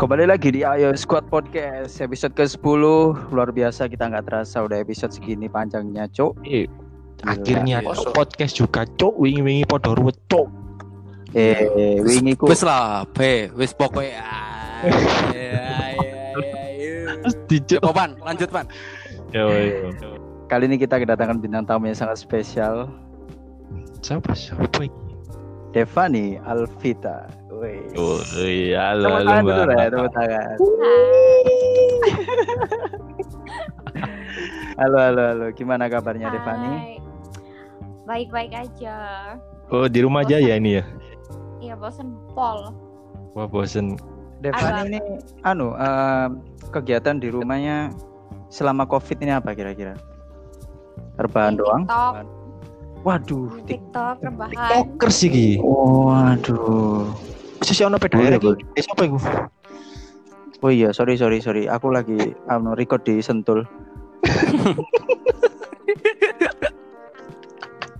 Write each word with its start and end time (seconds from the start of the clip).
Kembali 0.00 0.24
lagi 0.24 0.48
di 0.48 0.64
Ayo 0.64 0.96
Squad 0.96 1.28
Podcast 1.28 2.00
episode 2.00 2.32
ke-10 2.32 2.64
Luar 3.36 3.52
biasa 3.52 3.84
kita 3.84 4.08
nggak 4.08 4.32
terasa 4.32 4.64
udah 4.64 4.80
episode 4.80 5.12
segini 5.12 5.44
panjangnya 5.44 6.08
cok 6.08 6.40
Eh, 6.48 6.64
akhirnya. 7.28 7.84
Cok, 7.84 8.16
podcast 8.16 8.56
juga 8.56 8.88
cok 8.88 9.20
wingi-wingi 9.20 9.68
podo 9.68 9.92
ruwet 9.92 10.16
cok 10.32 10.48
Eh 11.36 12.00
wingi 12.00 12.32
ku 12.32 12.48
Wis 12.48 12.64
lah, 12.64 13.04
be, 13.12 13.52
wis 13.52 13.76
pokoknya. 13.76 14.24
ya, 15.36 15.68
ya, 15.92 17.60
ya, 17.60 17.92
Pan? 17.92 18.16
Lanjut, 18.24 18.48
Pan. 18.48 18.72
yo 19.36 19.52
yo 19.52 19.92
Kali 20.48 20.64
ini 20.64 20.80
kita 20.80 20.96
kedatangan 20.96 21.44
bintang 21.44 21.68
tamu 21.68 21.92
yang 21.92 22.00
sangat 22.00 22.16
spesial. 22.16 22.88
Siapa? 24.00 24.32
Siapa 24.32 24.80
ini? 24.80 25.12
Devani 25.76 26.40
Alvita 26.40 27.39
Oh 27.60 28.16
iya 28.40 28.96
halo 28.96 29.04
Tepuk 29.04 29.20
halo 29.20 29.28
tangan 29.28 29.44
dulu 29.44 29.52
mbak 29.52 29.66
lah, 29.68 29.86
tepuk 29.86 30.10
tangan. 30.16 30.56
Halo, 34.80 34.96
halo, 34.96 35.22
halo. 35.28 35.46
Gimana 35.52 35.92
kabarnya 35.92 36.32
Devani? 36.32 36.96
Baik-baik 38.08 38.52
aja. 38.56 38.96
oh 39.68 39.86
di 39.86 40.00
rumah 40.00 40.24
aja 40.24 40.40
ya 40.40 40.56
ini 40.56 40.80
ya 40.80 40.84
Iya 41.60 41.76
bosen 41.76 42.10
pol. 42.32 42.72
wah 43.30 43.46
bosen 43.46 43.94
Devani 44.40 44.90
ini, 44.90 44.98
anu, 45.44 45.76
eh, 45.76 46.26
kegiatan 46.70 47.20
di 47.20 47.28
rumahnya 47.28 47.92
selama 48.48 48.82
COVID 48.82 49.20
ini 49.20 49.30
apa 49.30 49.52
kira-kira? 49.52 49.94
Rebahan 51.20 51.54
doang? 51.54 51.84
TikTok, 51.84 52.14
Waduh, 53.00 53.48
TikTok, 53.62 54.16
rebahan. 54.22 54.50
tiktoker 54.50 55.10
sih 55.12 55.28
ki 55.28 55.48
Waduh. 55.60 57.04
Sisi 57.60 57.82
ono 57.82 57.96
peda 57.96 58.16
Boleh, 58.16 58.30
lagi 58.32 58.46
boleh. 58.46 58.60
eh 58.74 58.82
siapa 58.82 59.02
itu 59.04 59.18
Oh 60.60 60.68
iya, 60.68 60.92
sorry 60.92 61.16
sorry 61.16 61.40
sorry. 61.40 61.64
Aku 61.64 61.88
lagi 61.88 62.20
anu 62.44 62.76
record 62.76 63.00
di 63.00 63.24
Sentul. 63.24 63.64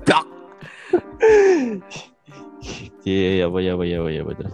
Dak. 0.05 0.25
iya 3.03 3.29
iya 3.33 3.45
apa 3.49 3.59
ya 3.59 3.73
apa 3.73 3.85
ya 3.85 3.97
apa 4.01 4.11
ya 4.11 4.21
apa 4.21 4.33
terus 4.37 4.53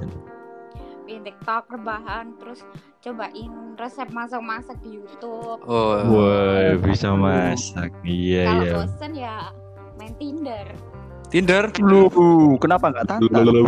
Main 1.02 1.22
TikTok, 1.22 1.64
rebahan, 1.70 2.34
terus 2.38 2.62
cobain 2.98 3.50
resep 3.74 4.06
masak-masak 4.10 4.78
di 4.82 4.98
YouTube. 4.98 5.58
Oh, 5.62 5.98
wah 6.06 6.78
bisa 6.78 7.10
masak 7.10 7.90
iya 8.02 8.46
Kalau 8.46 8.62
iya 8.62 8.72
bosen 8.74 9.12
ya 9.14 9.36
main 9.98 10.14
Tinder. 10.14 10.66
Tinder. 11.26 11.64
Lu, 11.82 12.06
kenapa 12.58 12.94
nggak 12.94 13.18
tantang? 13.18 13.66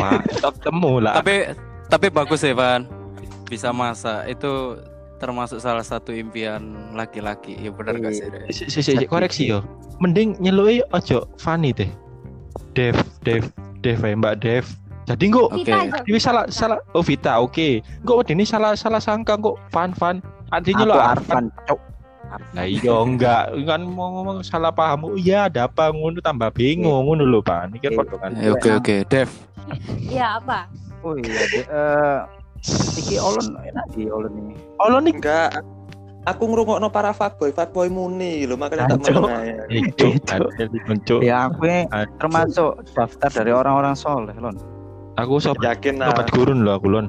Wah 0.00 0.20
ketemu 0.56 0.92
lah. 1.04 1.14
Tapi 1.20 1.34
tapi 1.92 2.06
bagus 2.08 2.40
ya, 2.40 2.56
Pan. 2.56 2.88
Bisa 3.46 3.70
masak. 3.74 4.30
Itu 4.32 4.80
termasuk 5.20 5.60
salah 5.60 5.84
satu 5.84 6.10
impian 6.16 6.94
laki-laki. 6.96 7.54
Ya 7.60 7.70
benar 7.70 8.00
gak 8.00 8.16
sih? 8.16 8.26
Re? 8.32 8.48
si, 8.48 8.64
si, 8.72 8.80
si, 8.80 8.96
si, 8.96 9.04
koreksi 9.04 9.52
yo. 9.52 9.60
Mending 10.00 10.40
nyelui 10.40 10.80
ojo 10.96 11.28
Fanny 11.36 11.76
deh. 11.76 11.90
Dev 12.72 12.96
Dev 13.22 13.44
Dev 13.84 14.00
ya 14.00 14.16
Mbak 14.16 14.36
Dev. 14.40 14.64
Jadi 15.10 15.24
kok 15.28 15.50
aja. 15.52 16.00
ini 16.06 16.18
salah 16.22 16.44
salah. 16.48 16.78
Oh 16.96 17.04
Vita 17.04 17.36
oke. 17.42 17.84
Kok 18.06 18.30
ini 18.32 18.48
salah 18.48 18.72
salah 18.78 19.02
sangka 19.02 19.36
kok 19.36 19.60
Fan 19.68 19.92
Fan 19.92 20.24
artinya 20.50 20.84
lo 20.86 20.94
Arfan, 20.98 21.50
cok. 21.66 21.78
Nah 22.54 22.62
iya 22.62 22.94
enggak. 22.94 23.50
Kan 23.66 23.90
mau 23.90 24.14
ngomong 24.14 24.46
salah 24.46 24.70
paham. 24.70 25.10
Oh 25.10 25.16
iya 25.18 25.50
ada 25.50 25.66
apa? 25.66 25.90
Ngono 25.90 26.22
tambah 26.22 26.54
bingung. 26.54 27.10
Ngono 27.10 27.26
lho 27.26 27.42
Pak 27.42 27.74
ini 27.74 27.78
kan 27.82 27.90
podo 27.98 28.16
kan 28.22 28.38
Eh, 28.38 28.54
Oke 28.54 28.70
oke, 28.70 28.94
Dev. 29.10 29.28
Iya 30.10 30.42
apa? 30.42 30.66
Oh 31.00 31.16
iya, 31.16 31.40
de- 31.48 31.68
eh 31.68 32.18
iki 33.00 33.16
Olon 33.16 33.56
enak 33.56 33.86
di 33.96 34.10
Olon 34.12 34.34
ini. 34.36 34.54
lo 34.80 34.98
nih 35.00 35.14
Enggak. 35.16 35.64
Aku 36.28 36.44
ngrungokno 36.52 36.92
para 36.92 37.16
fuckboy, 37.16 37.48
fuckboy 37.48 37.88
muni 37.88 38.44
lho 38.44 38.52
makanya 38.60 38.92
tak 38.92 39.00
meneng. 39.00 39.56
itu 39.72 40.12
Itu. 40.20 41.16
Ya 41.24 41.48
aku 41.48 41.64
ini 41.64 41.88
termasuk 42.20 42.84
daftar 42.92 43.30
dari 43.32 43.52
orang-orang 43.56 43.96
soleh, 43.96 44.36
Lon. 44.36 44.52
aku 45.16 45.40
sobat 45.40 45.80
Yakin 45.80 46.00
lah. 46.00 46.12
sobat 46.12 46.28
gurun 46.32 46.60
loh 46.64 46.76
aku 46.76 46.88
lon 46.92 47.08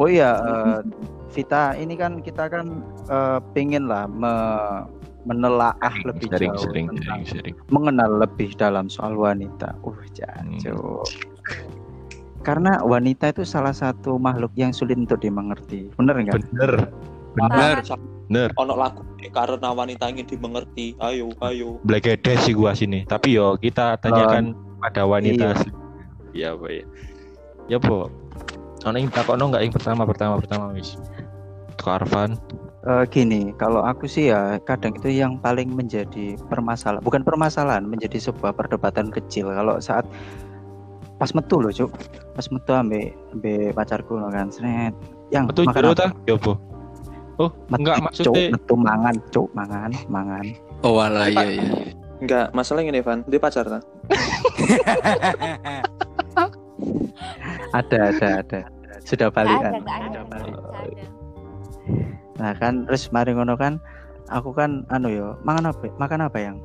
Oh 0.00 0.08
iya, 0.08 0.32
eh, 0.40 0.78
Vita, 1.28 1.76
ini 1.76 1.92
kan 1.92 2.24
kita 2.24 2.48
kan 2.48 2.80
eh, 3.08 3.38
pengen 3.52 3.84
lah 3.84 4.08
me- 4.08 4.88
menelaah 5.28 5.92
lebih 6.08 6.32
sering 6.32 6.56
jauh 6.56 6.64
sering 6.72 6.86
tentang 6.88 7.20
sering 7.28 7.52
sering 7.52 7.54
mengenal 7.68 8.10
lebih 8.16 8.56
dalam 8.56 8.88
soal 8.88 9.12
wanita. 9.12 9.76
Uh, 9.84 9.92
jancuk. 10.16 11.04
Karena 12.40 12.80
wanita 12.80 13.36
itu 13.36 13.44
salah 13.44 13.76
satu 13.76 14.16
makhluk 14.16 14.48
yang 14.56 14.72
sulit 14.72 14.96
untuk 14.96 15.20
dimengerti. 15.20 15.92
Bener 16.00 16.16
enggak? 16.16 16.40
bener 16.50 16.72
Bener. 17.36 17.76
bener 18.26 18.48
Ono 18.58 18.74
lagu 18.74 19.02
karena 19.30 19.68
wanita 19.70 20.08
ingin 20.10 20.26
dimengerti. 20.26 20.96
Ayo, 20.98 21.30
ayo. 21.44 21.78
Black 21.84 22.08
sih 22.42 22.56
gua 22.56 22.72
sini 22.72 23.04
tapi 23.04 23.36
yo 23.36 23.54
kita 23.60 24.00
tanyakan 24.00 24.56
pada 24.80 25.04
wanita 25.04 25.52
Iya. 25.52 25.54
asli. 25.54 25.70
Iya 26.30 26.48
apa 26.56 26.66
ya 26.70 26.84
ya 27.70 27.78
po 27.78 28.10
ono 28.86 28.96
yang 28.98 29.10
takokno 29.12 29.50
enggak 29.50 29.62
yang 29.66 29.74
pertama 29.74 30.02
pertama 30.08 30.34
pertama 30.40 30.64
wis 30.74 30.98
Tuh 31.78 31.90
Arfan 31.90 32.38
Eh, 32.80 33.04
gini, 33.12 33.52
kalau 33.60 33.84
aku 33.84 34.08
sih 34.08 34.32
ya 34.32 34.56
kadang 34.64 34.96
itu 34.96 35.12
yang 35.12 35.36
paling 35.36 35.68
menjadi 35.68 36.40
permasalahan, 36.48 37.04
bukan 37.04 37.20
permasalahan, 37.20 37.84
menjadi 37.84 38.16
sebuah 38.16 38.56
perdebatan 38.56 39.12
kecil. 39.12 39.52
Kalau 39.52 39.76
saat 39.84 40.08
pas 41.20 41.30
metu 41.36 41.60
loh, 41.60 41.68
cuk, 41.68 41.92
pas 42.32 42.46
metu 42.48 42.72
ambe 42.72 43.12
ambe 43.36 43.76
pacarku 43.76 44.16
loh 44.16 44.32
kan, 44.32 44.48
seret, 44.48 44.96
yang 45.28 45.44
betul 45.44 45.68
makan 45.68 45.92
apa? 45.92 46.08
ta 46.08 46.08
ya 46.24 46.40
po 46.40 46.56
oh 47.36 47.52
Metu, 47.68 47.84
enggak 47.84 47.96
cuk, 47.96 48.04
maksudnya 48.08 48.42
metu 48.56 48.74
mangan, 48.76 49.14
cuk, 49.28 49.48
mangan, 49.52 49.90
mangan. 50.08 50.44
Oh 50.80 50.96
walah 50.96 51.28
iya 51.28 51.60
iya. 51.60 51.64
Enggak, 52.20 52.52
masalah 52.52 52.84
ini 52.84 53.00
Van. 53.00 53.24
Dia 53.24 53.40
pacar 53.40 53.64
kan? 53.64 53.82
Ada, 57.70 58.10
ada, 58.10 58.28
ada. 58.42 58.60
Sudah 59.06 59.30
balikan. 59.30 59.78
ada, 59.86 60.26
balik. 60.26 60.54
ada. 60.58 61.06
Nah 62.40 62.52
kan, 62.58 62.88
terus 62.88 63.12
mari 63.14 63.30
ngono 63.36 63.54
kan, 63.54 63.78
aku 64.32 64.50
kan 64.50 64.82
anu 64.90 65.12
yo, 65.12 65.38
mangan 65.46 65.70
apa? 65.70 65.86
Makan 66.00 66.26
apa 66.26 66.38
yang 66.40 66.56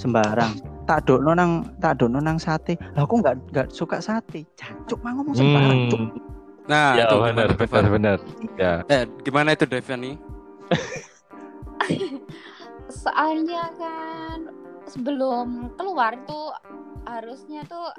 sembarang. 0.00 0.52
Tak 0.88 1.04
dokno 1.04 1.36
nang 1.36 1.68
tak 1.78 2.00
dokno 2.00 2.18
nang 2.18 2.40
sate. 2.40 2.80
Lah 2.96 3.04
aku 3.04 3.20
nggak 3.20 3.36
nggak 3.52 3.68
suka 3.68 4.00
sate. 4.00 4.48
Cuk, 4.88 5.04
mah 5.04 5.12
ngomong 5.14 5.36
sembarang, 5.36 5.78
cuk. 5.92 6.00
hmm. 6.00 6.10
Nah, 6.66 6.94
ya 6.94 7.04
itu 7.04 7.16
benar 7.18 7.48
gimana, 7.50 7.58
benar 7.58 7.84
benar 7.90 8.18
ya 8.54 8.72
Eh, 8.86 9.02
gimana 9.26 9.48
itu 9.52 9.66
Devani? 9.66 10.14
Soalnya 12.90 13.74
kan 13.74 14.38
sebelum 14.86 15.74
keluar 15.74 16.14
tuh 16.26 16.54
harusnya 17.06 17.66
tuh 17.66 17.90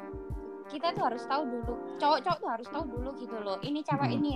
kita 0.67 0.95
tuh 0.95 1.03
harus 1.03 1.23
tahu 1.27 1.43
dulu 1.43 1.73
cowok-cowok 1.99 2.37
tuh 2.39 2.47
harus 2.49 2.67
tahu 2.71 2.83
dulu 2.87 3.09
gitu 3.19 3.35
loh 3.43 3.59
ini 3.59 3.83
cewek 3.83 4.07
Hmm. 4.07 4.17
ini 4.23 4.33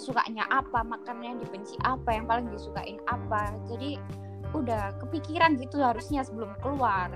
sukanya 0.00 0.48
apa 0.48 0.80
makannya 0.80 1.36
yang 1.36 1.40
dibenci 1.44 1.76
apa 1.84 2.08
yang 2.08 2.24
paling 2.24 2.48
disukain 2.48 2.96
apa 3.04 3.52
jadi 3.68 4.00
udah 4.54 4.94
kepikiran 5.02 5.58
gitu 5.58 5.82
harusnya 5.82 6.22
sebelum 6.22 6.54
keluar 6.58 7.10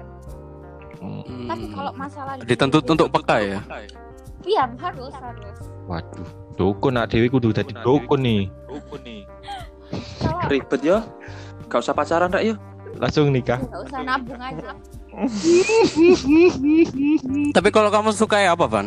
Hmm. 0.99 1.47
tapi 1.47 1.71
kalau 1.71 1.95
masalah 1.95 2.35
dituntut 2.43 2.83
untuk 2.83 3.07
peka 3.07 3.39
ya. 3.39 3.61
iya 4.43 4.67
harus 4.67 5.15
harus 5.15 5.57
waduh 5.87 6.27
dukun 6.59 6.99
nak 6.99 7.07
dewi 7.07 7.31
kudu 7.31 7.55
dadi 7.55 7.71
dukun 7.87 8.19
nih 8.19 8.43
kalau 10.19 10.43
Ribet 10.51 10.83
ya. 10.83 10.99
Gak 11.71 11.87
usah 11.87 11.95
pacaran 11.95 12.35
rek 12.35 12.51
ya. 12.51 12.55
langsung 12.99 13.31
nikah 13.31 13.63
nggak 13.63 13.83
usah 13.87 14.01
nabung 14.03 14.43
aja 14.43 14.75
Tapi 17.51 17.69
kalau 17.71 17.91
kamu 17.91 18.11
suka 18.11 18.39
ya 18.39 18.55
apa, 18.55 18.67
Van? 18.67 18.87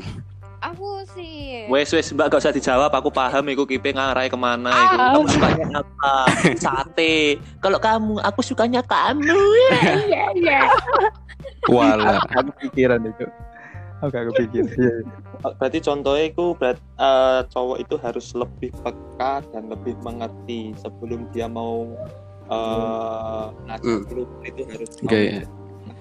Aku 0.62 1.02
sih 1.18 1.66
Wes 1.68 1.90
wes 1.92 2.14
Mbak 2.14 2.26
gak 2.32 2.42
usah 2.46 2.54
dijawab. 2.54 2.94
Aku 2.94 3.10
paham 3.10 3.44
iku 3.50 3.66
kipe 3.66 3.90
ngarai 3.92 4.30
ke 4.30 4.38
mana 4.38 4.70
iku. 4.70 4.96
Ah. 4.96 5.12
Kamu 5.14 5.28
sukanya 5.28 5.66
apa? 5.82 6.14
Sate. 6.58 7.42
Kalau 7.60 7.80
kamu, 7.82 8.14
aku 8.22 8.42
sukanya 8.46 8.82
kamu. 8.86 9.26
iya 10.08 10.26
iya 10.38 10.62
Walah. 11.70 12.22
Aku 12.38 12.50
pikiran 12.62 13.02
itu. 13.06 13.26
Aku 14.02 14.10
gak 14.10 14.24
kepikiran. 14.34 14.70
Iya, 14.78 14.94
iya. 15.06 15.52
Berarti 15.58 15.78
contohnya 15.82 16.26
itu 16.30 16.46
berat, 16.58 16.78
eh, 16.98 17.40
cowok 17.50 17.78
itu 17.82 17.96
harus 18.02 18.28
lebih 18.34 18.70
peka 18.82 19.46
dan 19.54 19.70
lebih 19.70 19.94
mengerti 20.02 20.74
sebelum 20.78 21.30
dia 21.34 21.46
mau 21.50 21.86
eh 22.52 23.48
Hmm. 23.80 24.04
dulu 24.10 24.28
itu 24.44 24.62
harus 24.68 24.90
Oke. 25.00 25.48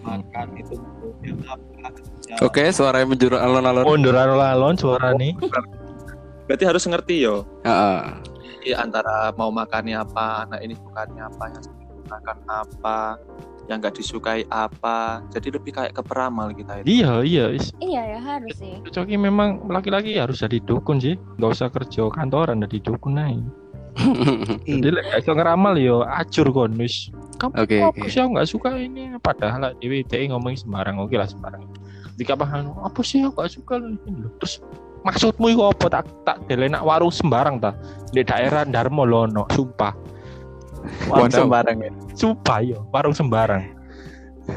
Makan 0.00 0.46
itu 0.56 0.74
ya. 1.18 2.36
Oke, 2.40 2.70
suaranya 2.70 3.06
menjurus 3.06 3.38
alon-alon. 3.38 3.84
mundur 3.84 4.14
alon 4.14 4.74
suara 4.74 5.12
nih 5.12 5.34
Berarti 6.46 6.64
harus 6.66 6.82
ngerti 6.82 7.22
yo. 7.22 7.46
Heeh. 7.62 8.00
Jadi 8.42 8.74
antara 8.74 9.30
mau 9.38 9.54
makannya 9.54 9.94
apa, 9.96 10.44
anak 10.44 10.60
ini 10.60 10.74
bukannya 10.74 11.22
apa, 11.22 11.44
yang 11.46 11.64
makan 12.06 12.38
apa. 12.46 12.98
yang 13.70 13.78
nggak 13.78 14.02
disukai 14.02 14.42
apa 14.50 15.22
jadi 15.30 15.54
lebih 15.54 15.70
kayak 15.70 15.94
ke 15.94 16.02
peramal 16.02 16.50
kita 16.50 16.82
itu 16.82 16.90
Iya, 16.90 17.22
iya. 17.22 17.44
is- 17.54 17.70
Iya 17.78 18.02
ya 18.02 18.18
harus 18.18 18.58
sih. 18.58 18.82
Coki 18.82 19.14
memang 19.14 19.62
laki-laki 19.70 20.18
harus 20.18 20.42
jadi 20.42 20.58
dukun 20.58 20.98
sih. 20.98 21.14
Nggak 21.38 21.50
usah 21.54 21.70
kerja 21.70 22.10
kantoran 22.10 22.66
jadi 22.66 22.82
dukun 22.82 23.14
aja. 23.14 23.38
Jadi 24.66 24.88
lek 24.90 25.02
gak 25.04 25.22
iso 25.22 25.32
ngeramal 25.34 25.78
yo 25.78 26.02
acur 26.02 26.50
kon 26.50 26.74
wis. 26.74 27.14
Kamu 27.40 27.56
Oke, 27.56 27.80
apa 27.80 27.96
oke. 27.96 28.08
sih 28.12 28.20
aku 28.20 28.30
nggak 28.36 28.50
suka 28.52 28.70
ini 28.76 29.16
padahal 29.16 29.58
lah 29.64 29.72
dewi 29.80 30.04
DE 30.04 30.28
ngomong 30.28 30.52
sembarang 30.60 31.00
oke 31.00 31.16
lah 31.16 31.24
sembarang. 31.24 31.64
Ketika 32.12 32.36
paham 32.36 32.76
apa 32.84 33.00
sih 33.00 33.24
aku 33.24 33.40
gak 33.40 33.52
suka 33.56 33.80
ini 33.80 33.96
loh. 34.20 34.28
Terus 34.44 34.60
maksudmu 35.08 35.48
itu 35.48 35.64
apa 35.64 35.86
tak 35.88 36.04
tak 36.28 36.36
delenak 36.52 36.84
warung 36.84 37.08
sembarang 37.08 37.56
ta 37.56 37.72
di 38.12 38.20
daerah 38.20 38.68
Darmo 38.68 39.08
Lono 39.08 39.48
sumpah 39.48 39.96
Waduh. 41.08 41.32
sembarang 41.32 41.76
ya. 41.80 41.92
sumpah 42.12 42.60
yo 42.60 42.84
warung 42.92 43.16
sembarang 43.16 43.80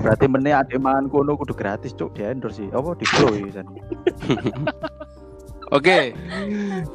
Berarti 0.01 0.25
meneh 0.25 0.53
adek 0.55 0.81
mangan 0.81 1.05
kono 1.11 1.37
kudu 1.37 1.53
gratis 1.53 1.93
cuk 1.93 2.17
di 2.17 2.25
endorse 2.25 2.65
sih. 2.65 2.67
Apa 2.73 2.97
di 2.97 3.05
pro 3.05 3.29
ya. 3.35 3.61
Oke, 5.73 6.13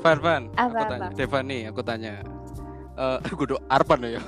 Van 0.06 0.19
Van, 0.23 0.43
aku 0.55 0.70
tanya? 0.87 1.11
Devani, 1.11 1.67
aku 1.67 1.82
tanya, 1.82 2.23
eh 2.94 3.19
kudu 3.38 3.58
Arpan 3.67 4.06
ya, 4.06 4.23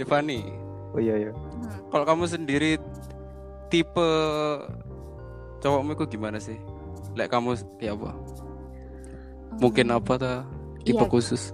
Devani. 0.00 0.61
Oh 0.92 1.00
iya 1.00 1.16
iya. 1.18 1.32
Hmm. 1.32 1.88
Kalau 1.88 2.04
kamu 2.04 2.24
sendiri 2.26 2.76
tipe 3.68 4.08
cowokmu 5.58 5.94
itu 5.94 6.04
gimana 6.10 6.36
sih? 6.36 6.56
Lek 7.12 7.28
kamu 7.28 7.56
ya 7.78 7.92
apa? 7.92 8.12
Mungkin 9.54 9.86
Hmm, 9.86 9.98
apa 9.98 10.12
ta? 10.16 10.34
Tipe 10.82 10.98
Iya. 10.98 11.08
khusus? 11.08 11.52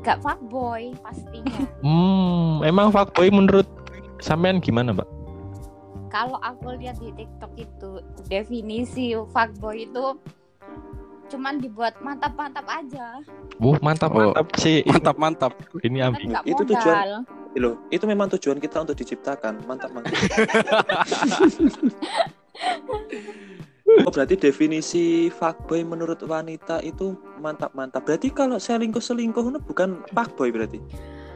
Gak 0.00 0.20
fuckboy 0.20 0.92
pastinya. 1.00 1.64
hmm 1.86 2.60
emang 2.62 2.90
fuckboy 2.90 3.28
menurut 3.28 3.64
sampean 4.18 4.58
gimana 4.58 4.92
mbak 4.92 5.08
Kalau 6.08 6.38
aku 6.38 6.78
lihat 6.78 6.94
di 6.96 7.10
TikTok 7.10 7.52
itu 7.56 7.90
definisi 8.24 9.12
fuckboy 9.26 9.82
itu 9.84 10.14
cuman 11.26 11.56
dibuat 11.56 11.98
mantap-mantap 11.98 12.62
aja. 12.64 13.18
Wuh 13.56 13.80
mantap 13.80 14.12
Oh. 14.12 14.30
mantap 14.30 14.46
sih 14.54 14.84
Mantap 14.84 15.16
mantap. 15.16 15.52
ini 15.80 15.98
Kan 15.98 16.06
ambil 16.12 16.22
nggak 16.30 16.44
Itu 16.44 16.62
tujuan. 16.64 16.96
Loh 17.60 17.78
itu 17.90 18.04
memang 18.06 18.30
tujuan 18.34 18.58
kita 18.58 18.82
untuk 18.82 18.98
diciptakan 18.98 19.62
mantap 19.66 19.90
mantap 19.94 20.14
Oh 23.94 24.10
berarti 24.10 24.34
definisi 24.34 25.30
fuckboy 25.30 25.86
menurut 25.86 26.18
wanita 26.26 26.82
itu 26.82 27.14
mantap 27.38 27.70
mantap. 27.78 28.02
Berarti 28.02 28.32
kalau 28.32 28.58
selingkuh 28.58 28.98
selingkuh 28.98 29.44
itu 29.54 29.60
bukan 29.62 30.02
fuckboy 30.10 30.50
berarti. 30.50 30.82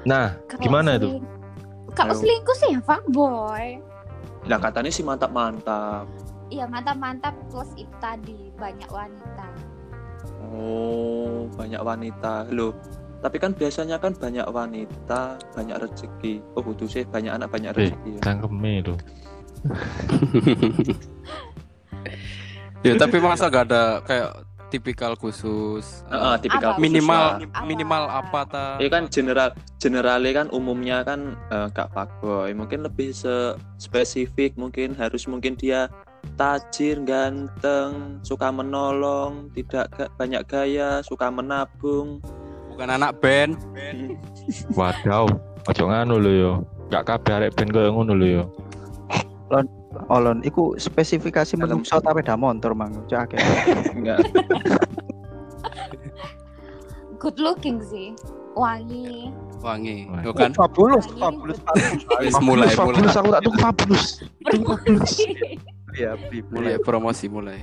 nah 0.03 0.35
Kalau 0.47 0.63
gimana 0.63 0.97
itu 0.99 1.23
Kalau 1.95 2.15
selingkuh 2.19 2.57
sih 2.59 2.75
ya 2.75 2.81
fuckboy. 2.83 3.79
Nah 4.51 4.59
katanya 4.59 4.91
sih 4.91 5.07
mantap 5.07 5.31
mantap. 5.31 6.09
Iya 6.49 6.65
mantap-mantap 6.65 7.37
plus 7.53 7.69
itu 7.77 7.93
tadi 8.01 8.49
banyak 8.57 8.89
wanita. 8.89 9.47
Oh 10.49 11.45
banyak 11.53 11.81
wanita 11.85 12.49
loh. 12.49 12.73
Tapi 13.19 13.37
kan 13.37 13.51
biasanya 13.51 13.97
kan 13.97 14.13
banyak 14.13 14.47
wanita 14.47 15.23
banyak 15.53 15.77
rezeki. 15.77 16.39
Oh 16.55 16.63
butuh 16.63 16.87
sih 16.87 17.03
banyak 17.05 17.33
anak 17.33 17.49
banyak 17.49 17.73
Eh. 17.73 17.79
rezeki. 17.85 18.11
Ya. 18.13 18.21
cangkeme 18.23 18.73
itu 18.81 18.95
ya 22.81 22.95
tapi 22.95 23.19
masa 23.19 23.51
gak 23.51 23.67
ada 23.67 23.99
kayak 24.03 24.31
tipikal 24.69 25.17
khusus? 25.17 26.05
eh, 26.05 26.13
Heeh, 26.13 26.35
tipikal 26.39 26.77
Apa? 26.77 26.79
minimal. 26.79 27.25
Apa? 27.43 27.65
minimal 27.65 28.03
apa 28.07 28.41
ta? 28.47 28.67
Ya 28.77 28.87
kan 28.87 29.09
general 29.09 29.51
generalnya 29.79 30.33
kan 30.37 30.47
umumnya 30.53 31.03
kan 31.03 31.21
eh, 31.49 31.67
gak 31.71 31.91
fuckboy. 31.91 32.53
Mungkin 32.53 32.85
lebih 32.85 33.11
se 33.11 33.57
spesifik 33.77 34.55
mungkin 34.55 34.93
harus 34.93 35.25
mungkin 35.25 35.57
dia 35.57 35.89
tajir, 36.37 37.01
ganteng, 37.01 38.21
suka 38.21 38.51
menolong, 38.51 39.49
tidak 39.51 39.89
ga- 39.91 40.13
banyak 40.15 40.45
gaya, 40.45 41.01
suka 41.01 41.29
menabung. 41.29 42.21
Bukan 42.79 42.95
anak 42.95 43.19
band. 43.19 43.59
wadaw 44.79 45.27
ojo 45.67 45.83
nganu 45.91 46.15
lho 46.23 46.31
yo 46.31 46.53
gak 46.95 47.11
kabeh 47.11 47.43
arek 47.43 47.59
ben 47.59 47.75
koyo 47.75 47.91
ngono 47.91 48.15
lho 48.15 48.27
yo 48.39 48.45
Olon 50.15 50.47
iku 50.47 50.79
spesifikasi 50.79 51.59
menungso 51.59 51.99
tapi 51.99 52.23
dah 52.23 52.39
motor 52.39 52.71
mang. 52.71 52.95
Cuk 53.11 53.19
akeh. 53.19 53.41
Enggak. 53.99 54.23
Good 57.19 57.43
looking 57.43 57.83
sih. 57.83 58.15
Wangi. 58.55 59.35
Wangi. 59.59 60.07
Tuh 60.23 60.31
kan? 60.39 60.55
Fabulous, 60.55 61.03
Fabulous. 61.19 61.59
fabulous. 61.67 61.99
Wis 62.23 62.37
mulai 62.39 62.71
mulai. 62.71 62.79
Fabulous, 62.79 63.15
aku 63.19 63.29
tak 63.35 63.43
tuh 63.43 63.55
fabulous 63.59 64.07
fabulous 64.47 65.13
Iya, 65.99 66.15
beli 66.31 66.47
Mulai 66.47 66.79
promosi 66.79 67.27
mulai. 67.27 67.59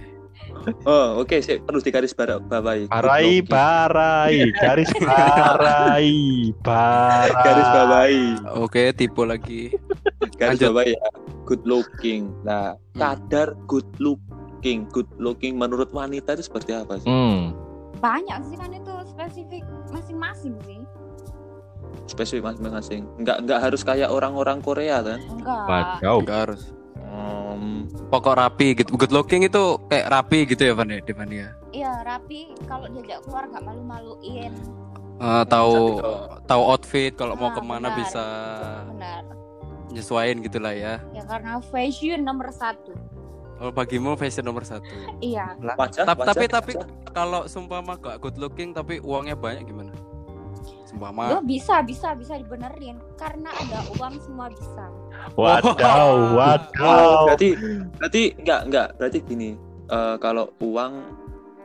Oh, 0.84 1.22
oke 1.22 1.38
sih 1.40 1.62
perlu 1.62 1.78
digaris 1.78 2.12
bawahi. 2.12 2.90
Parai, 2.90 3.40
parai, 3.42 4.50
garis 4.52 4.90
parai, 4.98 6.10
parai. 6.60 7.30
Garis 7.32 7.68
bawahi. 7.70 8.24
Oke, 8.58 8.90
tipe 8.92 9.22
lagi. 9.22 9.70
Garis 10.36 10.58
bawahi 10.60 10.98
ya. 10.98 11.10
Good 11.46 11.64
looking. 11.64 12.34
Nah, 12.42 12.74
Hmm. 12.94 13.00
kadar 13.00 13.54
good 13.70 13.86
looking. 13.98 14.90
Good 14.90 15.08
looking 15.16 15.56
menurut 15.56 15.94
wanita 15.94 16.34
itu 16.34 16.44
seperti 16.44 16.74
apa 16.74 16.98
sih? 16.98 17.06
Hmm, 17.06 17.54
Banyak 17.96 18.52
sih 18.52 18.58
kan 18.60 18.76
itu 18.76 18.92
spesifik 19.08 19.64
masing-masing 19.88 20.54
sih. 20.68 20.82
Spesifik 22.06 22.44
masing-masing. 22.44 23.08
Enggak 23.16 23.40
enggak 23.40 23.60
harus 23.62 23.82
kayak 23.82 24.12
orang-orang 24.12 24.60
Korea 24.60 25.00
kan? 25.00 25.22
Enggak. 25.22 26.04
Enggak 26.04 26.40
harus. 26.50 26.75
Um, 27.16 27.88
Pokok 28.12 28.36
rapi 28.36 28.76
gitu. 28.76 28.94
Good 28.94 29.10
looking 29.10 29.48
itu 29.48 29.80
kayak 29.88 30.12
rapi 30.12 30.44
gitu 30.46 30.62
ya, 30.62 30.74
Van 30.76 30.90
ya, 30.90 31.00
Devan 31.00 31.32
ya. 31.32 31.50
Iya 31.72 31.92
rapi 32.04 32.52
kalau 32.68 32.88
diajak 32.88 33.24
keluar 33.24 33.48
gak 33.48 33.64
malu-maluin. 33.64 34.52
Eh, 35.16 35.44
tahu 35.48 36.04
tahu 36.44 36.62
outfit 36.66 37.12
kalau 37.12 37.34
mau 37.34 37.48
Ah, 37.50 37.56
ke 37.56 37.62
mana 37.62 37.88
benar. 37.88 37.96
bisa 37.96 38.26
Benar. 38.92 39.24
nyesuaiin 39.90 40.40
gitulah 40.42 40.72
ya. 40.72 41.00
Ya 41.12 41.24
karena 41.24 41.64
fashion 41.64 42.20
nomor 42.22 42.52
satu. 42.52 42.92
Oh, 43.56 43.72
bagimu 43.72 44.20
fashion 44.20 44.44
nomor 44.44 44.68
satu. 44.68 44.92
Iya. 45.20 45.56
wajah, 45.74 46.04
Tapi- 46.04 46.20
wajah, 46.22 46.36
tapi- 46.52 46.76
tapi-. 46.76 46.76
Kalau 47.10 47.48
sumpama 47.48 47.96
gak 47.96 48.20
good 48.20 48.36
looking 48.36 48.76
tapi 48.76 49.00
uangnya 49.00 49.40
banyak 49.40 49.64
gimana? 49.64 49.96
Sumpama. 50.86 51.32
Lo 51.32 51.40
bisa 51.40 51.80
bisa 51.80 52.12
bisa 52.12 52.36
dibenerin 52.36 53.00
karena 53.16 53.52
ada 53.52 53.88
uang 53.96 54.20
semua 54.20 54.52
bisa. 54.52 54.86
Wadaw, 55.34 55.76
Oh, 55.76 56.16
wadaw. 56.34 57.28
berarti 57.28 57.50
berarti 57.96 58.22
enggak 58.38 58.60
enggak 58.66 58.88
berarti 58.96 59.18
gini 59.22 59.50
eh, 59.86 60.16
kalau 60.18 60.48
uang 60.60 60.94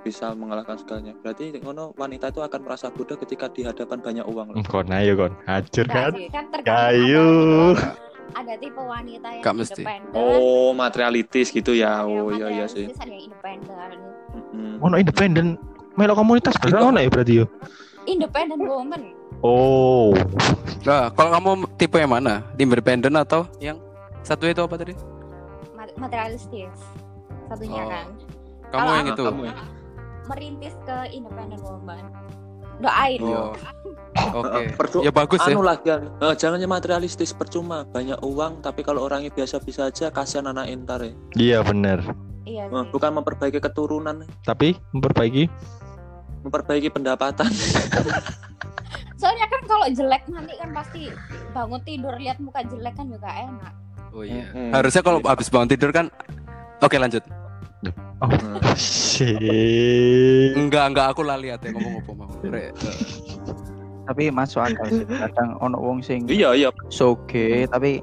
bisa 0.00 0.32
mengalahkan 0.32 0.74
segalanya 0.74 1.12
berarti 1.14 1.54
ngono 1.56 1.92
wanita 1.94 2.28
itu 2.28 2.40
akan 2.40 2.60
merasa 2.60 2.88
bodoh 2.88 3.14
ketika 3.16 3.46
di 3.46 3.62
hadapan 3.62 4.00
banyak 4.00 4.24
uang 4.24 4.46
loh. 4.50 4.64
Kon 4.64 4.88
ayo 4.88 5.12
kon, 5.14 5.32
hancur 5.44 5.84
Enggak 5.84 6.16
kan? 6.32 6.46
kan 6.48 6.62
Kayu. 6.64 7.28
ada, 7.76 7.94
ada 8.32 8.54
tipe 8.56 8.80
wanita 8.80 9.28
yang 9.28 9.42
Gak 9.42 9.54
mesti. 9.54 9.82
independen. 9.82 10.12
oh 10.14 10.72
materialistis 10.72 11.50
gitu 11.50 11.72
ya 11.72 12.02
oh 12.02 12.30
iya 12.30 12.48
iya 12.50 12.66
sih 12.66 12.88
Ada 12.88 13.06
yang 13.06 13.28
independen. 13.28 13.98
Mm. 14.50 14.74
Ono 14.80 14.96
independen, 14.96 15.46
melok 15.94 16.16
komunitas 16.16 16.54
berarti 16.56 16.80
ono 16.80 16.98
ya 16.98 17.08
berarti 17.08 17.32
yo. 17.36 17.46
Independent 18.02 18.62
woman. 18.62 19.02
Oh, 19.40 20.12
Nah, 20.80 21.08
kalau 21.10 21.30
kamu 21.30 21.50
tipe 21.74 21.96
yang 21.96 22.08
mana? 22.10 22.44
Independen 22.54 23.12
atau 23.14 23.48
yang 23.56 23.76
satu 24.20 24.44
itu 24.44 24.60
apa 24.60 24.76
tadi? 24.76 24.92
mat- 25.72 25.96
materialistis. 25.96 26.72
Satunya 27.46 27.80
Oh. 27.80 27.88
kan. 27.88 28.06
Kamu 28.66 28.76
Kalau 28.78 28.92
yang 28.94 29.08
itu. 29.08 29.22
kamu 29.24 29.42
ya? 29.44 29.54
Merintis 30.26 30.74
ke 30.82 30.96
independent 31.10 31.62
woman. 31.62 32.04
Doain. 32.78 33.20
Oh. 33.22 33.52
Oke. 34.36 34.60
Perdu- 34.78 35.02
Ya 35.02 35.10
bagus 35.10 35.38
ya. 35.38 35.52
anu 35.52 35.60
lah 35.60 35.76
kan 35.76 36.00
eh, 36.18 36.34
jangan 36.34 36.60
materialistis 36.62 37.30
percuma 37.30 37.84
banyak 37.84 38.18
uang 38.20 38.58
tapi 38.58 38.80
kalau 38.80 39.04
orangnya 39.04 39.30
biasa-biasa 39.30 39.86
aja 39.86 40.06
kasihan 40.08 40.48
anak 40.48 40.66
intar 40.66 40.98
ya 41.00 41.12
iya 41.34 41.58
bener. 41.60 42.02
Iya 42.42 42.66
Eh, 42.66 42.72
sih. 42.72 42.90
bukan 42.90 43.10
memperbaiki 43.14 43.58
keturunan 43.58 44.24
Tapi 44.42 44.74
memperbaiki. 44.90 45.44
memperbaiki 46.42 46.88
pendapatan 46.88 47.52
Soalnya 49.20 49.46
kan 49.46 49.60
kalau 49.64 49.86
jelek 49.86 50.24
nanti 50.26 50.56
kan 50.56 50.72
pasti 50.72 51.12
bangun 51.52 51.80
tidur 51.84 52.16
lihat 52.16 52.40
muka 52.40 52.64
jelek 52.64 52.96
kan 52.96 53.04
juga 53.04 53.28
enak. 53.28 53.72
Oh 54.10 54.24
iya. 54.24 54.48
Mm-mm. 54.48 54.72
Harusnya 54.72 55.04
kalau 55.04 55.20
habis 55.22 55.46
bangun 55.46 55.68
tidur 55.68 55.92
kan 55.92 56.08
Oke 56.80 56.96
lanjut. 56.96 57.20
Oh, 58.20 58.28
Hmm. 58.28 58.60
shit. 58.76 59.36
Enggak, 60.52 60.92
enggak 60.92 61.06
aku 61.08 61.20
lali 61.20 61.48
ate 61.48 61.72
ngomong 61.72 62.00
apa 62.00 62.10
mau. 62.14 62.28
Re- 62.42 62.72
Tapi 64.04 64.28
masuk 64.28 64.60
akal 64.60 64.88
sih. 64.90 65.04
Kadang 65.04 65.56
ono 65.58 65.76
wong 65.76 66.00
sing 66.00 66.24
iya 66.26 66.52
iya 66.52 66.68
soge 66.88 67.64
tapi 67.68 68.00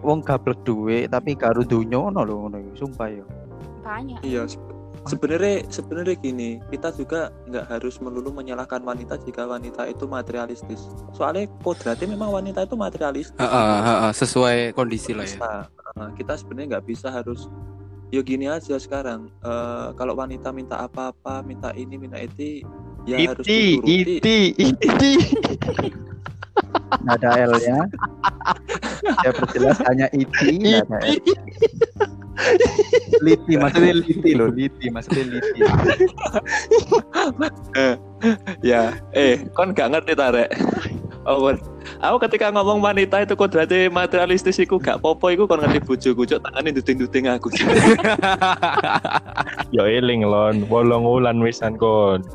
wong 0.00 0.20
gablek 0.20 0.60
duit 0.62 1.08
tapi 1.08 1.32
karo 1.34 1.64
dunyo 1.64 2.08
ono 2.08 2.20
lho 2.22 2.34
ngono 2.38 2.56
sumpah 2.72 3.08
yo. 3.08 3.24
Banyak. 3.82 4.20
Iya, 4.22 4.46
sebenarnya 5.06 5.66
sebenarnya 5.68 6.16
gini, 6.18 6.50
kita 6.70 6.94
juga 6.94 7.34
nggak 7.48 7.66
harus 7.68 7.98
melulu 7.98 8.30
menyalahkan 8.30 8.82
wanita 8.82 9.18
jika 9.22 9.46
wanita 9.46 9.86
itu 9.90 10.04
materialistis. 10.06 10.88
Soalnya 11.14 11.50
kodratnya 11.62 12.10
memang 12.10 12.30
wanita 12.30 12.64
itu 12.66 12.74
materialistis. 12.78 13.38
Heeh, 13.38 13.78
heeh, 13.82 14.12
sesuai 14.14 14.56
kondisi 14.76 15.12
lah 15.14 15.26
ya. 15.26 15.36
Bisa, 15.38 15.50
eh, 15.98 16.10
kita 16.18 16.32
sebenarnya 16.38 16.66
nggak 16.78 16.86
bisa 16.86 17.08
harus 17.10 17.50
ya 18.12 18.20
gini 18.20 18.44
aja 18.44 18.76
sekarang 18.76 19.32
Eh, 19.40 19.88
kalau 19.96 20.14
wanita 20.14 20.52
minta 20.52 20.78
apa-apa 20.84 21.40
minta 21.42 21.72
ini 21.72 21.96
minta 21.96 22.20
itu 22.20 22.62
ya 23.08 23.34
harus 23.34 23.42
iti 23.42 23.80
dituruti 23.80 24.14
iti 24.20 24.38
iti 24.54 25.12
nggak 27.00 27.16
ada 27.24 27.48
L 27.48 27.52
nya 27.56 27.80
saya 29.22 29.32
perjelas 29.32 29.78
hanya 29.88 30.06
iti 30.12 30.60
nggak 30.60 30.84
ada 30.84 30.98
L. 31.00 31.16
liti 33.22 33.54
maksudnya 33.60 33.92
liti 33.92 34.30
loh 34.34 34.50
liti. 34.50 34.88
Maksudnya 34.88 35.38
liti. 35.38 35.60
Ya 38.62 38.96
eh 39.12 39.44
kon 39.52 39.76
gak 39.76 39.94
ngerti 39.94 40.16
tarik 40.16 40.48
Oh, 41.22 41.54
aku 42.02 42.26
ketika 42.26 42.50
ngomong 42.50 42.82
wanita 42.82 43.22
itu 43.22 43.38
kodratnya 43.38 43.86
materialistis 43.86 44.58
iku 44.58 44.82
gak 44.82 44.98
popo 44.98 45.30
iku 45.30 45.46
kon 45.46 45.62
ngerti 45.62 45.78
bojoku 45.78 46.26
cuk 46.26 46.42
tangane 46.42 46.74
duting-duting 46.74 47.30
aku. 47.30 47.46
Yo 49.74 49.86
eling 49.86 50.26
lon. 50.26 50.66
Wolong 50.66 51.06
wulan 51.06 51.38
wisan 51.38 51.78
kon 51.78 52.26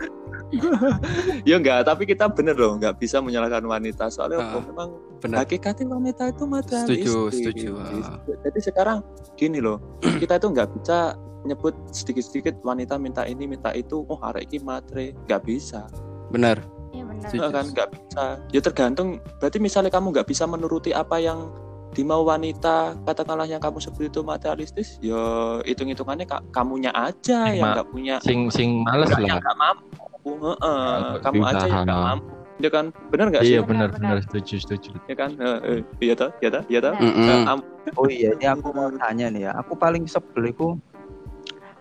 ya 1.49 1.59
enggak 1.59 1.83
tapi 1.83 2.07
kita 2.07 2.31
bener 2.31 2.55
loh 2.55 2.79
nggak 2.79 2.95
bisa 2.99 3.19
menyalahkan 3.19 3.63
wanita. 3.63 4.07
Soalnya 4.07 4.39
apa, 4.43 4.59
memang 4.63 4.89
benar 5.19 5.43
hakikatnya 5.43 5.85
wanita 5.91 6.23
itu 6.31 6.43
materialistis 6.47 7.09
Setuju, 7.09 7.17
setuju, 7.33 7.69
ah. 7.81 8.19
jadi 8.45 8.59
sekarang 8.61 8.97
gini 9.33 9.57
loh 9.59 9.81
kita 10.21 10.37
itu 10.37 10.47
nggak 10.53 10.69
bisa 10.77 11.17
nyebut 11.43 11.73
sedikit-sedikit 11.89 12.59
wanita 12.61 12.99
minta 12.99 13.23
ini 13.23 13.47
minta 13.47 13.71
itu 13.75 14.03
oh 14.07 14.19
hari 14.19 14.47
ini 14.51 14.63
matre. 14.63 15.15
Nggak 15.27 15.41
bisa. 15.47 15.87
Benar 16.31 16.59
Iya 16.95 17.03
benar. 17.03 17.29
Setuju. 17.29 17.51
Kan 17.51 17.65
nggak 17.75 17.89
bisa. 17.93 18.25
Ya 18.51 18.61
tergantung 18.63 19.07
berarti 19.37 19.57
misalnya 19.59 19.91
kamu 19.91 20.07
nggak 20.15 20.27
bisa 20.27 20.43
menuruti 20.47 20.91
apa 20.95 21.19
yang 21.19 21.51
dimau 21.95 22.27
wanita 22.27 22.99
katakanlah 23.07 23.47
yang 23.47 23.63
kamu 23.63 23.79
sebut 23.79 24.11
itu 24.11 24.19
materialistis 24.21 24.99
ya 25.01 25.17
hitung 25.63 25.87
hitungannya 25.89 26.27
kamunya 26.51 26.91
aja 26.93 27.47
Sing 27.47 27.57
yang 27.57 27.73
nggak 27.73 27.89
punya 27.89 28.15
sing 28.21 28.39
sing 28.51 28.69
males 28.83 29.09
lah 29.09 29.23
yang 29.23 29.39
nggak 29.39 29.57
mampu 29.57 30.05
Heeh, 30.37 30.57
Nggak 30.57 31.21
kamu 31.23 31.41
aja 31.45 31.65
yang 31.67 31.83
nggak 31.87 32.01
mampu 32.03 32.31
ya 32.57 32.69
kan 32.73 32.85
bener 33.13 33.25
nggak 33.29 33.43
sih 33.45 33.53
iya 33.53 33.61
Benar, 33.61 33.93
benar 33.93 34.01
benar. 34.01 34.17
benar 34.17 34.17
setuju 34.25 34.55
setuju 34.65 34.89
ya 35.05 35.13
kan 35.13 35.29
Eh, 35.37 35.57
eh, 35.61 35.79
iya 36.01 36.13
toh 36.17 36.29
iya 36.41 36.49
toh 36.49 36.63
iya 36.65 36.79
toh 36.81 36.93
Benar. 36.97 37.13
Mm-mm. 37.13 37.29
Eh, 37.29 37.51
am- 37.53 37.67
oh 37.93 38.07
iya 38.09 38.29
ini 38.33 38.45
aku 38.49 38.67
mau 38.73 38.89
tanya 38.97 39.27
nih 39.29 39.41
ya 39.45 39.51
aku 39.61 39.73
paling 39.77 40.03
sebel 40.09 40.49
iku 40.49 40.73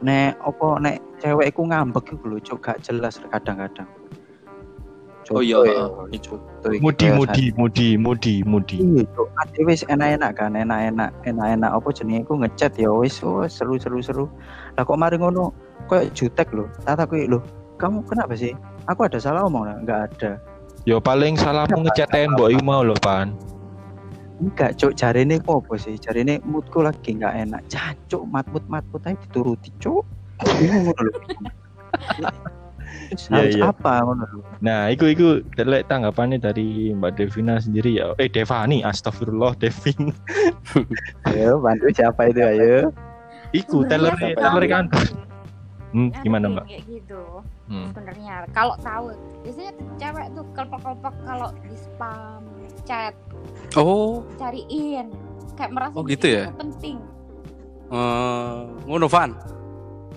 nek 0.04 0.36
opo 0.44 0.76
nek 0.76 1.00
cewek 1.24 1.48
iku 1.48 1.64
ngambek 1.64 2.12
iku 2.12 2.24
lho 2.28 2.38
cuk 2.44 2.60
gak 2.60 2.78
jelas 2.84 3.16
kadang-kadang 3.32 3.88
Oh 5.34 5.42
iya, 5.42 5.58
heeh. 5.58 5.90
ya, 6.14 6.18
contoh 6.22 6.70
iki 6.70 6.78
mudi 6.86 7.06
mudi 7.10 7.44
mudi 7.58 7.88
mudi 7.98 8.34
mudi 8.46 8.76
Iya, 8.78 9.02
Cuk. 9.10 9.26
Ade 9.42 9.60
wis 9.66 9.82
enak-enak 9.90 10.38
kan, 10.38 10.54
enak-enak, 10.54 11.10
enak-enak 11.26 11.70
apa 11.74 11.88
jenenge 11.90 12.22
iku 12.22 12.38
ngechat 12.38 12.78
ya 12.78 12.94
wis 12.94 13.18
oh, 13.26 13.42
seru-seru 13.42 13.98
seru. 13.98 14.30
Lah 14.78 14.86
kok 14.86 14.94
mari 14.94 15.18
ngono 15.18 15.50
koyo 15.90 16.06
jutek 16.14 16.54
lho. 16.54 16.70
Tak 16.86 17.02
takoki 17.02 17.26
lho, 17.26 17.42
kamu 17.76 18.04
kenapa 18.08 18.34
sih? 18.36 18.52
Aku 18.88 19.06
ada 19.06 19.20
salah 19.20 19.44
omong 19.46 19.68
nggak? 19.68 19.78
Enggak 19.84 20.00
ada. 20.10 20.32
yo 20.86 21.02
paling 21.02 21.34
salahmu 21.34 21.82
ngecat 21.82 22.14
tembok 22.14 22.54
iku 22.54 22.62
mau 22.62 22.86
lho 22.86 22.94
pan 23.02 23.34
Enggak, 24.36 24.76
cuk, 24.76 24.92
jarine 24.92 25.40
kok 25.40 25.64
apa 25.64 25.74
sih? 25.80 25.96
Jarine 25.96 26.44
moodku 26.44 26.84
lagi 26.84 27.16
enggak 27.16 27.32
enak. 27.40 27.64
Jancuk, 27.72 28.28
matmut-matmut 28.28 29.00
ae 29.08 29.16
dituruti, 29.16 29.72
cuk. 29.80 30.04
Bingung. 30.60 30.92
Terus 30.92 31.16
Iya, 33.30 33.38
harus 33.38 33.56
iya. 33.58 33.70
apa. 33.70 33.92
Nah, 34.62 34.90
itu 34.90 35.06
itu 35.10 35.42
lek 35.62 35.86
tanggapannya 35.86 36.42
dari 36.42 36.90
Mbak 36.94 37.12
Devina 37.18 37.62
sendiri 37.62 38.02
ya. 38.02 38.12
Eh 38.18 38.26
Devani, 38.30 38.82
astagfirullah 38.82 39.54
Devin. 39.58 40.10
Ayo, 41.30 41.62
bantu 41.62 41.86
siapa 41.94 42.30
itu 42.30 42.42
ayo. 42.42 42.90
Iku 43.54 43.86
teller 43.86 44.14
teller 44.18 44.64
kantor. 44.66 45.06
Hmm, 45.96 46.12
Ngerti 46.12 46.24
gimana 46.28 46.46
Mbak? 46.52 46.64
kayak 46.68 46.82
gitu 46.84 47.22
Hmm. 47.72 47.88
sebenarnya 47.88 48.34
kalau 48.52 48.76
tahu 48.78 49.16
biasanya 49.40 49.72
cewek 49.96 50.26
tuh 50.36 50.44
kelpak-kelpak 50.52 51.14
kalau 51.24 51.48
di 51.64 51.72
spam 51.74 52.42
chat 52.84 53.14
oh 53.74 54.20
cariin 54.36 55.08
kayak 55.56 55.72
merasa 55.72 55.96
Oh, 55.96 56.04
gitu 56.04 56.26
ya? 56.28 56.44
itu 56.46 56.60
penting 56.60 56.96
eh, 57.88 58.56
ngono 58.84 59.08
Van 59.08 59.32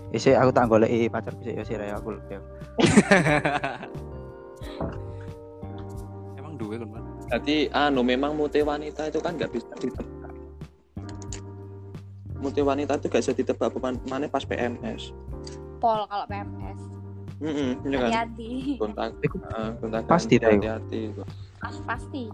Isi 0.09 0.33
aku 0.33 0.49
tak 0.49 0.67
goleki 0.67 1.05
pacar 1.07 1.31
sih 1.39 1.53
ya 1.53 1.63
sih 1.63 1.77
Raya, 1.77 1.95
aku 1.95 2.17
ya. 2.27 2.41
emang 6.35 6.57
duwe 6.57 6.75
kan 6.75 6.89
Berarti 7.29 7.69
anu 7.69 8.01
memang 8.01 8.33
mute 8.33 8.57
wanita 8.59 9.05
itu 9.05 9.21
kan 9.21 9.37
nggak 9.37 9.53
bisa 9.53 9.69
ditebak. 9.77 10.33
Mute 12.41 12.61
wanita 12.65 12.97
itu 12.97 13.05
gak 13.05 13.21
bisa 13.21 13.33
ditebak 13.37 13.69
mana 14.09 14.25
pas 14.25 14.41
PMS. 14.41 15.13
Pol 15.79 16.05
kalau 16.05 16.25
PMS 16.27 16.79
Heeh, 17.39 17.71
kan. 17.79 17.91
hati-hati 17.95 18.75
Kontak, 18.75 19.15
Iku 19.23 19.39
eh, 19.39 19.69
kontak 19.79 20.03
pasti 20.11 20.35
hati-hati 20.35 20.99
itu. 21.15 21.23
Ah, 21.63 21.71
pasti 21.87 22.27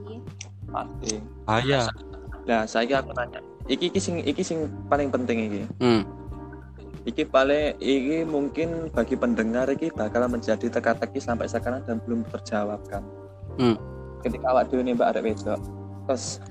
Pasti. 0.66 1.22
Bahaya. 1.46 1.86
Nah, 2.50 2.66
saya 2.66 3.02
aku 3.02 3.14
nanya. 3.14 3.38
Iki 3.70 3.94
iki 3.94 4.00
sing 4.02 4.16
iki 4.26 4.42
sing 4.42 4.66
paling 4.90 5.14
penting 5.14 5.38
iki. 5.46 5.62
hmm. 5.78 6.02
Iki 7.06 7.30
paling 7.30 7.78
iki 7.78 8.26
mungkin 8.26 8.90
bagi 8.90 9.14
pendengar 9.14 9.70
iki 9.70 9.94
bakal 9.94 10.26
menjadi 10.26 10.74
teka-teki 10.74 11.22
sampai 11.22 11.46
sekarang 11.46 11.86
dan 11.86 12.02
belum 12.02 12.26
terjawabkan. 12.34 13.06
Hmm. 13.62 13.78
Ketika 14.26 14.58
awak 14.58 14.74
dhewe 14.74 14.82
nih 14.82 14.98
Mbak 14.98 15.10
arek 15.14 15.24
wedok, 15.30 15.62
terus 16.10 16.42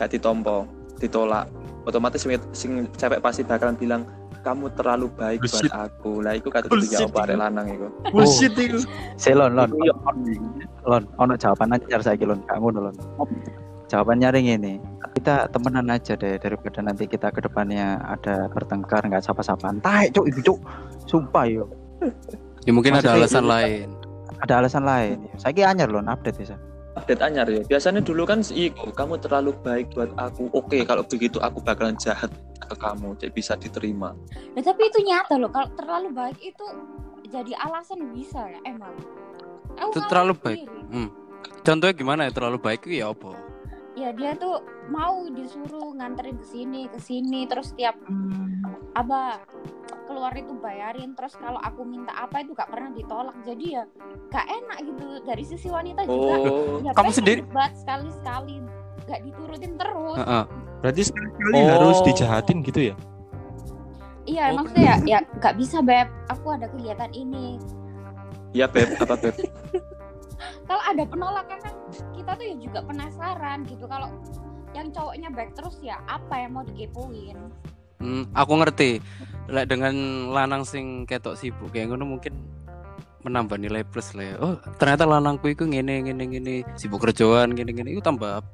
gak 0.00 0.16
ditompo, 0.16 0.64
ditolak, 0.96 1.44
otomatis 1.84 2.24
sing, 2.24 2.40
sing 2.56 2.88
cewek 2.96 3.20
pasti 3.20 3.44
bakalan 3.44 3.76
bilang 3.76 4.08
kamu 4.46 4.70
terlalu 4.78 5.10
baik 5.12 5.42
Bullshit. 5.42 5.66
buat 5.66 5.90
aku. 5.90 6.12
Lah 6.22 6.32
iku 6.38 6.48
kata 6.54 6.70
arek 6.70 6.86
itu. 6.86 7.34
lanang 7.34 7.66
iku. 7.66 7.86
Bullshit 8.14 8.54
itu. 8.54 8.78
Selon, 9.18 9.58
lon, 9.58 9.74
Iku 9.74 9.82
yo 9.82 9.94
lon, 10.86 11.02
ono 11.18 11.34
jawaban 11.34 11.74
anyar 11.74 11.98
saiki 11.98 12.22
lon, 12.22 12.38
ngono 12.46 12.86
lon. 12.86 12.94
Jawabannya 13.86 14.28
ring 14.30 14.46
ini. 14.46 14.78
Kita 15.18 15.50
temenan 15.50 15.90
aja 15.90 16.14
deh 16.14 16.38
daripada 16.38 16.78
nanti 16.82 17.06
kita 17.06 17.30
ke 17.30 17.42
depannya 17.42 17.98
ada 18.02 18.46
bertengkar 18.50 19.02
nggak 19.02 19.22
sapa-sapaan. 19.22 19.82
Taek 19.82 20.14
cuk 20.14 20.26
itu 20.30 20.40
cuk. 20.46 20.58
Sumpah 21.06 21.46
yo. 21.46 21.66
ya 22.62 22.70
mungkin 22.74 22.92
ada 22.94 23.02
Maksudnya 23.02 23.18
alasan 23.18 23.42
itu- 23.42 23.50
lain 23.50 23.86
Ada 24.36 24.54
alasan 24.60 24.84
lain. 24.84 25.16
Saiki 25.40 25.64
anyar 25.64 25.88
lon 25.88 26.06
update 26.06 26.44
ya. 26.44 26.58
Update 27.06 27.22
anyar 27.22 27.46
ya. 27.46 27.62
Biasanya 27.62 28.02
dulu 28.02 28.26
kan 28.26 28.42
iku 28.42 28.90
kamu 28.90 29.22
terlalu 29.22 29.54
baik 29.62 29.94
buat 29.94 30.10
aku. 30.18 30.50
Oke, 30.50 30.82
kalau 30.82 31.06
begitu 31.06 31.38
aku 31.38 31.62
bakalan 31.62 31.94
jahat 32.02 32.34
ke 32.58 32.74
kamu. 32.74 33.14
Jadi 33.14 33.30
bisa 33.30 33.54
diterima. 33.54 34.10
Nah, 34.58 34.62
tapi 34.66 34.90
itu 34.90 34.98
nyata 35.06 35.38
loh 35.38 35.54
kalau 35.54 35.70
terlalu 35.78 36.10
baik 36.10 36.38
itu 36.42 36.66
jadi 37.30 37.52
alasan 37.62 38.10
bisa 38.10 38.42
ya 38.50 38.58
emang 38.66 38.94
Aku 39.76 39.92
Itu 39.92 40.00
terlalu 40.08 40.34
baik. 40.40 40.60
hmm. 40.66 41.08
contohnya 41.60 41.94
gimana 41.94 42.20
ya 42.26 42.32
terlalu 42.32 42.58
baik 42.62 42.86
itu 42.88 43.02
ya 43.02 43.12
apa 43.12 43.34
ya 43.96 44.12
dia 44.12 44.36
tuh 44.36 44.60
mau 44.86 45.24
disuruh 45.26 45.96
nganterin 45.96 46.36
ke 46.36 46.46
sini 46.46 46.84
ke 46.86 47.00
sini 47.00 47.48
terus 47.48 47.72
tiap 47.72 47.96
apa 48.92 49.40
keluar 50.06 50.32
itu 50.32 50.52
bayarin. 50.54 51.12
Terus 51.12 51.34
kalau 51.34 51.58
aku 51.58 51.82
minta 51.82 52.12
apa 52.12 52.40
itu 52.40 52.52
gak 52.52 52.68
pernah 52.68 52.92
ditolak. 52.92 53.36
Jadi 53.42 53.64
ya 53.72 53.82
gak 54.28 54.46
enak 54.46 54.78
gitu. 54.84 55.04
Dari 55.22 55.42
sisi 55.42 55.66
wanita 55.66 56.04
juga 56.04 56.34
Oh, 56.38 56.78
ya 56.78 56.92
kamu 56.92 57.10
sendiri- 57.10 57.42
debat 57.42 57.72
sekali 57.74 58.08
sekali 58.12 58.56
gak 59.04 59.20
diturutin 59.22 59.72
terus. 59.74 60.16
Heeh. 60.16 60.44
Berarti 60.78 61.02
sekali 61.02 61.56
Oh. 61.56 61.66
harus 61.66 61.98
dijahatin 62.04 62.58
gitu 62.62 62.80
ya? 62.84 62.96
iya 64.26 64.50
Oh, 64.50 64.58
maksudnya 64.58 64.82
ya 64.84 64.96
ya 65.06 65.18
gak 65.38 65.54
bisa 65.54 65.78
beb. 65.80 66.06
Aku 66.28 66.46
ada 66.50 66.66
kegiatan 66.66 67.10
ini. 67.12 67.58
Iya 68.52 68.66
beb, 68.66 68.94
apa 68.98 69.14
beb? 69.16 69.34
kalau 70.68 70.82
ada 70.84 71.02
penolakan 71.06 71.58
kan 71.60 71.74
kita 72.12 72.30
tuh 72.36 72.44
ya 72.44 72.56
juga 72.60 72.80
penasaran 72.84 73.58
gitu 73.66 73.84
kalau 73.88 74.08
yang 74.74 74.92
cowoknya 74.92 75.28
baik 75.32 75.56
terus 75.56 75.80
ya 75.80 75.96
apa 76.06 76.34
yang 76.44 76.52
mau 76.56 76.64
dikepoin 76.64 77.38
Hmm, 77.96 78.28
aku 78.36 78.60
ngerti. 78.60 79.00
Lek 79.48 79.72
dengan 79.72 79.94
lanang 80.34 80.68
sing 80.68 81.08
ketok 81.08 81.38
sibuk 81.38 81.72
kayak 81.72 81.94
ngono 81.94 82.04
mungkin 82.18 82.34
menambah 83.24 83.56
nilai 83.58 83.82
plus 83.82 84.12
lah 84.14 84.26
ya. 84.26 84.34
Oh, 84.38 84.54
ternyata 84.78 85.08
lanangku 85.08 85.50
itu 85.50 85.66
ngene 85.66 86.04
ngene 86.04 86.24
ngene 86.28 86.54
sibuk 86.76 87.02
kerjaan 87.02 87.56
ngene 87.56 87.72
ngene 87.72 87.90
itu 87.96 88.02
tambah 88.04 88.44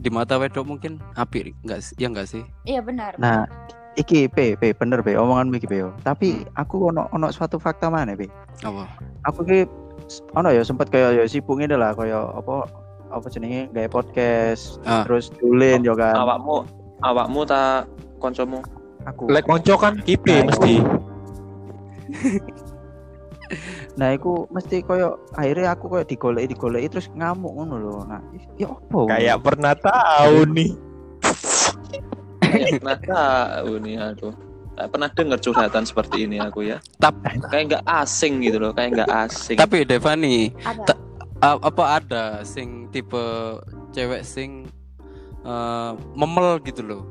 di 0.00 0.08
mata 0.10 0.40
wedok 0.40 0.66
mungkin 0.66 0.98
apik 1.14 1.52
enggak 1.62 1.84
sih? 1.84 1.94
Ya 2.00 2.06
enggak 2.10 2.26
sih? 2.30 2.42
iya 2.66 2.80
benar 2.82 3.14
Nah, 3.20 3.46
iki 3.94 4.26
P, 4.26 4.56
P 4.58 4.74
bener 4.74 5.04
P, 5.04 5.14
omongan 5.14 5.54
iki 5.54 5.68
P. 5.68 5.84
Tapi 6.02 6.42
aku 6.58 6.90
ono 6.90 7.06
ono 7.12 7.30
suatu 7.30 7.60
fakta 7.60 7.86
mana 7.86 8.18
P? 8.18 8.26
Apa? 8.66 8.88
Aku 9.30 9.46
ki 9.46 9.68
ono 10.38 10.48
ya 10.54 10.62
sempat 10.62 10.88
kayak 10.90 11.18
ya 11.18 11.24
sibuk 11.26 11.58
ngene 11.58 11.74
lah 11.78 11.92
kayak 11.94 12.22
apa 12.38 12.66
apa 13.10 13.26
jenenge 13.30 13.70
gawe 13.70 13.88
podcast 13.90 14.82
Ah. 14.82 15.06
terus 15.06 15.30
dulin 15.38 15.82
yo 15.86 15.94
kan. 15.94 16.14
Awakmu, 16.14 16.66
awakmu 17.06 17.40
tak 17.46 17.86
koncomu. 18.18 18.62
Aku. 19.06 19.30
Lek 19.30 19.46
konco 19.46 19.74
kan 19.78 20.02
kipe 20.02 20.42
Nah, 20.42 20.50
mesti. 20.50 20.74
Nah, 23.96 24.10
iku 24.12 24.50
mesti 24.50 24.82
koyo 24.82 25.22
akhirnya 25.38 25.72
aku 25.72 25.86
koyo 25.86 26.04
digoleki 26.04 26.52
digoleki 26.52 26.98
terus 26.98 27.08
ngamuk 27.14 27.54
ngono 27.54 27.74
lho. 27.78 27.96
Nah, 28.04 28.20
ya 28.58 28.68
apa? 28.74 28.98
Kayak 29.06 29.38
pernah 29.40 29.74
tahu 29.78 30.36
nih. 30.50 30.70
Kayak 32.42 32.82
pernah 32.82 32.98
tahu 33.06 33.72
nih 33.80 33.94
aduh. 34.02 34.34
Pernah 34.76 35.08
dengar 35.08 35.38
curhatan 35.38 35.82
seperti 35.82 36.24
ini 36.24 36.36
aku 36.36 36.60
ya. 36.62 36.76
Tap- 36.96 37.16
Kayak 37.48 37.64
nggak 37.72 37.84
asing 37.86 38.40
gitu 38.40 38.56
loh, 38.58 38.70
kayak 38.70 38.92
nggak 38.94 39.10
asing. 39.24 39.56
Tapi 39.56 39.82
Devani, 39.82 40.52
Ada. 40.60 40.92
A- 41.38 41.62
apa 41.62 41.84
ada 41.94 42.24
sing 42.42 42.88
tipe 42.88 43.20
cewek 43.90 44.20
sing 44.20 44.68
eh, 45.42 45.92
memel 46.12 46.60
gitu 46.60 46.82
loh. 46.82 47.02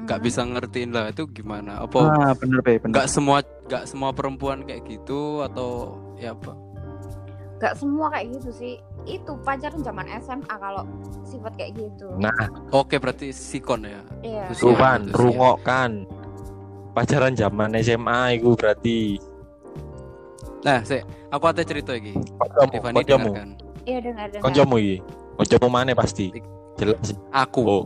nggak 0.00 0.16
Hmm. 0.16 0.24
bisa 0.24 0.40
ngertiin 0.42 0.90
lah 0.90 1.08
itu 1.08 1.28
gimana? 1.28 1.76
Apa 1.78 1.98
Ah, 2.00 2.32
bener 2.32 2.60
be, 2.60 2.78
bener. 2.78 2.88
nggak 2.88 3.06
semua 3.06 3.38
nggak 3.66 3.84
semua 3.84 4.10
perempuan 4.10 4.62
kayak 4.62 4.88
gitu 4.88 5.42
atau 5.42 5.70
ya 6.16 6.32
apa? 6.32 6.56
Gak 7.58 7.76
semua 7.76 8.08
kayak 8.08 8.32
gitu 8.32 8.48
sih. 8.50 8.74
Itu 9.04 9.36
pacaran 9.38 9.84
zaman 9.84 10.08
SMA 10.16 10.48
kalau 10.48 10.88
sifat 11.22 11.52
kayak 11.54 11.76
gitu. 11.76 12.08
Nah, 12.16 12.32
Oke 12.70 12.96
berarti 12.96 13.28
sikon 13.30 13.84
ya. 13.84 14.00
Iya. 14.22 14.48
Terus 14.48 14.58
tuh 14.58 14.72
Siap, 14.72 14.80
kan, 14.80 15.00
itu 15.02 15.10
siap. 15.10 15.20
rungokkan. 15.20 15.90
Pacaran 16.90 17.32
zaman 17.32 17.74
SMA 17.78 18.40
itu 18.40 18.52
berarti. 18.58 18.98
Nah, 20.60 20.84
saya 20.84 21.06
aku 21.30 21.44
ada 21.48 21.62
cerita 21.64 21.94
lagi. 21.94 22.12
Kancamu, 22.36 22.92
dengarkan. 23.32 23.48
Iya 23.88 23.98
dengar 24.04 24.26
dengar. 24.28 24.42
kancamu 24.44 24.76
iki. 24.76 24.96
Mana 25.70 25.92
pasti. 25.96 26.28
Jelas. 26.76 27.16
Aku, 27.32 27.60
Oh. 27.64 27.82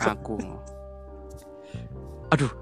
aku. 0.00 0.36
Aduh. 2.32 2.52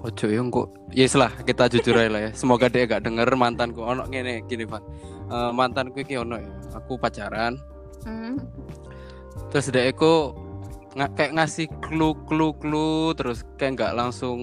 Ojo 0.00 0.26
yang 0.32 0.48
kok. 0.48 0.68
Yes 0.90 1.12
lah, 1.12 1.28
kita 1.44 1.68
jujur 1.68 1.92
aja 1.92 2.08
lah 2.08 2.20
ya. 2.24 2.30
Semoga 2.32 2.72
dia 2.72 2.88
gak 2.88 3.04
denger 3.04 3.28
mantanku. 3.36 3.84
Ono 3.84 4.08
ngene 4.08 4.44
gini, 4.48 4.64
Van. 4.64 4.80
Eh, 5.28 5.50
mantanku 5.52 6.00
iki 6.00 6.16
ono 6.16 6.40
ya. 6.40 6.50
Aku 6.80 6.96
pacaran, 6.96 7.60
Hmm. 8.00 8.40
terus 9.52 9.68
dia 9.68 9.92
aku 9.92 10.32
nga- 10.92 11.10
kayak 11.10 11.32
ngasih 11.34 11.66
clue 11.80 12.14
clue 12.24 12.52
clue 12.54 13.14
terus 13.14 13.42
kayak 13.54 13.76
nggak 13.76 13.92
langsung 13.94 14.38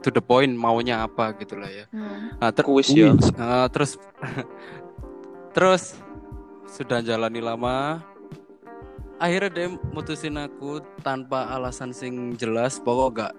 to 0.00 0.08
the 0.08 0.18
point 0.18 0.50
maunya 0.50 1.02
apa 1.02 1.34
gitu 1.36 1.54
lah 1.54 1.68
ya. 1.68 1.84
Hmm. 1.88 2.34
Nah, 2.36 2.50
ter- 2.50 2.64
Kuis 2.64 2.88
ya. 2.88 3.14
Nah, 3.34 3.66
terus 3.68 3.96
terus 5.54 5.96
sudah 6.66 7.00
jalani 7.00 7.40
lama 7.40 8.02
akhirnya 9.16 9.48
dia 9.48 9.66
mutusin 9.90 10.36
aku 10.36 10.76
tanpa 11.00 11.48
alasan 11.48 11.88
sing 11.88 12.36
jelas 12.36 12.76
pokok 12.76 13.10
gak 13.16 13.32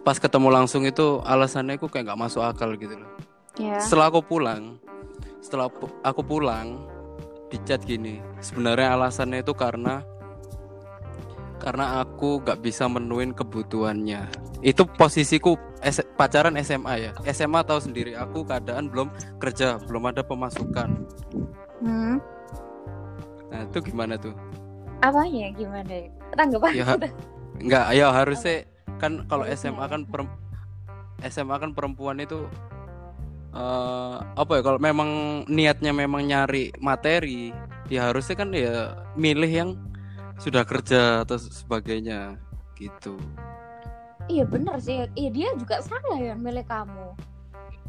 pas 0.00 0.14
ketemu 0.14 0.48
langsung 0.52 0.86
itu 0.86 1.18
alasannya 1.20 1.74
aku 1.74 1.90
kayak 1.90 2.06
nggak 2.06 2.20
masuk 2.20 2.42
akal 2.44 2.70
gitu 2.74 2.94
loh 2.94 3.10
Iya. 3.58 3.82
setelah 3.82 4.06
aku 4.08 4.22
pulang 4.22 4.78
setelah 5.42 5.66
aku 6.00 6.22
pulang 6.22 6.86
di 7.50 7.58
chat 7.60 7.82
gini 7.82 8.22
sebenarnya 8.38 8.94
alasannya 8.94 9.42
itu 9.42 9.50
karena 9.50 10.06
karena 11.60 12.00
aku 12.00 12.40
gak 12.40 12.64
bisa 12.64 12.88
menuin 12.88 13.36
kebutuhannya. 13.36 14.26
Itu 14.64 14.88
posisiku 14.88 15.60
S- 15.84 16.04
pacaran 16.16 16.56
SMA 16.60 16.94
ya. 16.96 17.12
SMA 17.28 17.60
tahu 17.62 17.78
sendiri 17.84 18.16
aku 18.16 18.42
keadaan 18.48 18.88
belum 18.88 19.12
kerja 19.38 19.76
belum 19.84 20.08
ada 20.10 20.24
pemasukan. 20.24 20.88
Hmm. 21.80 22.20
nah 23.50 23.66
itu 23.66 23.82
gimana 23.82 24.14
tuh? 24.14 24.30
Apanya 25.02 25.50
gimana? 25.58 26.06
Tanggapan 26.36 26.70
Ya, 26.76 26.86
nggak 27.60 27.84
ya 27.98 28.06
harusnya 28.14 28.62
kan 29.02 29.24
kalau 29.26 29.42
SMA 29.48 29.84
kan 29.90 30.06
SMA 31.26 31.56
kan 31.58 31.70
perempuan 31.74 32.20
itu 32.22 32.46
eh 33.50 34.16
apa 34.22 34.52
ya 34.54 34.62
kalau 34.62 34.78
memang 34.78 35.42
niatnya 35.50 35.90
memang 35.90 36.22
nyari 36.22 36.70
materi 36.78 37.50
ya 37.90 38.14
harusnya 38.14 38.38
kan 38.38 38.54
ya 38.54 38.94
milih 39.18 39.50
yang 39.50 39.70
sudah 40.40 40.64
kerja 40.64 41.22
atau 41.22 41.36
sebagainya 41.36 42.40
gitu 42.74 43.14
Iya 44.26 44.46
bener 44.46 44.78
sih. 44.78 45.10
Iya 45.12 45.30
dia 45.30 45.48
juga 45.54 45.82
salah 45.82 46.14
ya 46.16 46.34
milih 46.34 46.62
kamu. 46.62 47.18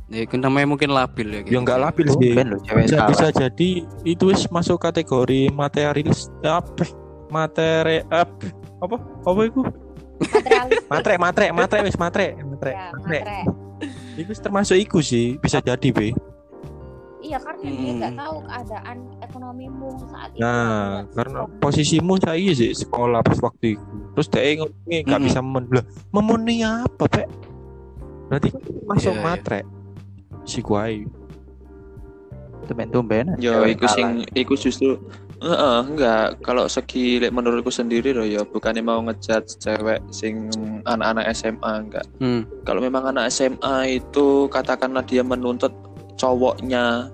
ya 0.09 0.25
itu 0.25 0.35
namanya 0.35 0.67
mungkin 0.67 0.89
labil 0.89 1.27
ya 1.29 1.41
Ya 1.45 1.57
nggak 1.59 1.79
labil 1.79 2.07
sih. 2.11 2.33
Ben 2.33 2.49
lo 2.49 2.57
cewek 2.59 2.83
Bisa, 2.83 2.97
salah. 2.97 3.09
bisa 3.09 3.25
jadi 3.31 3.69
itu 4.03 4.23
wis 4.25 4.49
masuk 4.49 4.81
kategori 4.81 5.47
materialis 5.49 6.27
apa? 6.41 6.83
Materi 7.29 8.01
apa? 8.09 8.47
Apa? 8.79 8.95
Apa 9.21 9.41
itu? 9.45 9.61
Matre, 10.89 11.15
matre, 11.23 11.45
matre 11.51 11.79
wis 11.81 11.95
matre, 11.95 12.33
matre. 12.41 12.71
ya, 12.73 12.85
matre. 12.91 13.19
matre. 13.21 13.39
Itu 14.13 14.31
termasuk 14.35 14.75
iku 14.75 14.99
sih, 14.99 15.37
bisa 15.37 15.57
jadi, 15.57 15.89
Be. 15.89 16.11
Iya 17.21 17.37
karena 17.37 17.61
dia 17.63 17.91
nggak 17.95 18.11
Hmm. 18.11 18.21
tahu 18.21 18.35
keadaan 18.43 18.97
ekonomimu 19.21 19.89
saat 20.09 20.29
itu. 20.31 20.41
Nah, 20.41 21.05
karena 21.13 21.39
posisimu 21.57 22.13
saya 22.17 22.51
sih 22.51 22.73
sekolah 22.73 23.21
pas 23.21 23.37
waktu 23.39 23.77
itu. 23.77 23.85
Terus 24.11 24.27
dia 24.27 24.41
ngomongnya 24.57 24.99
nggak 25.05 25.15
Mm-mm. 25.15 25.29
bisa 25.29 25.39
memenuhi. 25.39 25.83
Memenuhi 26.09 26.57
apa, 26.61 27.03
Pak? 27.05 27.27
Berarti 28.27 28.49
masuk 28.83 29.11
Iya, 29.11 29.17
iya. 29.17 29.23
matre. 29.23 29.59
Si 30.43 30.59
kuai. 30.59 31.05
Tumben-tumben. 32.63 33.35
Yo, 33.37 33.51
cewek 33.53 33.75
iku 33.75 33.85
salah. 33.85 33.95
sing 33.95 34.07
iku 34.33 34.53
justru 34.55 34.97
Heeh, 35.41 35.79
enggak. 35.89 36.37
Kalau 36.45 36.69
segi 36.69 37.17
menurutku 37.25 37.73
sendiri 37.73 38.13
loh 38.13 38.21
ya, 38.21 38.45
bukannya 38.45 38.85
mau 38.85 39.01
ngejat 39.01 39.57
cewek 39.57 39.97
sing 40.13 40.53
anak-anak 40.85 41.33
SMA 41.33 41.71
enggak. 41.81 42.05
Hmm. 42.21 42.45
Kalau 42.61 42.77
memang 42.77 43.09
anak 43.09 43.33
SMA 43.33 43.97
itu 43.97 44.45
katakanlah 44.47 45.01
dia 45.01 45.25
menuntut 45.25 45.73
cowoknya 46.21 47.09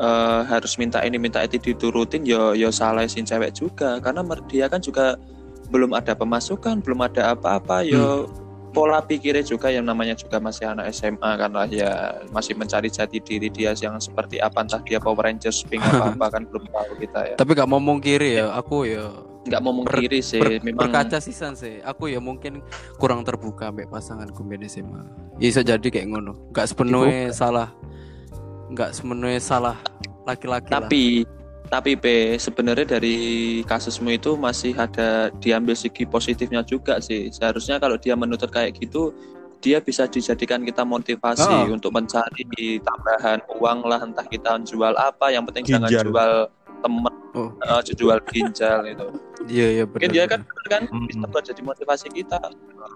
eh, 0.00 0.40
harus 0.48 0.80
minta 0.80 1.04
ini 1.04 1.20
minta 1.20 1.44
itu 1.44 1.60
diturutin 1.60 2.24
ya 2.24 2.56
ya 2.56 2.72
salah 2.72 3.04
sin 3.04 3.28
cewek 3.28 3.52
juga. 3.52 4.00
Karena 4.00 4.24
dia 4.48 4.72
kan 4.72 4.80
juga 4.80 5.20
belum 5.68 5.92
ada 5.92 6.16
pemasukan, 6.16 6.80
belum 6.80 7.04
ada 7.04 7.36
apa-apa 7.36 7.84
ya 7.84 8.24
pola 8.76 9.00
pikirnya 9.00 9.40
juga 9.40 9.72
yang 9.72 9.88
namanya 9.88 10.12
juga 10.12 10.36
masih 10.36 10.68
anak 10.68 10.92
SMA 10.92 11.30
kan 11.36 11.50
lah 11.52 11.68
ya. 11.68 12.24
Masih 12.32 12.56
mencari 12.56 12.88
jati 12.88 13.20
diri 13.20 13.52
dia 13.52 13.76
yang 13.76 14.00
seperti 14.00 14.40
apa 14.40 14.64
entah 14.64 14.80
dia 14.80 14.96
Power 15.00 15.28
Rangers 15.28 15.64
pink 15.68 15.84
apa 15.84 16.08
apa 16.16 16.26
kan 16.32 16.48
belum 16.48 16.64
tahu 16.72 16.92
kita 17.00 17.20
ya. 17.32 17.36
Tapi 17.36 17.50
gak 17.52 17.68
mau 17.68 17.80
mungkiri 17.80 18.40
ya 18.40 18.56
aku 18.56 18.88
ya 18.88 19.12
nggak 19.46 19.62
mau 19.62 19.72
Ber- 19.86 19.94
mengkiri 19.94 20.20
sih 20.26 20.42
ber- 20.42 20.58
memang 20.58 20.90
berkaca 20.90 21.22
sisan 21.22 21.54
sih. 21.54 21.78
Aku 21.86 22.10
ya 22.10 22.18
mungkin 22.18 22.60
kurang 22.98 23.22
terbuka 23.22 23.70
mbak 23.70 23.86
pasanganku 23.94 24.42
mbak 24.42 24.66
SMA 24.66 25.06
bisa 25.38 25.62
jadi 25.62 25.86
kayak 25.86 26.06
ngono. 26.10 26.50
Nggak 26.50 26.66
sepenuhnya 26.74 27.30
salah 27.30 27.70
nggak 28.68 28.90
sepenuhnya 28.92 29.38
salah 29.38 29.76
laki-laki 30.24 30.68
lah. 30.68 30.82
tapi 30.82 31.04
tapi 31.66 31.98
P 31.98 32.06
sebenarnya 32.38 32.98
dari 32.98 33.16
kasusmu 33.66 34.14
itu 34.14 34.38
masih 34.38 34.70
ada 34.72 35.34
diambil 35.42 35.74
segi 35.74 36.06
positifnya 36.06 36.62
juga 36.62 37.02
sih 37.02 37.26
seharusnya 37.28 37.82
kalau 37.82 37.98
dia 37.98 38.14
menuntut 38.14 38.50
kayak 38.50 38.78
gitu 38.78 39.10
dia 39.58 39.82
bisa 39.82 40.06
dijadikan 40.06 40.62
kita 40.62 40.86
motivasi 40.86 41.42
Ah. 41.42 41.66
untuk 41.66 41.90
mencari 41.90 42.46
tambahan 42.78 43.42
uang 43.50 43.78
lah 43.82 43.98
entah 43.98 44.22
kita 44.22 44.62
jual 44.62 44.94
apa 44.94 45.34
yang 45.34 45.42
penting 45.42 45.66
jangan 45.66 45.90
Ginjal. 45.90 46.04
jual 46.06 46.32
temen 46.76 47.14
Oh. 47.36 47.52
eh, 47.52 47.80
jual 47.92 48.16
ginjal 48.32 48.80
itu 48.88 49.06
iya 49.52 49.66
iya 49.68 49.84
benar 49.84 50.08
dia 50.08 50.24
kan 50.24 50.40
kan 50.64 50.82
Mm-mm. 50.88 51.04
bisa 51.04 51.24
buat 51.28 51.44
jadi 51.44 51.60
motivasi 51.60 52.08
kita 52.08 52.40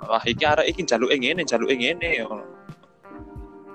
wah 0.06 0.22
iki 0.24 0.40
arek 0.40 0.64
iki 0.64 0.80
jaluk 0.88 1.12
ini 1.12 1.44
jaluk 1.44 1.68
ini 1.68 2.24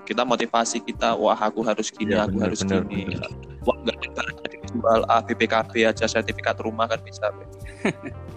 kita 0.06 0.22
motivasi 0.22 0.78
kita 0.86 1.18
wah 1.18 1.34
aku 1.34 1.66
harus 1.66 1.90
gini 1.90 2.14
Iya, 2.14 2.30
aku 2.30 2.38
bener, 2.38 2.44
harus 2.46 2.60
bener, 2.62 2.82
gini 2.86 3.14
bener. 3.18 3.30
wah 3.66 3.76
enggak 3.82 3.96
ada 3.98 4.22
jual 4.70 5.00
A 5.10 5.16
BPKB 5.26 5.72
aja 5.82 6.06
sertifikat 6.06 6.56
rumah 6.62 6.86
kan 6.86 7.02
bisa 7.02 7.34
Be. 7.34 7.44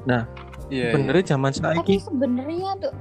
iya 0.10 0.20
iya. 0.74 0.90
Benernya 0.98 1.38
zaman 1.38 1.54
Tapi 1.54 1.62
saiki 1.62 1.96
sebenarnya 2.02 2.72
tuh 2.82 2.94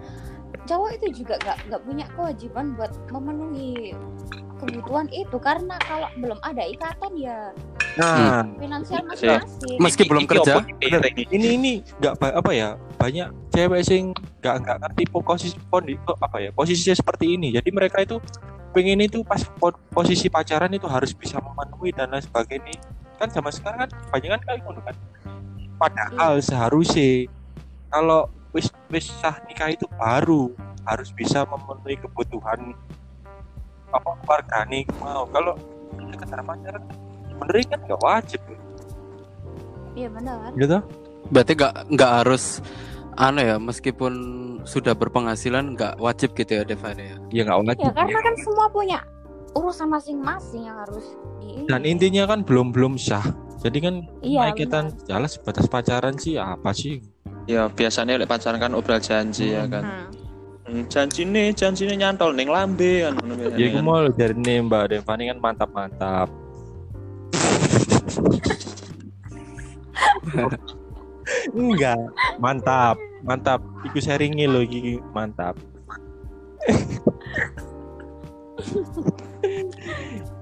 cowok 0.68 0.90
itu 1.00 1.24
juga 1.24 1.34
gak, 1.40 1.56
nggak 1.66 1.82
punya 1.88 2.06
kewajiban 2.12 2.76
buat 2.76 2.92
memenuhi 3.08 3.96
kebutuhan 4.60 5.08
itu. 5.08 5.36
Karena 5.40 5.80
kalau 5.80 6.08
belum 6.20 6.38
ada 6.44 6.62
ikatan 6.68 7.12
ya 7.16 7.56
Nah, 7.98 8.46
finansial 8.62 9.02
Iya. 9.02 9.42
masing-masing. 9.42 9.76
Meski 9.82 10.02
belum 10.06 10.24
kerja. 10.30 10.62
ini 11.34 11.46
ini 11.58 11.72
nggak 11.98 12.14
apa 12.22 12.50
ya 12.54 12.78
banyak 12.94 13.28
cewek 13.50 13.82
sing 13.82 14.14
nggak 14.38 14.54
nggak 14.62 14.76
ngerti 14.86 15.02
po- 15.10 15.24
posisi 15.26 15.58
apa 16.22 16.36
ya 16.38 16.50
posisinya 16.54 16.94
seperti 16.94 17.34
ini. 17.34 17.50
Jadi 17.50 17.74
mereka 17.74 17.98
itu 17.98 18.22
pengen 18.70 19.02
itu 19.02 19.26
pas 19.26 19.42
po- 19.58 19.82
posisi 19.90 20.30
pacaran 20.30 20.70
itu 20.70 20.86
harus 20.86 21.10
bisa 21.10 21.42
memenuhi 21.42 21.90
dan 21.90 22.14
lain 22.14 22.22
sebagainya. 22.22 22.78
Kan 23.18 23.34
zaman 23.34 23.50
sekarang 23.50 23.78
kan 23.82 23.90
banyak 24.14 24.30
kan 24.30 24.40
kayak 24.46 24.58
gitu 24.62 24.80
kan. 24.86 24.94
Padahal 25.78 26.32
seharusnya 26.38 27.26
kalau 27.90 28.30
wis 28.52 28.72
wis 28.88 29.06
sah 29.20 29.36
nikah 29.48 29.72
itu 29.72 29.84
baru 29.96 30.52
harus 30.88 31.12
bisa 31.12 31.44
memenuhi 31.44 32.00
kebutuhan 32.00 32.72
apa 33.92 34.10
keluarga 34.24 34.58
nih 34.68 34.84
mau. 35.00 35.24
Kalau 35.28 35.54
sekedar 36.12 36.40
pacaran 36.44 36.82
bener 37.38 37.56
kan 37.68 37.80
nggak 37.84 38.00
wajib. 38.02 38.40
Iya 39.96 40.08
benar. 40.12 40.52
gitu? 40.54 40.78
Berarti 41.28 41.52
nggak 41.58 41.74
nggak 41.92 42.12
harus 42.24 42.44
anu 43.18 43.42
ya 43.42 43.56
meskipun 43.58 44.12
sudah 44.62 44.94
berpenghasilan 44.94 45.74
nggak 45.74 45.98
wajib 45.98 46.32
gitu 46.38 46.60
ya 46.60 46.62
Devane 46.64 47.04
ya? 47.14 47.16
Ya 47.32 47.42
nggak 47.48 47.58
wajib. 47.64 47.84
Ya 47.84 47.92
karena 47.92 48.20
kan 48.22 48.34
semua 48.40 48.66
punya 48.70 48.98
urusan 49.56 49.88
masing-masing 49.90 50.68
yang 50.68 50.76
harus 50.86 51.16
di 51.40 51.64
dan 51.66 51.82
intinya 51.88 52.28
kan 52.28 52.44
belum 52.44 52.70
belum 52.70 52.94
sah. 53.00 53.24
Jadi 53.58 53.78
kan 53.82 54.06
Iya, 54.22 54.54
kita 54.54 54.86
jalan 55.10 55.26
sebatas 55.26 55.66
pacaran 55.66 56.14
sih 56.14 56.38
apa 56.38 56.70
sih 56.70 57.02
Ya 57.48 57.64
biasanya 57.72 58.20
lek 58.20 58.28
pacaran 58.28 58.60
kan 58.60 58.76
obral 58.76 59.00
janji 59.00 59.56
ya 59.56 59.64
kan. 59.64 59.80
Hmm. 59.80 60.12
Hmm, 60.68 60.84
janji 60.84 61.24
nih, 61.24 61.56
janji 61.56 61.88
nih 61.88 61.96
nyantol 61.96 62.36
ning 62.36 62.52
lambe 62.52 63.08
kan. 63.08 63.16
Ya 63.56 63.72
gue 63.72 63.80
kan. 63.80 63.88
mau 63.88 64.04
dari 64.12 64.36
nih 64.36 64.68
Mbak 64.68 64.84
Devani 64.92 65.32
kan 65.32 65.40
mantap-mantap. 65.40 66.28
Enggak, 71.56 71.96
mantap, 72.36 73.00
mantap. 73.24 73.64
Iku 73.88 73.96
sharingi 73.96 74.44
lo 74.44 74.60
iki 74.60 75.00
mantap. 75.16 75.56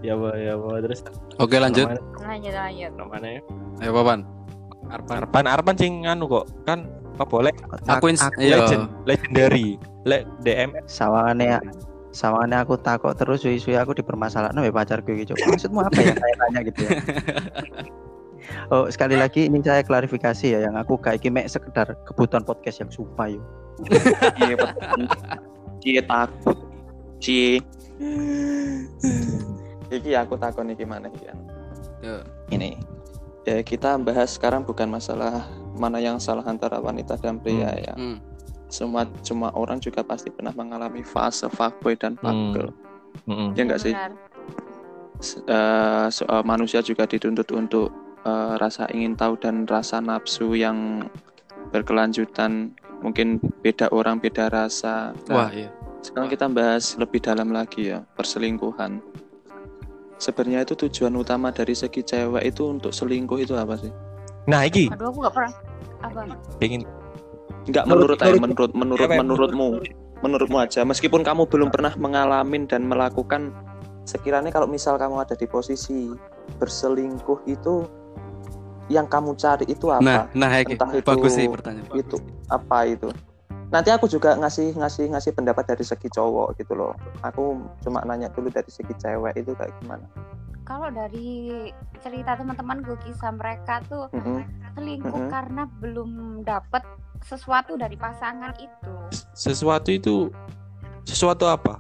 ya 0.07 0.19
boh, 0.19 0.35
ya 0.35 0.59
boh. 0.59 0.75
Terus 0.83 1.07
Oke 1.39 1.63
lanjut. 1.63 1.87
Lanjut 2.19 2.51
lanjut. 2.51 2.91
namanya 2.99 3.39
ya? 3.39 3.47
Ayo 3.79 3.95
Papan. 3.95 4.27
Arpan. 4.91 5.25
Arpan, 5.25 5.45
Arpan 5.49 5.75
sing 5.77 6.07
anu 6.07 6.31
kok 6.31 6.47
kan 6.67 6.87
apa 7.17 7.25
boleh 7.25 7.55
Aku 7.89 8.13
iya. 8.13 8.61
legend, 8.61 8.93
legendary, 9.09 9.81
le 10.05 10.29
DM 10.45 10.77
sawangane 10.85 11.57
sawangane 12.13 12.61
aku 12.61 12.77
takut 12.77 13.17
terus 13.17 13.41
suwi-suwi 13.41 13.77
aku 13.81 13.97
dipermasalahkan 13.97 14.61
ya 14.61 14.73
pacarku 14.73 15.17
gitu. 15.17 15.33
Maksudmu 15.37 15.81
apa 15.81 15.99
ya 16.01 16.13
saya 16.13 16.35
tanya 16.41 16.61
gitu 16.65 16.81
ya. 16.85 16.91
Oh, 18.71 18.87
sekali 18.87 19.19
lagi 19.19 19.51
ini 19.51 19.59
saya 19.59 19.83
klarifikasi 19.83 20.47
ya 20.47 20.71
yang 20.71 20.79
aku 20.79 20.99
kayak 20.99 21.23
gini 21.23 21.47
sekedar 21.51 21.99
kebutuhan 22.07 22.47
podcast 22.47 22.83
yang 22.83 22.91
sumpah 22.95 23.27
yuk. 23.31 23.43
Iya, 24.39 24.55
betul. 24.55 25.03
Cie 25.83 26.01
takut. 26.07 26.57
Cie. 27.19 27.59
Iki 29.91 30.11
aku 30.15 30.35
takon 30.39 30.71
iki 30.71 30.87
mana 30.87 31.11
iki 31.11 31.27
kan. 31.27 31.39
Yo. 32.03 32.23
Ini 32.55 32.79
ya 33.47 33.63
kita 33.63 33.95
bahas 34.03 34.35
sekarang 34.35 34.67
bukan 34.67 34.91
masalah 34.91 35.47
mana 35.79 36.03
yang 36.03 36.19
salah 36.19 36.43
antara 36.45 36.83
wanita 36.83 37.15
dan 37.17 37.39
pria 37.39 37.71
ya. 37.79 37.95
Hmm. 37.95 38.19
Semua 38.67 39.07
cuma 39.23 39.55
orang 39.55 39.79
juga 39.79 40.03
pasti 40.03 40.35
pernah 40.35 40.51
mengalami 40.51 41.07
fase 41.07 41.47
fuckboy 41.47 41.95
dan 41.95 42.19
fuckgirl. 42.19 42.75
Mm-mm. 43.31 43.55
Ya 43.55 43.63
enggak 43.63 43.81
sih? 43.81 43.95
Eh, 43.95 46.07
so- 46.11 46.29
eh, 46.29 46.45
manusia 46.45 46.83
juga 46.83 47.07
dituntut 47.07 47.47
untuk 47.55 47.95
eh, 48.27 48.55
rasa 48.59 48.91
ingin 48.91 49.15
tahu 49.15 49.39
dan 49.39 49.65
rasa 49.71 50.03
nafsu 50.03 50.59
yang 50.59 51.07
berkelanjutan. 51.71 52.75
Mungkin 53.01 53.39
beda 53.63 53.87
orang 53.95 54.19
beda 54.19 54.51
rasa. 54.51 55.15
Nah, 55.31 55.47
Wah 55.47 55.51
iya. 55.55 55.71
Sekarang 56.03 56.31
kita 56.31 56.47
bahas 56.51 56.99
lebih 56.99 57.23
dalam 57.23 57.55
lagi 57.55 57.95
ya, 57.95 58.03
perselingkuhan. 58.15 59.03
Sebenarnya 60.17 60.65
itu 60.65 60.75
tujuan 60.79 61.13
utama 61.13 61.53
dari 61.53 61.73
segi 61.73 62.01
cewek 62.01 62.41
itu 62.43 62.63
untuk 62.65 62.91
selingkuh 62.91 63.37
itu 63.37 63.53
apa 63.53 63.77
sih? 63.77 63.93
Nah, 64.47 64.65
iki 64.65 64.89
Aduh 64.89 65.11
aku 65.11 65.19
gak 65.23 65.35
pernah. 65.35 65.53
Apa? 65.99 66.21
pengen 66.57 66.85
Enggak 67.67 67.85
Menurut- 67.85 68.21
menurut 68.21 68.39
menurut 68.39 68.71
menurut- 68.73 69.11
menurutmu. 69.11 69.69
Menurutmu 70.17 70.57
aja 70.57 70.81
meskipun 70.83 71.21
kamu 71.21 71.45
belum 71.45 71.69
pernah 71.69 71.93
mengalami 71.95 72.65
dan 72.65 72.87
melakukan 72.87 73.53
sekiranya 74.03 74.49
kalau 74.49 74.65
misal 74.65 74.97
kamu 74.97 75.21
ada 75.21 75.35
di 75.35 75.45
posisi 75.45 76.09
berselingkuh 76.57 77.45
itu 77.45 77.85
yang 78.87 79.05
kamu 79.05 79.35
cari 79.35 79.67
itu 79.67 79.91
Nah, 79.91 79.99
apa? 79.99 80.31
nah 80.33 80.51
iki. 80.57 80.79
Entah 80.79 80.91
itu- 80.95 81.05
Bagus 81.05 81.33
sih 81.35 81.51
pertanyaan. 81.51 81.91
Itu 81.93 82.17
apa 82.47 82.87
itu? 82.87 83.11
Nanti 83.67 83.91
aku 83.91 84.07
juga 84.07 84.35
ngasih 84.35 84.79
ngasih 84.79 85.11
ngasih 85.11 85.33
pendapat 85.33 85.67
dari 85.67 85.83
segi 85.83 86.07
cowok 86.07 86.55
gitu 86.57 86.73
loh. 86.73 86.95
Aku 87.21 87.59
cuma 87.83 88.03
nanya 88.03 88.31
dulu 88.31 88.47
dari 88.47 88.71
segi 88.71 88.95
cewek 88.95 89.35
itu 89.37 89.53
kayak 89.53 89.75
gimana. 89.83 90.07
Kalau 90.63 90.91
dari 90.91 91.71
cerita 92.01 92.35
teman-teman 92.35 92.83
gue 92.83 92.99
kisah 93.03 93.31
mereka 93.31 93.83
tuh 93.87 94.11
Mm-mm. 94.11 94.43
selingkuh 94.75 95.15
Mm-mm. 95.15 95.31
karena 95.31 95.63
belum 95.79 96.11
dapet 96.43 96.83
sesuatu 97.23 97.75
dari 97.75 97.95
pasangan 97.95 98.55
itu. 98.59 98.95
sesuatu 99.33 99.91
itu 99.91 100.17
sesuatu 101.03 101.47
apa? 101.47 101.79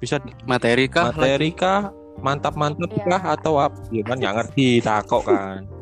Bisa 0.00 0.16
Materi 0.44 0.88
kah? 0.88 1.12
materi 1.12 1.52
kah? 1.52 1.92
Mantap-mantap 2.20 2.88
Iya. 2.90 3.04
kah 3.06 3.22
atau 3.36 3.56
apa? 3.56 3.76
Ya 3.88 4.04
kan 4.04 4.16
nggak 4.16 4.34
ngerti 4.36 4.80
takok 4.80 5.24
kan. 5.28 5.64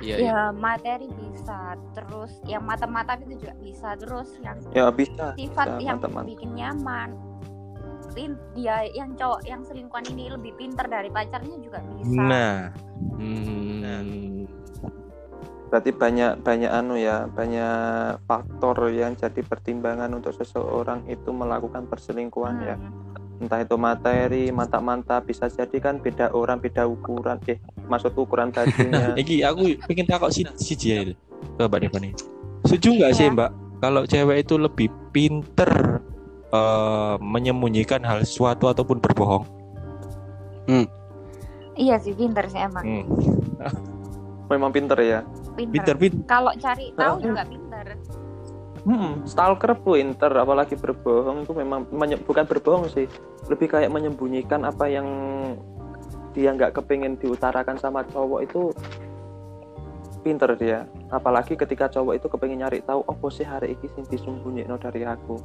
Iya, 0.00 0.16
iya. 0.16 0.26
Ya 0.26 0.40
materi 0.50 1.06
bisa, 1.06 1.60
terus 1.92 2.32
yang 2.44 2.64
mata-mata 2.64 3.20
itu 3.20 3.36
juga 3.36 3.52
bisa, 3.56 3.88
terus 3.94 4.28
yang 4.40 4.56
Ya 4.72 4.88
bisa. 4.88 5.36
sifat 5.36 5.76
bisa, 5.76 5.84
yang 5.84 5.98
teman-teman. 6.00 6.24
bikin 6.26 6.50
nyaman. 6.56 7.10
Pin- 8.10 8.42
Dia 8.58 8.82
yang 8.90 9.14
cowok 9.14 9.46
yang 9.46 9.62
selingkuhan 9.62 10.02
ini 10.10 10.34
lebih 10.34 10.58
pinter 10.58 10.82
dari 10.84 11.08
pacarnya 11.08 11.56
juga 11.60 11.78
bisa. 11.94 12.18
Nah, 12.18 12.56
Hmm. 13.14 14.44
Berarti 15.70 15.94
banyak 15.94 16.42
banyak 16.42 16.66
anu 16.66 16.98
ya, 16.98 17.30
banyak 17.30 18.18
faktor 18.26 18.90
yang 18.90 19.14
jadi 19.14 19.38
pertimbangan 19.38 20.10
untuk 20.10 20.34
seseorang 20.34 21.06
itu 21.06 21.30
melakukan 21.30 21.86
perselingkuhan 21.86 22.56
ya. 22.58 22.76
Hmm. 23.40 23.48
Entah 23.48 23.64
itu 23.64 23.74
materi, 23.74 24.44
mantap-mantap 24.48 25.24
bisa 25.24 25.48
jadi 25.48 25.72
kan 25.80 25.96
beda 25.96 26.28
orang, 26.30 26.60
beda 26.60 26.84
ukuran. 26.84 27.40
Eh, 27.46 27.56
maksud 27.88 28.12
ukuran 28.12 28.52
bajunya. 28.54 29.16
iki 29.16 29.40
aku 29.40 29.80
pengen 29.82 30.04
takok 30.06 30.28
si 30.28 30.44
si 30.54 30.76
Jiel 30.76 31.16
ke 31.56 31.62
Mbak 31.62 31.80
Devani. 31.82 32.12
Setuju 32.62 33.00
nggak 33.00 33.12
sih 33.12 33.24
Iya. 33.24 33.32
Mbak 33.32 33.50
kalau 33.80 34.02
cewek 34.04 34.36
itu 34.38 34.54
lebih 34.54 34.88
pinter 35.10 36.04
eh, 36.50 37.16
menyembunyikan 37.18 38.04
hal 38.04 38.20
sesuatu 38.20 38.68
ataupun 38.68 39.00
berbohong? 39.00 39.48
Iya 41.74 41.96
sih 41.96 42.12
pinter 42.12 42.44
sih 42.44 42.60
emang. 42.60 42.84
Hmm. 42.84 43.04
Memang 44.48 44.68
pinter 44.68 44.98
ya. 45.00 45.20
Pinter. 45.56 45.72
Pinter 45.72 45.94
pinter. 45.96 46.20
Kalau 46.28 46.52
cari 46.54 46.92
tahu 46.92 47.14
Oh. 47.16 47.22
juga 47.22 47.42
pinter. 47.42 47.86
Hmm, 48.80 49.28
stalker 49.28 49.76
pinter, 49.76 50.32
apalagi 50.32 50.72
berbohong 50.72 51.44
itu 51.44 51.52
memang 51.52 51.84
menye- 51.92 52.20
bukan 52.20 52.48
berbohong 52.48 52.88
sih, 52.88 53.04
lebih 53.52 53.68
kayak 53.68 53.92
menyembunyikan 53.92 54.64
apa 54.64 54.88
yang 54.88 55.06
dia 56.32 56.54
nggak 56.54 56.78
kepingin 56.80 57.18
diutarakan 57.20 57.76
sama 57.76 58.06
cowok 58.08 58.40
itu 58.46 58.72
pinter 60.24 60.56
dia. 60.56 60.88
Apalagi 61.12 61.60
ketika 61.60 61.92
cowok 61.92 62.16
itu 62.16 62.26
kepingin 62.32 62.64
nyari 62.64 62.80
tahu, 62.80 63.04
oh 63.04 63.30
sih 63.32 63.44
hari 63.44 63.76
ini 63.76 63.86
sing 63.92 64.04
disembunyikan 64.08 64.80
dari 64.80 65.04
aku, 65.04 65.36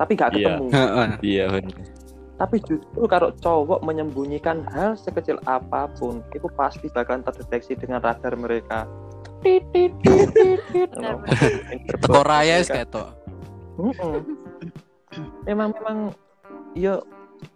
tapi 0.00 0.16
nggak 0.16 0.30
Iya. 0.32 0.36
ketemu. 0.40 0.66
Iya. 1.20 1.46
Tapi 2.40 2.56
justru 2.64 3.04
kalau 3.04 3.28
cowok 3.36 3.84
menyembunyikan 3.84 4.64
hal 4.72 4.96
sekecil 4.96 5.36
apa 5.44 5.92
pun, 6.00 6.24
itu 6.32 6.48
pasti 6.56 6.88
bakalan 6.88 7.20
terdeteksi 7.20 7.76
dengan 7.76 8.00
radar 8.00 8.32
mereka. 8.40 8.88
Tit, 9.40 9.64
tit, 9.72 9.92
tit, 10.04 10.28
tit, 10.68 10.90
Oh, 13.80 13.96
kan. 13.96 14.20
memang 15.48 15.72
memang 15.72 15.98
yo 16.76 17.00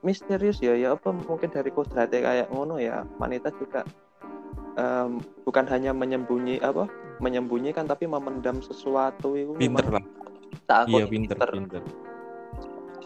misterius 0.00 0.58
ya 0.58 0.72
ya 0.72 0.96
apa 0.96 1.12
mungkin 1.12 1.52
dari 1.52 1.68
kodratnya 1.68 2.24
kayak 2.24 2.48
ngono 2.48 2.80
ya 2.80 3.04
wanita 3.20 3.52
juga 3.60 3.84
em, 4.74 5.20
bukan 5.44 5.68
hanya 5.68 5.92
menyembunyi 5.92 6.56
apa 6.58 6.88
menyembunyikan 7.20 7.84
tapi 7.84 8.08
memendam 8.08 8.58
sesuatu 8.58 9.36
itu 9.36 9.52
Pinter 9.54 9.86
lah. 9.92 10.04
tak 10.64 10.88
Iya 10.88 11.04
pinter. 11.04 11.36
pinter. 11.44 11.82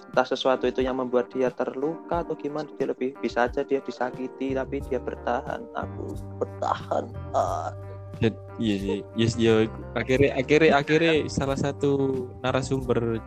entah 0.08 0.24
sesuatu 0.24 0.64
itu 0.64 0.80
yang 0.80 0.96
membuat 0.96 1.28
dia 1.28 1.50
terluka 1.50 2.22
atau 2.22 2.32
gimana 2.32 2.70
dia 2.78 2.88
lebih 2.88 3.18
bisa 3.18 3.44
aja 3.44 3.60
dia 3.60 3.82
disakiti 3.82 4.54
tapi 4.54 4.80
dia 4.86 5.02
bertahan 5.02 5.66
aku 5.74 6.14
bertahan 6.38 7.04
ah. 7.34 7.74
Dan- 8.18 8.38
Iya 8.58 8.76
sih. 8.82 8.98
Yes, 9.14 9.38
ya 9.38 9.70
akhirnya 9.94 10.34
akhirnya 10.34 10.72
akhirnya 10.82 11.14
salah 11.30 11.54
satu 11.54 12.26
narasumber 12.42 13.22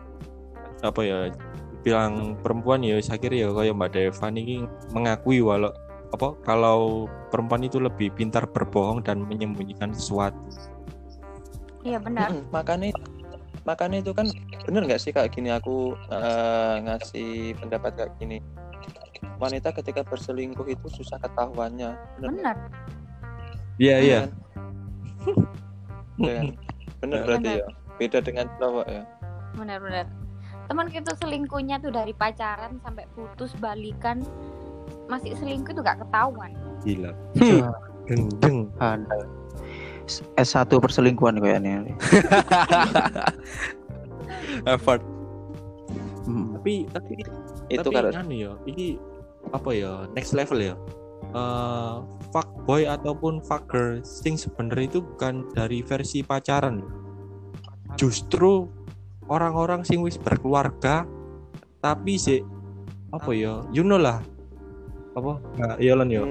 apa 0.84 1.00
ya 1.00 1.18
bilang 1.80 2.36
perempuan 2.44 2.84
ya 2.84 3.00
akhirnya 3.00 3.48
ya 3.48 3.56
kayak 3.56 3.74
Mbak 3.74 3.90
Devan 3.96 4.34
ini 4.36 4.68
mengakui 4.92 5.40
walau 5.40 5.72
apa 6.12 6.36
kalau 6.44 7.08
perempuan 7.32 7.64
itu 7.64 7.80
lebih 7.80 8.12
pintar 8.12 8.44
berbohong 8.44 9.00
dan 9.00 9.24
menyembunyikan 9.24 9.96
sesuatu. 9.96 10.36
Iya 11.82 11.96
benar. 11.98 12.28
Mm, 12.28 12.44
makanya 12.52 12.88
makanya 13.64 13.98
itu 14.04 14.12
kan 14.12 14.28
bener 14.68 14.84
nggak 14.84 15.00
sih 15.00 15.10
kayak 15.16 15.32
gini 15.32 15.48
aku 15.48 15.96
eh, 16.12 16.74
ngasih 16.84 17.56
pendapat 17.58 17.90
kayak 17.96 18.12
gini 18.20 18.38
wanita 19.40 19.74
ketika 19.74 20.04
berselingkuh 20.06 20.66
itu 20.68 20.86
susah 20.92 21.18
ketahuannya 21.18 21.96
bener 22.20 22.30
nggak? 22.30 22.36
Benar. 22.36 22.56
Iya 23.80 23.96
iya. 24.04 24.20
Kan? 25.24 25.36
Iya 26.18 26.32
kan? 26.38 26.46
bener 27.02 27.20
berarti 27.26 27.50
Bener. 27.50 27.62
ya 27.62 27.66
beda 27.98 28.18
dengan 28.22 28.46
cowok 28.58 28.86
ya 28.86 29.02
Benar 29.52 29.78
benar. 29.84 30.06
Teman 30.64 30.88
kita 30.88 31.12
selingkuhnya 31.20 31.76
tuh 31.84 31.92
dari 31.92 32.16
pacaran 32.16 32.80
sampai 32.80 33.04
putus 33.12 33.52
balikan 33.60 34.24
masih 35.12 35.36
selingkuh 35.36 35.76
tuh 35.76 35.84
gak 35.84 36.00
ketahuan. 36.00 36.56
Gila. 36.80 37.12
Hmm. 37.36 37.68
Gendeng. 38.08 38.72
Anda 38.80 39.28
S1 40.40 40.72
perselingkuhan 40.72 41.38
kayaknya. 41.38 41.84
Effort. 44.74 45.02
Hmm. 46.26 46.58
Tapi 46.58 46.86
tapi 46.90 47.12
itu 47.70 47.88
anu 47.92 48.34
ya, 48.34 48.52
ini 48.68 48.98
apa 49.50 49.70
ya 49.74 50.06
next 50.14 50.34
level 50.34 50.58
ya. 50.58 50.74
Eh 51.32 51.96
fuckboy 52.32 52.88
ataupun 52.88 53.44
fucker 53.44 54.00
sing 54.04 54.40
sebenarnya 54.40 54.96
itu 54.96 55.00
bukan 55.04 55.48
dari 55.52 55.84
versi 55.84 56.24
pacaran. 56.24 56.80
justru 57.96 58.68
orang-orang 59.28 59.84
sing 59.84 60.00
wis 60.00 60.16
berkeluarga 60.16 61.04
tapi 61.84 62.16
sih 62.16 62.40
apa 63.12 63.30
ya 63.36 63.60
you 63.74 63.84
know 63.84 64.00
lah. 64.00 64.24
Apa? 65.12 65.36
Nah, 65.60 65.76
iya 65.76 65.92
lan 65.92 66.08
yo. 66.08 66.24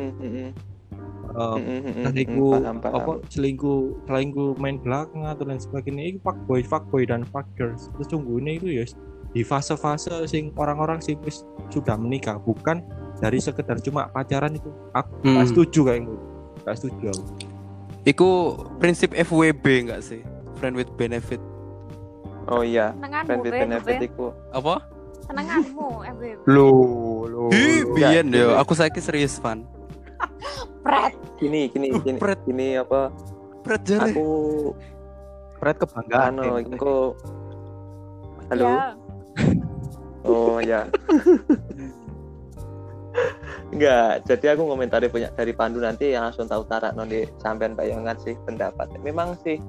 Paham. 1.31 1.61
apa 2.81 3.23
selingkuh 3.29 4.03
selingkuh 4.09 4.57
main 4.57 4.81
belakang 4.81 5.23
atau 5.23 5.45
lain 5.45 5.61
sebagainya. 5.61 6.17
Itu 6.17 6.19
fuck 6.25 6.37
boy 6.49 6.65
fuck 6.65 6.83
boy 6.89 7.05
dan 7.05 7.23
fuck 7.29 7.45
girls 7.55 7.93
sesungguhnya 8.01 8.57
itu 8.57 8.81
ya 8.81 8.83
di 9.31 9.47
fase-fase 9.47 10.11
sing 10.27 10.51
orang-orang 10.57 10.99
sing 10.99 11.21
wis 11.21 11.45
sudah 11.69 11.95
menikah. 11.95 12.41
Bukan 12.41 12.81
dari 13.21 13.37
sekedar 13.37 13.77
cuma 13.79 14.09
pacaran 14.09 14.51
itu 14.51 14.67
aku 14.91 15.13
Hmm. 15.21 15.37
gak 15.37 15.47
setuju 15.47 15.79
kayak 15.85 15.99
gitu 16.03 16.17
gak 16.61 16.75
setuju 16.75 17.05
aku 17.11 17.23
Iku 18.01 18.29
prinsip 18.81 19.13
FWB 19.13 19.61
enggak 19.79 20.01
sih? 20.01 20.25
Friend 20.57 20.73
with 20.73 20.89
benefit. 20.91 21.37
Oh 22.47 22.65
iya, 22.65 22.97
Senenganmu, 22.97 23.27
friend 23.27 23.41
with 23.43 23.53
benefit 23.53 23.97
iku. 24.01 24.33
Apa? 24.49 24.81
Senenganmu, 25.21 25.89
FBB. 26.09 26.41
lo 26.47 26.69
lo 27.23 27.43
Ih, 27.51 27.85
enggak, 27.85 27.93
biyen 27.93 28.25
gini. 28.25 28.41
yo, 28.41 28.57
aku 28.57 28.73
saiki 28.73 28.97
serius 28.97 29.37
fan. 29.37 29.69
Pret. 30.81 31.13
Gini, 31.37 31.69
gini, 31.69 31.93
Uh, 31.93 32.01
gini, 32.01 32.17
pret. 32.17 32.41
gini 32.41 32.73
apa? 32.75 33.13
Pret 33.61 33.85
jare. 33.85 34.09
Aku 34.09 34.25
Pret 35.55 35.77
kebanggaan. 35.77 36.33
anu, 36.35 36.57
Din. 36.57 36.73
engko 36.73 37.13
Halo. 38.49 38.65
Ya. 38.65 38.97
Oh 40.23 40.57
ya. 40.57 40.89
Enggak, 43.71 44.27
jadi 44.27 44.51
aku 44.51 44.67
ngomentari 44.67 45.07
punya 45.07 45.31
dari 45.31 45.55
Pandu 45.55 45.79
nanti 45.79 46.11
yang 46.11 46.27
langsung 46.27 46.43
tahu 46.43 46.67
tarak 46.67 46.91
nanti 46.91 47.23
sampean 47.39 47.71
bayangan 47.71 48.19
sih 48.19 48.35
pendapat. 48.43 48.91
Memang 48.99 49.39
sih 49.47 49.63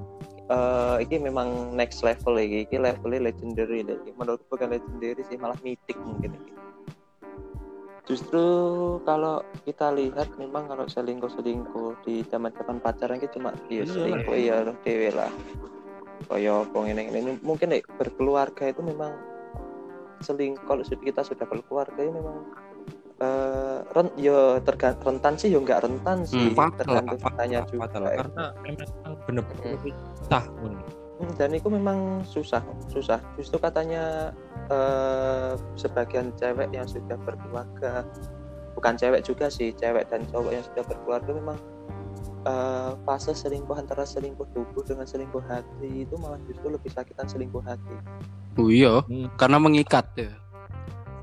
eh 0.50 0.96
ini 1.06 1.30
memang 1.30 1.70
next 1.78 2.02
level 2.02 2.34
lagi, 2.34 2.66
ini 2.66 2.78
levelnya 2.82 3.30
legendary 3.30 3.86
lagi. 3.86 4.10
Menurutku 4.18 4.58
bukan 4.58 4.74
legendary 4.74 5.22
sih, 5.30 5.38
malah 5.38 5.54
mythic 5.62 5.94
mungkin 6.02 6.34
ini. 6.34 6.50
Justru 8.02 8.42
kalau 9.06 9.46
kita 9.62 9.94
lihat 9.94 10.34
memang 10.34 10.66
kalau 10.66 10.90
selingkuh 10.90 11.30
selingkuh 11.30 12.02
di 12.02 12.26
zaman 12.26 12.50
zaman 12.58 12.82
pacaran 12.82 13.22
itu 13.22 13.38
cuma 13.38 13.54
Iya 13.70 13.86
ya 13.86 13.86
lah. 13.86 13.94
selingkuh 13.94 14.36
ya 14.36 14.56
dewe 14.82 15.10
lah. 15.14 15.30
Kaya 16.26 16.66
apa 16.66 16.76
ngene 16.82 17.02
ini 17.14 17.38
mungkin 17.46 17.70
nek 17.70 17.86
berkeluarga 17.94 18.66
itu 18.66 18.82
memang 18.82 19.14
selingkuh 20.26 20.66
kalau 20.66 20.82
kita 20.82 21.22
sudah 21.22 21.46
berkeluarga 21.46 22.02
ini 22.02 22.18
memang 22.18 22.50
eh 23.22 23.78
ren, 23.88 24.08
ya 24.18 24.38
tergan- 24.60 24.98
rentan 24.98 25.34
sih 25.36 25.48
ya 25.48 25.58
enggak 25.58 25.80
rentan 25.80 26.26
sih 26.26 26.50
Hmm, 26.50 26.58
fatal 26.58 26.76
tergantung 26.76 27.14
fatal, 27.16 27.30
kitanya 27.30 27.60
juga 27.70 27.82
fatal. 27.86 28.02
karena 28.10 28.44
memang 28.58 28.88
bener-bener 29.22 29.78
sah 30.20 30.44
ngono. 30.58 30.82
Hmm, 31.14 31.32
dan 31.32 31.50
itu 31.52 31.68
memang 31.68 31.98
susah 32.24 32.58
susah 32.88 33.22
justru 33.32 33.56
katanya 33.56 34.34
eh 34.66 35.50
sebagian 35.76 36.34
cewek 36.34 36.68
yang 36.70 36.82
sudah 36.84 37.14
berkeluarga 37.16 38.02
bukan 38.72 38.94
cewek 38.96 39.22
juga 39.22 39.46
sih 39.46 39.70
cewek 39.72 40.08
dan 40.08 40.26
cowok 40.26 40.50
yang 40.50 40.64
sudah 40.64 40.82
berkeluarga 40.82 41.30
memang 41.30 41.58
eh, 42.42 42.92
fase 43.00 43.30
selingkuh 43.32 43.76
antara 43.76 44.02
selingkuh 44.02 44.50
tubuh 44.50 44.82
dengan 44.82 45.06
selingkuh 45.06 45.44
hati 45.44 46.02
itu 46.02 46.14
malah 46.16 46.42
justru 46.42 46.66
lebih 46.68 46.90
sakitan 46.90 47.24
selingkuh 47.24 47.62
hati 47.62 47.94
Oh 48.52 48.68
iya, 48.68 49.00
Hmm. 49.02 49.32
karena 49.32 49.56
mengikat 49.56 50.04
ya. 50.12 50.28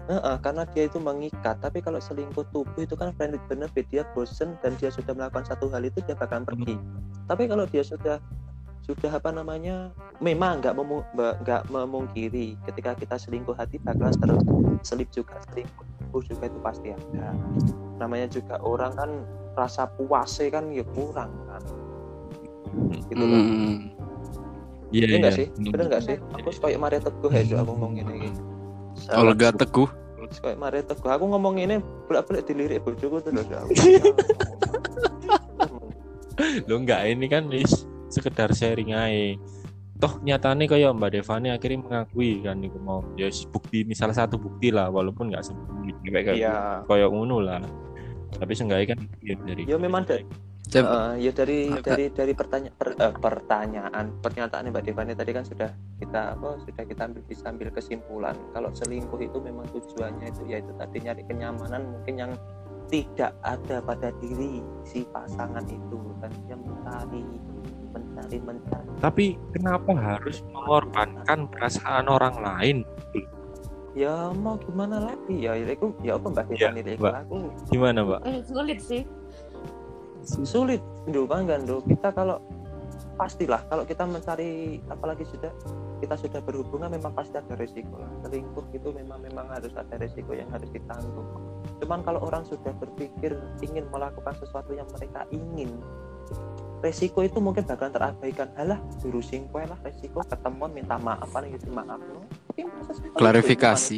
Heeh, 0.09 0.35
karena 0.41 0.65
dia 0.73 0.89
itu 0.89 0.97
mengikat 0.97 1.61
tapi 1.61 1.85
kalau 1.85 2.01
selingkuh 2.01 2.41
tubuh 2.49 2.81
itu 2.81 2.97
kan 2.97 3.13
friend 3.13 3.37
with 3.37 3.45
benefit 3.45 3.85
dia 3.93 4.01
bosen 4.17 4.57
dan 4.65 4.73
dia 4.81 4.89
sudah 4.89 5.13
melakukan 5.13 5.45
satu 5.45 5.69
hal 5.69 5.85
itu 5.85 6.01
dia 6.01 6.17
bakalan 6.17 6.49
pergi 6.49 6.81
tapi 7.29 7.45
kalau 7.45 7.69
dia 7.69 7.85
sudah 7.85 8.17
sudah 8.81 9.11
apa 9.13 9.29
namanya 9.29 9.93
memang 10.17 10.65
nggak 10.65 10.73
memu- 10.73 11.05
nggak 11.13 11.61
memungkiri 11.69 12.57
ketika 12.65 12.97
kita 12.97 13.21
selingkuh 13.21 13.53
hati 13.53 13.77
bakalan 13.85 14.09
terus 14.17 14.41
selip 14.81 15.13
juga 15.13 15.37
selingkuh 15.53 15.85
tubuh 15.85 16.25
juga 16.25 16.43
itu 16.49 16.57
pasti 16.57 16.89
ada 16.89 17.37
namanya 18.01 18.25
juga 18.33 18.57
orang 18.65 18.97
kan 18.97 19.09
rasa 19.53 19.85
puasnya 19.93 20.49
kan 20.49 20.73
ya 20.73 20.81
kurang 20.97 21.29
kan 21.45 21.61
gitu 23.13 23.21
loh 23.21 23.37
Hmm. 23.45 23.77
Iya 24.89 25.05
Iya 25.05 25.17
iya. 25.21 25.29
sih? 25.29 25.47
Bener 25.69 25.85
nggak 25.85 26.01
sih? 26.01 26.17
Aku 26.33 26.49
kayak 26.49 26.81
Maria 26.81 26.97
Teguh 26.97 27.29
Jo, 27.45 27.61
aku 27.61 27.77
ngomong 27.77 27.93
gini. 27.93 28.33
Olga 29.13 29.53
Teguh. 29.53 29.89
Kayak 30.29 30.57
Maria 30.61 30.83
Teguh. 30.85 31.09
Aku 31.09 31.25
ngomong 31.25 31.57
ini 31.57 31.81
bolak-balik 32.05 32.45
dilirik 32.45 32.85
bojoku 32.85 33.17
tuh 33.19 33.31
lo 36.69 36.75
enggak 36.79 37.03
ini 37.09 37.27
kan 37.27 37.51
wis 37.51 37.83
sekedar 38.07 38.53
sharing 38.55 38.95
aja 38.95 39.35
toh 39.99 40.15
nyatanya 40.23 40.63
kayak 40.63 40.95
Mbak 40.95 41.11
Devani 41.11 41.51
akhirnya 41.51 41.83
mengakui 41.83 42.39
kan 42.39 42.55
itu 42.63 42.79
mau 42.79 43.03
ya 43.19 43.27
bukti 43.51 43.83
misalnya 43.83 44.23
satu 44.23 44.39
bukti 44.39 44.71
lah 44.71 44.87
walaupun 44.87 45.27
nggak 45.27 45.43
sepenuhnya 45.43 45.91
kayak 46.07 46.25
kayak 46.31 46.37
Iya. 46.39 46.55
kayak 46.87 47.09
ngono 47.11 47.43
lah 47.43 47.59
tapi 48.39 48.55
seenggaknya 48.55 48.95
kan 48.95 48.99
ya 49.19 49.35
dari 49.43 49.67
Ya 49.67 49.75
memang 49.75 50.07
da- 50.07 50.23
Eh, 50.69 50.85
ya 51.17 51.31
dari 51.33 51.65
Agak- 51.65 51.81
dari 51.83 52.05
dari 52.13 52.33
pertanya- 52.33 52.69
per- 52.69 52.93
eh, 52.93 53.09
pertanyaan 53.11 54.05
pernyataan 54.21 54.69
Mbak 54.69 54.83
Devani 54.85 55.13
tadi 55.13 55.31
kan 55.33 55.41
sudah 55.41 55.65
kita 55.97 56.37
apa 56.37 56.61
sudah 56.61 56.83
kita 56.85 57.01
ambil 57.03 57.21
bisa 57.25 57.49
ambil 57.49 57.73
kesimpulan. 57.73 58.37
Kalau 58.53 58.69
selingkuh 58.69 59.17
itu 59.17 59.37
memang 59.39 59.65
tujuannya 59.67 60.29
itu 60.29 60.45
yaitu 60.45 60.69
tadi 60.77 61.01
nyari 61.01 61.25
kenyamanan 61.25 61.89
mungkin 61.89 62.15
yang 62.15 62.31
tidak 62.85 63.33
ada 63.41 63.81
pada 63.81 64.13
diri 64.15 64.61
si 64.83 65.05
pasangan 65.05 65.65
itu 65.65 65.97
dan 66.19 66.29
dia 66.45 66.53
mencari 66.55 67.25
mencari 67.89 68.37
mencari. 68.39 68.89
Tapi 68.99 69.25
kenapa 69.49 69.91
harus 69.91 70.45
mengorbankan 70.47 71.49
perasaan 71.49 72.05
orang 72.05 72.37
lain? 72.37 72.77
Ya 73.97 74.29
mau 74.31 74.53
gimana 74.55 75.01
lagi? 75.01 75.33
Ya 75.35 75.57
itu 75.57 75.97
ya 75.99 76.13
apa 76.13 76.29
mbak 76.29 76.45
Iya, 76.53 76.69
Devani? 76.69 76.81
Itu 76.87 77.01
Mbak. 77.01 77.13
aku 77.19 77.37
gimana 77.73 77.99
Mbak? 78.05 78.21
Eh, 78.23 78.39
sulit 78.45 78.79
sih. 78.79 79.01
Sulit 80.23 80.81
Ndo 81.07 81.25
bangga 81.25 81.59
Ndo 81.59 81.81
kita 81.83 82.11
kalau 82.11 82.39
pastilah 83.19 83.63
kalau 83.67 83.83
kita 83.83 84.07
mencari 84.07 84.79
apalagi 84.87 85.27
sudah 85.27 85.51
kita 85.99 86.15
sudah 86.15 86.39
berhubungan 86.39 86.87
memang 86.87 87.11
pasti 87.11 87.35
ada 87.35 87.59
resiko 87.59 87.99
lah. 87.99 88.07
Selingkuh 88.23 88.71
itu 88.71 88.87
memang 88.95 89.19
memang 89.19 89.51
harus 89.51 89.75
ada 89.75 89.99
resiko 89.99 90.31
yang 90.31 90.47
harus 90.47 90.71
ditanggung. 90.71 91.27
Cuman 91.83 91.99
kalau 92.07 92.23
orang 92.23 92.47
sudah 92.47 92.71
berpikir 92.79 93.35
ingin 93.59 93.83
melakukan 93.91 94.31
sesuatu 94.39 94.71
yang 94.71 94.87
mereka 94.95 95.27
ingin 95.35 95.75
resiko 96.79 97.19
itu 97.27 97.43
mungkin 97.43 97.67
bakalan 97.67 97.91
terabaikan. 97.91 98.47
Halah 98.55 98.79
juru 99.03 99.19
singkwe 99.19 99.67
lah 99.67 99.75
resiko 99.83 100.23
ketemuan 100.23 100.71
minta 100.71 100.95
maaf 100.95 101.27
paling 101.35 101.51
itu 101.51 101.67
maaf. 101.67 101.99
Mungkin 102.47 102.65
proses 102.79 103.03
itu 103.03 103.15
Klarifikasi. 103.19 103.97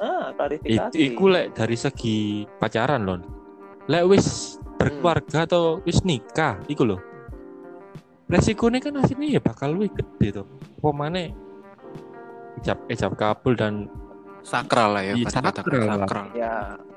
ah 0.00 0.32
klarifikasi. 0.32 0.96
Itu 0.96 0.96
iku 0.96 1.24
lek 1.28 1.52
dari 1.52 1.76
segi 1.76 2.48
pacaran 2.56 3.04
loh 3.04 3.20
lek 3.86 4.04
wis 4.10 4.58
berkeluarga 4.76 5.48
atau 5.48 5.80
wis 5.82 6.04
nikah 6.04 6.60
iku 6.68 6.84
loh 6.84 7.00
resikonya 8.26 8.82
kan 8.82 8.94
akhirnya 9.00 9.38
ya 9.38 9.40
bakal 9.40 9.74
lebih 9.74 10.02
gede 10.02 10.42
tuh 10.42 10.46
pemane 10.82 11.32
ijab 12.60 12.78
ijab 12.90 13.12
kabul 13.14 13.54
dan 13.54 13.86
sakral 14.46 14.94
lah 14.94 15.02
ya 15.02 15.14
Iya, 15.18 15.26
sakral 15.30 15.84
lah. 15.86 16.06
sakral. 16.06 16.26
ya. 16.34 16.54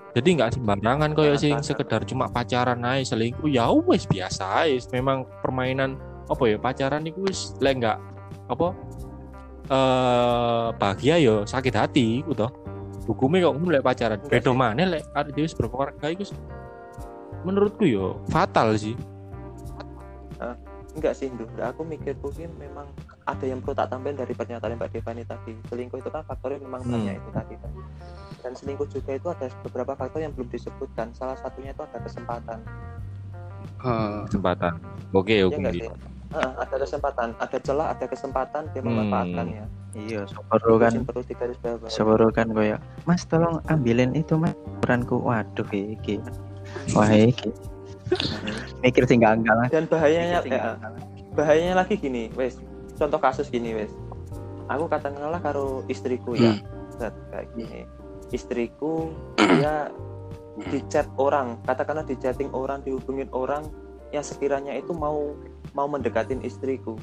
Jadi 0.10 0.30
nggak 0.42 0.58
sembarangan 0.58 1.10
kayak 1.14 1.38
sing 1.38 1.54
Sangat 1.58 1.66
sekedar 1.70 2.02
cuma 2.06 2.26
pacaran 2.30 2.82
aja 2.82 3.14
selingkuh 3.14 3.46
ya 3.46 3.70
wes 3.86 4.10
biasa 4.10 4.66
aja 4.66 4.90
memang 4.90 5.22
permainan 5.46 6.02
apa 6.26 6.44
ya 6.50 6.58
pacaran 6.58 7.06
itu 7.06 7.22
wis 7.26 7.54
lek 7.62 7.78
nggak 7.78 7.98
apa 8.50 8.68
eh 9.70 10.68
bahagia 10.82 11.16
yo 11.22 11.46
sakit 11.46 11.74
hati 11.78 12.26
itu 12.26 12.34
toh 12.34 12.50
hukumnya 13.06 13.50
kok 13.50 13.58
lek 13.70 13.84
pacaran. 13.86 14.18
Sih. 14.26 14.54
mana 14.54 14.82
lek 14.98 15.06
ada 15.14 15.30
dia 15.30 15.46
berkeluarga 15.54 16.06
itu 16.10 16.26
menurutku 17.42 17.84
yo 17.84 18.20
fatal 18.28 18.76
sih 18.76 18.96
Enggak 20.90 21.16
sih, 21.16 21.30
Ndu. 21.30 21.46
Nggak, 21.54 21.68
Aku 21.72 21.82
mikir 21.86 22.18
mungkin 22.18 22.50
memang 22.58 22.90
ada 23.24 23.46
yang 23.46 23.62
perlu 23.62 23.78
tak 23.78 23.94
tambahin 23.94 24.18
dari 24.18 24.34
pernyataan 24.34 24.74
Mbak 24.74 24.90
Devani 24.90 25.22
tadi. 25.22 25.54
Selingkuh 25.70 26.02
itu 26.02 26.10
kan 26.10 26.26
faktornya 26.26 26.60
memang 26.60 26.82
Hmm. 26.82 26.92
banyak 26.92 27.16
itu 27.16 27.30
tadi 27.30 27.54
kan. 27.56 27.72
Dan 28.42 28.52
selingkuh 28.58 28.90
juga 28.90 29.12
itu 29.14 29.28
ada 29.30 29.48
beberapa 29.64 29.94
faktor 29.94 30.20
yang 30.20 30.34
belum 30.34 30.50
disebutkan. 30.50 31.14
Salah 31.14 31.38
satunya 31.38 31.72
itu 31.72 31.86
ada 31.86 31.98
kesempatan. 32.02 32.58
Eh, 33.80 34.18
kesempatan 34.28 34.74
oke 35.14 35.30
Ya 35.32 35.46
oke? 35.46 35.62
Ah, 36.30 36.52
ada 36.58 36.76
kesempatan, 36.78 37.28
ada 37.38 37.58
celah, 37.58 37.88
ada 37.90 38.06
kesempatan 38.06 38.62
dia 38.70 38.82
memanfaatkannya. 38.84 39.66
Iya, 39.96 40.22
sepuro 40.26 40.70
Itu 40.70 40.84
kan 40.84 40.92
sih 40.92 41.02
perlu 41.02 41.22
digarisbawahi. 41.26 41.90
sepuro 41.90 42.28
kan 42.30 42.48
koyo 42.52 42.78
Mas 43.06 43.26
tolong 43.26 43.58
ambilin 43.66 44.14
itu 44.14 44.36
Mas 44.36 44.54
ukuranku. 44.78 45.18
Waduh 45.18 45.66
iki. 45.72 46.18
Wah 46.96 47.10
iki. 47.14 47.50
Mikir 48.82 49.06
sih 49.06 49.16
enggak 49.22 49.44
enggak 49.44 49.56
lah. 49.56 49.68
Dan 49.70 49.86
bahayanya 49.86 50.42
ya, 50.46 50.76
lah. 50.78 50.78
bahayanya 51.38 51.76
lagi 51.86 51.96
gini, 52.00 52.34
wes. 52.34 52.58
Contoh 52.98 53.22
kasus 53.22 53.48
gini, 53.54 53.78
wes. 53.78 53.94
Aku 54.70 54.90
katakanlah 54.90 55.42
karo 55.42 55.86
istriku 55.90 56.34
ya. 56.34 56.58
Set, 56.98 57.14
kayak 57.30 57.48
gini. 57.54 57.86
Istriku 58.34 59.14
dia 59.38 59.94
di 60.70 60.80
chat 60.92 61.08
orang, 61.18 61.62
katakanlah 61.64 62.06
di 62.06 62.18
chatting 62.18 62.50
orang, 62.52 62.82
dihubungin 62.82 63.30
orang 63.32 63.66
yang 64.10 64.26
sekiranya 64.26 64.74
itu 64.74 64.92
mau 64.94 65.38
mau 65.78 65.86
mendekatin 65.86 66.42
istriku. 66.42 66.98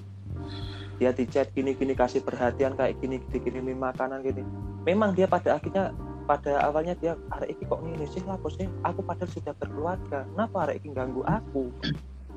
dia 0.96 1.12
di 1.12 1.28
chat 1.28 1.52
gini-gini 1.52 1.92
kasih 1.92 2.24
perhatian 2.24 2.72
kayak 2.72 2.96
gini 3.04 3.20
dikirimin 3.28 3.76
makanan 3.76 4.24
gini 4.24 4.40
memang 4.88 5.12
dia 5.12 5.28
pada 5.28 5.60
akhirnya 5.60 5.92
pada 6.26 6.58
awalnya 6.60 6.98
dia 6.98 7.14
arek 7.32 7.54
iki 7.54 7.64
kok 7.64 7.80
ngene 7.80 8.06
sih 8.10 8.22
lah 8.26 8.36
sih? 8.50 8.66
Aku 8.82 9.00
padahal 9.00 9.30
sudah 9.30 9.54
berkeluarga 9.54 10.26
kenapa 10.26 10.56
arek 10.66 10.82
iki 10.82 10.88
ganggu 10.90 11.22
aku? 11.22 11.70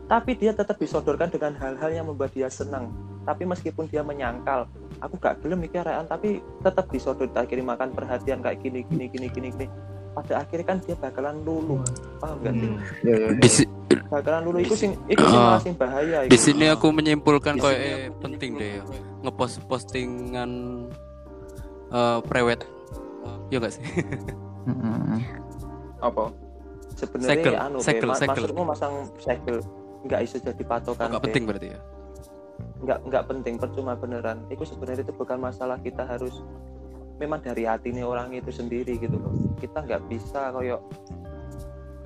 Tapi 0.05 0.31
dia 0.33 0.53
tetap 0.53 0.77
disodorkan 0.77 1.29
dengan 1.29 1.53
hal-hal 1.57 1.89
yang 1.89 2.05
membuat 2.05 2.33
dia 2.33 2.49
senang. 2.49 2.89
Tapi 3.25 3.45
meskipun 3.45 3.85
dia 3.85 4.01
menyangkal 4.01 4.65
aku 5.01 5.15
gak 5.17 5.41
gelem 5.41 5.61
mikir 5.61 5.81
arekan 5.81 6.05
tapi 6.05 6.41
tetap 6.61 6.85
disodor 6.89 7.29
tak 7.29 7.45
kirim 7.45 7.65
makan 7.65 7.93
perhatian 7.93 8.41
kayak 8.41 8.57
gini 8.61 8.85
gini 8.85 9.05
gini 9.05 9.27
gini 9.29 9.47
gini. 9.53 9.67
Pada 10.09 10.41
akhirnya 10.41 10.65
kan 10.65 10.77
dia 10.81 10.97
bakalan 10.97 11.37
lulu 11.45 11.81
paham 12.17 12.37
gak 12.41 12.53
sih? 12.53 12.69
Ya, 13.05 13.15
ya, 13.15 13.27
Di, 13.37 13.49
si- 13.49 13.69
bakalan 14.09 14.41
lulu 14.43 14.57
itu 14.61 14.73
sing 14.73 14.97
itu 15.05 15.21
sing 15.21 15.37
Ah. 15.37 15.57
sing 15.61 15.73
bahaya 15.73 16.25
di 16.25 16.37
sini 16.37 16.65
aku 16.65 16.89
menyimpulkan 16.89 17.57
kok 17.57 17.69
eh, 17.69 18.09
penting 18.17 18.57
deh 18.57 18.81
ya. 18.81 18.83
ngepost 19.21 19.61
postingan 19.65 20.49
eh 21.89 22.19
prewed 22.25 22.61
ya 23.49 23.57
enggak 23.59 23.73
sih? 23.75 23.83
Mm-mm. 24.69 25.19
apa? 25.99 26.23
Sebenarnya 26.95 27.31
Segel, 27.39 27.53
anu 27.55 27.77
Be, 27.79 27.85
segel, 27.85 28.09
ma- 28.11 28.19
segel. 28.19 28.33
maksudmu 28.35 28.63
masang 28.67 28.93
segel 29.19 29.57
nggak 29.99 30.19
iso 30.23 30.35
jadi 30.39 30.63
patokan 30.63 31.11
nggak 31.11 31.23
Be. 31.23 31.25
penting 31.31 31.43
berarti 31.47 31.67
ya? 31.75 31.79
Nggak 32.83 32.99
nggak 33.07 33.23
penting 33.27 33.55
percuma 33.59 33.93
beneran. 33.95 34.43
Itu 34.51 34.63
sebenarnya 34.67 35.03
itu 35.07 35.13
bukan 35.15 35.39
masalah 35.39 35.79
kita 35.79 36.03
harus 36.03 36.43
memang 37.19 37.43
dari 37.43 37.67
hati 37.67 37.91
nih 37.91 38.07
orang 38.07 38.31
itu 38.31 38.51
sendiri 38.51 38.95
gitu 38.95 39.15
loh. 39.19 39.35
Kita 39.59 39.83
nggak 39.83 40.07
bisa 40.07 40.51
koyo 40.55 40.79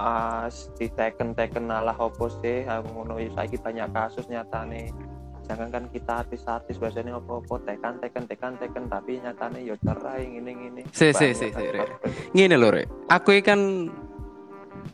as 0.01 0.73
diteken 0.81 1.37
teken 1.37 1.69
alah 1.69 1.93
opo 1.97 2.29
sih? 2.41 2.65
Aku 2.65 2.89
ngono 2.97 3.21
ya 3.21 3.29
saiki 3.37 3.61
banyak 3.61 3.89
kasus 3.93 4.25
nyatane. 4.25 4.89
jangan 4.89 5.12
kan 5.47 5.85
kita 5.91 6.23
artis-artis 6.25 6.79
biasanya 6.79 7.19
opo-opo 7.19 7.59
tekan 7.63 7.99
tekan 7.99 8.23
tekan 8.25 8.55
tekan 8.57 8.87
tapi 8.87 9.19
nyatane 9.19 9.63
yo 9.63 9.75
cerai 9.83 10.25
ngene 10.27 10.51
ngene. 10.51 10.81
Si, 10.91 11.11
si, 11.11 11.35
si, 11.35 11.51
si, 11.51 11.63
Rek. 11.69 11.89
ngene 12.31 12.55
loh 12.55 12.71
rek. 12.71 12.87
Aku 13.11 13.35
ini 13.35 13.43
kan 13.43 13.59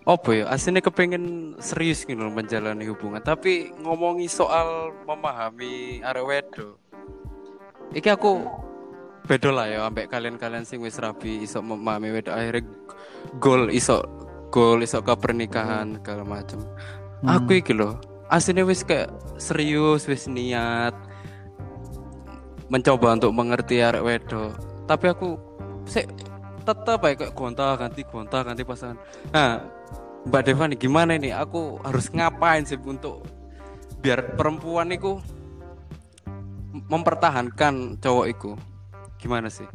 apa 0.05 0.29
ya 0.33 0.45
aslinya 0.49 0.81
kepengen 0.85 1.53
serius 1.61 2.05
gitu 2.05 2.17
menjalani 2.29 2.85
hubungan 2.89 3.21
tapi 3.21 3.73
ngomongi 3.81 4.29
soal 4.29 4.93
memahami 5.05 6.01
arek 6.01 6.25
wedo 6.25 6.77
iki 7.93 8.09
aku 8.09 8.45
beda 9.25 9.49
lah 9.49 9.65
ya 9.69 9.79
ambek 9.85 10.09
kalian-kalian 10.09 10.65
sing 10.65 10.81
wis 10.81 10.97
rapi 10.97 11.45
iso 11.45 11.61
memahami 11.61 12.09
wedo 12.13 12.33
akhirnya 12.33 12.65
goal 13.37 13.69
iso 13.69 14.01
goal 14.49 14.81
iso 14.81 15.01
ke 15.01 15.13
pernikahan 15.17 15.97
segala 16.01 16.25
macam 16.25 16.61
Hmm. 17.19 17.35
aku 17.35 17.59
iki 17.59 17.75
loh 17.75 17.99
aslinya 18.29 18.63
wis 18.65 18.85
kayak 18.85 19.09
serius 19.41 20.05
wis 20.05 20.29
niat 20.29 20.93
mencoba 22.69 23.17
untuk 23.17 23.33
mengerti 23.33 23.81
arek 23.81 24.05
wedo 24.05 24.53
tapi 24.85 25.09
aku 25.09 25.37
sik 25.89 26.05
tetap 26.69 27.01
baik 27.01 27.17
kayak 27.25 27.33
gonta 27.33 27.73
ganti 27.73 28.05
gonta 28.05 28.45
ganti 28.45 28.61
pasangan. 28.61 28.97
Nah 29.33 29.65
Mbak 30.29 30.41
Deva 30.45 30.63
nih 30.69 30.77
gimana 30.77 31.11
ini? 31.17 31.33
Aku 31.33 31.81
harus 31.81 32.11
ngapain 32.13 32.67
sih 32.67 32.77
untuk 32.77 33.25
biar 34.03 34.37
perempuan 34.37 34.93
itu 34.93 35.17
mempertahankan 36.69 37.97
cowok 37.97 38.25
itu 38.29 38.51
gimana 39.17 39.49
sih? 39.49 39.65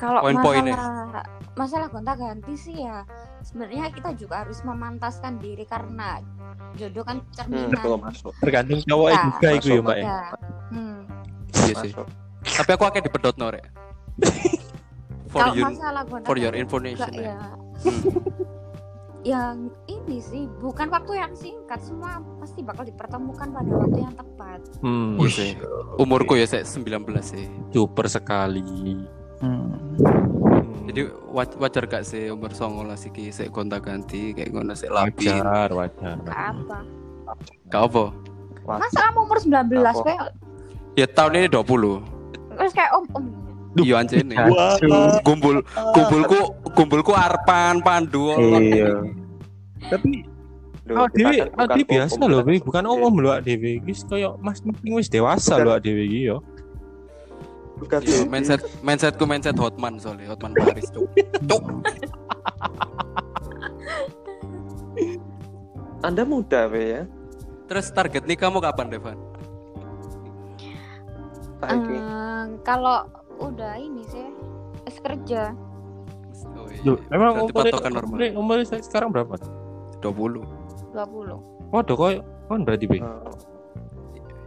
Kalau 0.00 0.24
Poin-poinnya. 0.24 0.74
masalah 0.74 1.26
masalah 1.52 1.86
gonta 1.92 2.16
ganti 2.16 2.56
sih 2.56 2.80
ya 2.80 3.04
sebenarnya 3.44 3.92
kita 3.92 4.16
juga 4.16 4.42
harus 4.42 4.64
memantaskan 4.64 5.36
diri 5.36 5.68
karena 5.68 6.24
jodoh 6.74 7.02
kan 7.02 7.16
hmm, 7.18 7.32
cerminan. 7.32 7.68
betul 7.70 7.94
masuk 7.96 8.32
tergantung 8.38 8.80
cowok 8.82 9.08
Ya, 9.08 9.18
juga 9.22 9.48
itu 9.52 9.68
ya 9.68 9.80
mbak 9.80 9.96
ya 9.96 10.04
Ya. 10.04 10.20
Hmm. 10.68 10.98
iya 11.62 11.74
sih 11.78 11.90
tapi 12.42 12.70
aku 12.70 12.84
akan 12.84 13.00
dipedot 13.00 13.36
no 13.36 13.48
rek 13.48 13.64
for 15.32 15.40
Kalau 15.40 15.54
your 15.54 15.68
masalah 15.68 16.02
for 16.22 16.36
your 16.36 16.52
information 16.52 17.08
juga 17.08 17.16
ya. 17.16 17.32
ya. 17.32 17.40
Hmm. 17.80 18.02
yang 19.24 19.56
ini 19.86 20.18
sih 20.18 20.50
bukan 20.58 20.90
waktu 20.90 21.14
yang 21.14 21.30
singkat 21.32 21.78
semua 21.78 22.18
pasti 22.36 22.58
bakal 22.60 22.82
dipertemukan 22.82 23.48
pada 23.48 23.70
waktu 23.70 23.98
yang 24.00 24.12
tepat. 24.12 24.60
hmm, 24.82 25.14
Iya 25.16 25.28
sih. 25.30 25.50
umurku 25.94 26.34
ya 26.34 26.44
saya 26.44 26.66
19 26.66 27.06
sih 27.22 27.44
super 27.70 28.06
sekali 28.06 29.06
Hmm. 29.38 29.74
Jadi 30.82 31.00
wa- 31.26 31.56
wajar 31.58 31.84
gak 31.86 32.02
sih 32.02 32.28
umur 32.28 32.50
songo 32.50 32.82
lah 32.82 32.94
sih 32.94 33.08
saya 33.28 33.48
gonta 33.48 33.78
ganti 33.78 34.32
kayak 34.32 34.50
ngono 34.50 34.72
sih 34.72 34.86
lapi 34.86 35.30
wajar 35.30 35.68
wajar 35.70 36.16
apa. 36.26 36.78
gak 37.66 37.82
apa 37.84 38.04
Masa 38.62 38.98
kamu 39.04 39.18
umur 39.22 39.38
19 39.38 39.74
Apa? 39.80 40.02
kayak 40.04 40.26
ya 40.94 41.06
tahun 41.08 41.32
ini 41.36 41.48
20 41.48 41.98
terus 42.52 42.72
kayak 42.72 42.90
om 42.92 43.04
om. 43.12 43.24
iya 43.78 43.94
anjir 43.96 44.22
nih 44.22 44.36
Aduh. 44.36 45.18
kumpul 45.22 45.56
kumpulku 45.90 46.38
kumpulku 46.70 47.12
arpan 47.12 47.80
pandu 47.80 48.34
Iya. 48.36 49.02
tapi 49.88 50.28
Loh, 50.82 51.06
Oh, 51.06 51.08
Dewi, 51.08 51.38
Dewi 51.46 51.84
biasa 51.86 52.18
loh, 52.20 52.42
bukan 52.42 52.82
omom 52.82 53.22
loh, 53.22 53.38
Dewi. 53.38 53.78
Wis 53.86 54.02
koyo 54.02 54.34
Mas 54.42 54.66
Mungkin 54.66 54.98
wis 54.98 55.06
dewasa 55.06 55.54
loh, 55.56 55.78
Dewi 55.78 56.10
iki 56.10 56.20
yo. 56.26 56.42
Bukan 57.82 57.98
Iya, 58.00 58.22
Dewi. 58.22 58.30
mindset 58.30 58.60
mindsetku 58.80 59.24
mindset 59.26 59.58
Hotman 59.58 59.98
soalnya 59.98 60.30
Hotman 60.30 60.54
Paris 60.54 60.86
cuk. 60.88 61.04
Cuk. 61.44 61.62
Anda 66.02 66.22
muda 66.22 66.66
Be 66.66 66.82
ya 66.92 67.02
Terus 67.70 67.86
target 67.90 68.26
nih 68.26 68.34
kamu 68.34 68.58
kapan 68.60 68.90
Devan? 68.90 69.18
Eh, 71.62 72.44
kalau 72.66 73.06
udah 73.38 73.78
ini 73.78 74.02
sih 74.04 74.26
es 74.84 74.98
kerja 74.98 75.54
Oh, 76.52 76.66
iya, 76.66 76.82
iya. 76.82 76.94
emang 77.14 77.46
normal 77.46 78.18
umur, 78.18 78.34
umur 78.34 78.56
saya 78.66 78.82
sekarang 78.82 79.14
berapa? 79.14 79.38
20 80.02 80.42
20. 80.90 81.70
Waduh, 81.70 81.94
kok 81.94 82.10
kan 82.50 82.60
berarti 82.66 82.84
Bi. 82.84 82.98
Eh, 82.98 83.06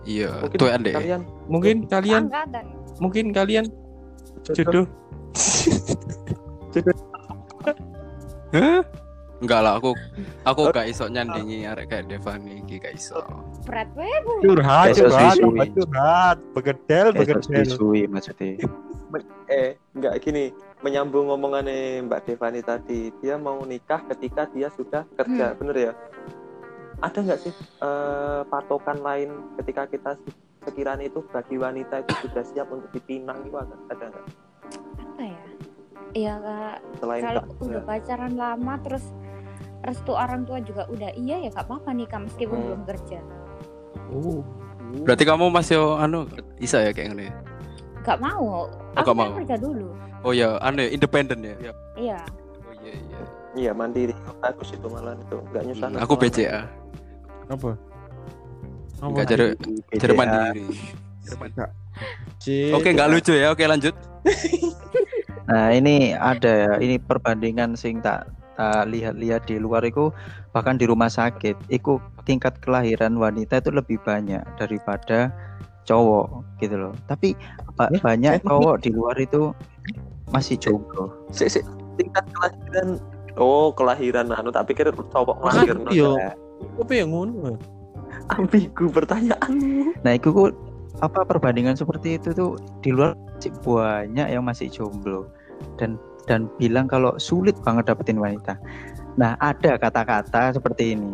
Iya, 0.06 0.30
mungkin 0.38 0.58
tuh 0.60 0.70
ande. 0.70 0.92
kalian 0.94 1.22
Mungkin 1.50 1.76
kalian, 1.90 2.30
Angkatan. 2.30 2.66
Mungkin 2.98 3.32
kalian 3.32 3.68
jodoh. 4.48 4.86
Hah? 8.56 8.82
Enggak 9.44 9.62
lah, 9.68 9.74
aku 9.78 9.92
aku 10.48 10.72
gak 10.72 10.88
iso 10.88 11.12
nyandingi 11.12 11.68
arek 11.68 11.92
kayak 11.92 12.08
Devan 12.08 12.48
iki 12.48 12.80
gak 12.80 12.96
iso. 12.96 13.20
Berat. 13.68 13.92
Curhat, 14.40 14.96
Besok 14.96 15.12
curhat, 15.12 15.36
siswi. 15.36 15.60
curhat, 15.76 16.38
begedel, 16.56 17.08
begedel. 17.12 17.64
siswi 17.68 18.02
maksudnya. 18.08 18.64
eh 19.48 19.78
nggak 19.96 20.18
gini 20.20 20.52
menyambung 20.84 21.32
omongannya 21.32 22.04
Mbak 22.04 22.26
Devani 22.26 22.60
tadi 22.60 23.14
dia 23.24 23.40
mau 23.40 23.64
nikah 23.64 24.02
ketika 24.12 24.44
dia 24.52 24.68
sudah 24.74 25.08
kerja 25.16 25.54
Hmm. 25.54 25.58
bener 25.62 25.76
ya 25.78 25.94
ada 27.00 27.16
nggak 27.24 27.40
sih 27.40 27.54
eh, 27.54 28.42
patokan 28.50 29.00
lain 29.00 29.30
ketika 29.56 29.88
kita 29.88 30.12
sekiranya 30.66 31.06
itu 31.06 31.22
bagi 31.26 31.56
wanita 31.56 32.02
itu 32.02 32.14
sudah 32.22 32.44
siap 32.44 32.68
untuk 32.68 32.90
dipinang 32.92 33.40
itu 33.42 33.54
ada 33.54 33.76
ada 33.88 34.06
nggak 34.08 34.26
Apa 34.98 35.24
ya? 35.24 35.42
Ya 36.14 36.34
Kak, 36.38 36.78
selain 36.96 37.22
kalau 37.22 37.42
kerja? 37.44 37.62
udah 37.62 37.82
pacaran 37.84 38.34
lama 38.34 38.74
terus 38.80 39.06
restu 39.82 40.12
orang 40.12 40.42
tua 40.44 40.58
juga 40.60 40.88
udah 40.88 41.12
iya 41.14 41.38
ya 41.40 41.50
gak 41.50 41.66
apa-apa 41.66 41.92
nikah 41.92 42.20
meskipun 42.20 42.56
Hmm. 42.56 42.66
belum 42.66 42.82
kerja. 42.86 43.20
Oh. 44.10 44.42
Berarti 44.98 45.24
kamu 45.24 45.46
masih 45.50 45.76
anu 45.94 46.26
isa 46.58 46.80
ya 46.80 46.90
kayak 46.90 47.12
gini. 47.12 47.28
Gak 48.02 48.18
mau. 48.18 48.64
Oh, 48.64 48.66
Aku 48.96 49.02
gak 49.04 49.14
kan 49.14 49.18
mau. 49.20 49.36
kerja 49.36 49.56
dulu. 49.58 49.88
Oh 50.22 50.32
ya, 50.32 50.56
anu 50.60 50.80
ya, 50.80 50.90
independen 50.90 51.40
ya. 51.44 51.56
Iya. 51.96 52.20
Oh 52.64 52.74
iya 52.80 52.94
iya. 52.96 53.22
iya 53.54 53.72
mandiri 53.72 54.12
bagus 54.40 54.72
itu 54.72 54.86
malah 54.86 55.14
itu 55.16 55.36
nggak 55.44 55.64
nyusah 55.66 55.88
Hmm, 55.90 56.00
aku 56.00 56.14
BCA. 56.16 56.62
Apa? 57.46 57.76
Enggak 59.02 59.26
jadi 59.28 59.46
jadi 59.92 60.14
BCA. 60.14 60.20
mandiri. 60.20 60.64
Oke, 62.72 62.90
nggak 62.92 63.10
lucu 63.10 63.34
ya. 63.34 63.52
Oke, 63.52 63.64
lanjut. 63.66 63.96
Nah 65.46 65.70
ini 65.70 66.10
ada 66.10 66.50
ya, 66.50 66.72
ini 66.82 66.98
perbandingan 66.98 67.78
sing 67.78 68.02
tak 68.02 68.26
tak 68.58 68.90
lihat-lihat 68.90 69.46
di 69.46 69.62
luar 69.62 69.86
itu 69.86 70.10
bahkan 70.50 70.74
di 70.74 70.90
rumah 70.90 71.06
sakit, 71.06 71.54
itu 71.70 72.02
tingkat 72.26 72.58
kelahiran 72.66 73.14
wanita 73.14 73.62
itu 73.62 73.70
lebih 73.70 74.02
banyak 74.02 74.42
daripada 74.58 75.30
cowok 75.86 76.42
gitu 76.58 76.82
loh. 76.82 76.94
Tapi 77.06 77.38
ba- 77.78 77.94
Eh, 77.94 78.02
banyak 78.02 78.32
eh, 78.32 78.42
cowok 78.42 78.82
di 78.82 78.90
luar 78.90 79.14
itu 79.22 79.54
masih 80.34 80.58
jomblo. 80.58 81.14
si, 81.30 81.46
si, 81.46 81.62
tingkat 81.94 82.26
kelahiran 82.34 82.98
oh 83.38 83.70
kelahiran 83.70 84.34
anu 84.34 84.50
tak 84.50 84.66
pikir 84.66 84.90
cowok 84.90 85.46
Makanya 85.46 85.78
lahir 85.78 85.94
iya. 85.94 86.10
no. 86.10 86.18
Apa 86.82 86.92
yang 86.98 87.10
ngono? 87.14 87.54
Ambigu 88.34 88.90
pertanyaanmu 88.90 89.96
Nah 90.06 90.12
itu 90.18 90.30
kok 90.32 90.54
apa 91.04 91.28
perbandingan 91.28 91.76
seperti 91.76 92.16
itu 92.16 92.32
tuh 92.32 92.56
di 92.80 92.96
luar 92.96 93.18
masih 93.36 93.52
banyak 93.62 94.28
yang 94.32 94.44
masih 94.48 94.72
jomblo 94.72 95.28
dan 95.76 96.00
dan 96.26 96.48
bilang 96.58 96.88
kalau 96.90 97.14
sulit 97.22 97.54
banget 97.62 97.92
dapetin 97.92 98.18
wanita. 98.18 98.58
Nah 99.20 99.38
ada 99.44 99.78
kata-kata 99.78 100.56
seperti 100.56 100.98
ini. 100.98 101.14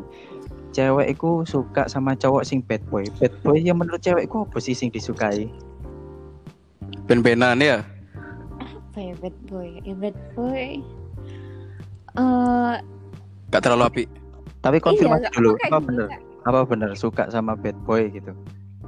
cewek 0.72 1.20
iku 1.20 1.44
suka 1.44 1.84
sama 1.92 2.16
cowok 2.16 2.48
sing 2.48 2.64
bad 2.64 2.80
boy. 2.88 3.04
Bad 3.20 3.36
boy 3.44 3.60
yang 3.60 3.76
menurut 3.76 4.00
cewek 4.00 4.32
iku 4.32 4.48
apa 4.48 4.56
sih 4.64 4.72
sing 4.72 4.88
disukai? 4.88 5.52
Ben-benan 7.12 7.60
ya. 7.60 7.84
apa 8.92 9.00
ya 9.04 9.16
bad 9.20 9.36
boy 9.52 9.68
ya 9.84 9.96
bad 9.96 10.16
boy 10.36 10.80
eh 12.16 12.76
Gak 13.52 13.62
terlalu 13.68 13.84
api. 13.84 14.04
Tapi 14.64 14.78
konfirmasi 14.80 15.28
iya, 15.28 15.36
dulu, 15.36 15.52
apa 15.60 15.68
gitu, 15.68 15.88
bener? 15.92 16.08
Apa 16.42 16.66
bener 16.66 16.94
suka 16.94 17.30
sama 17.30 17.54
bad 17.54 17.78
boy 17.82 18.10
gitu? 18.10 18.34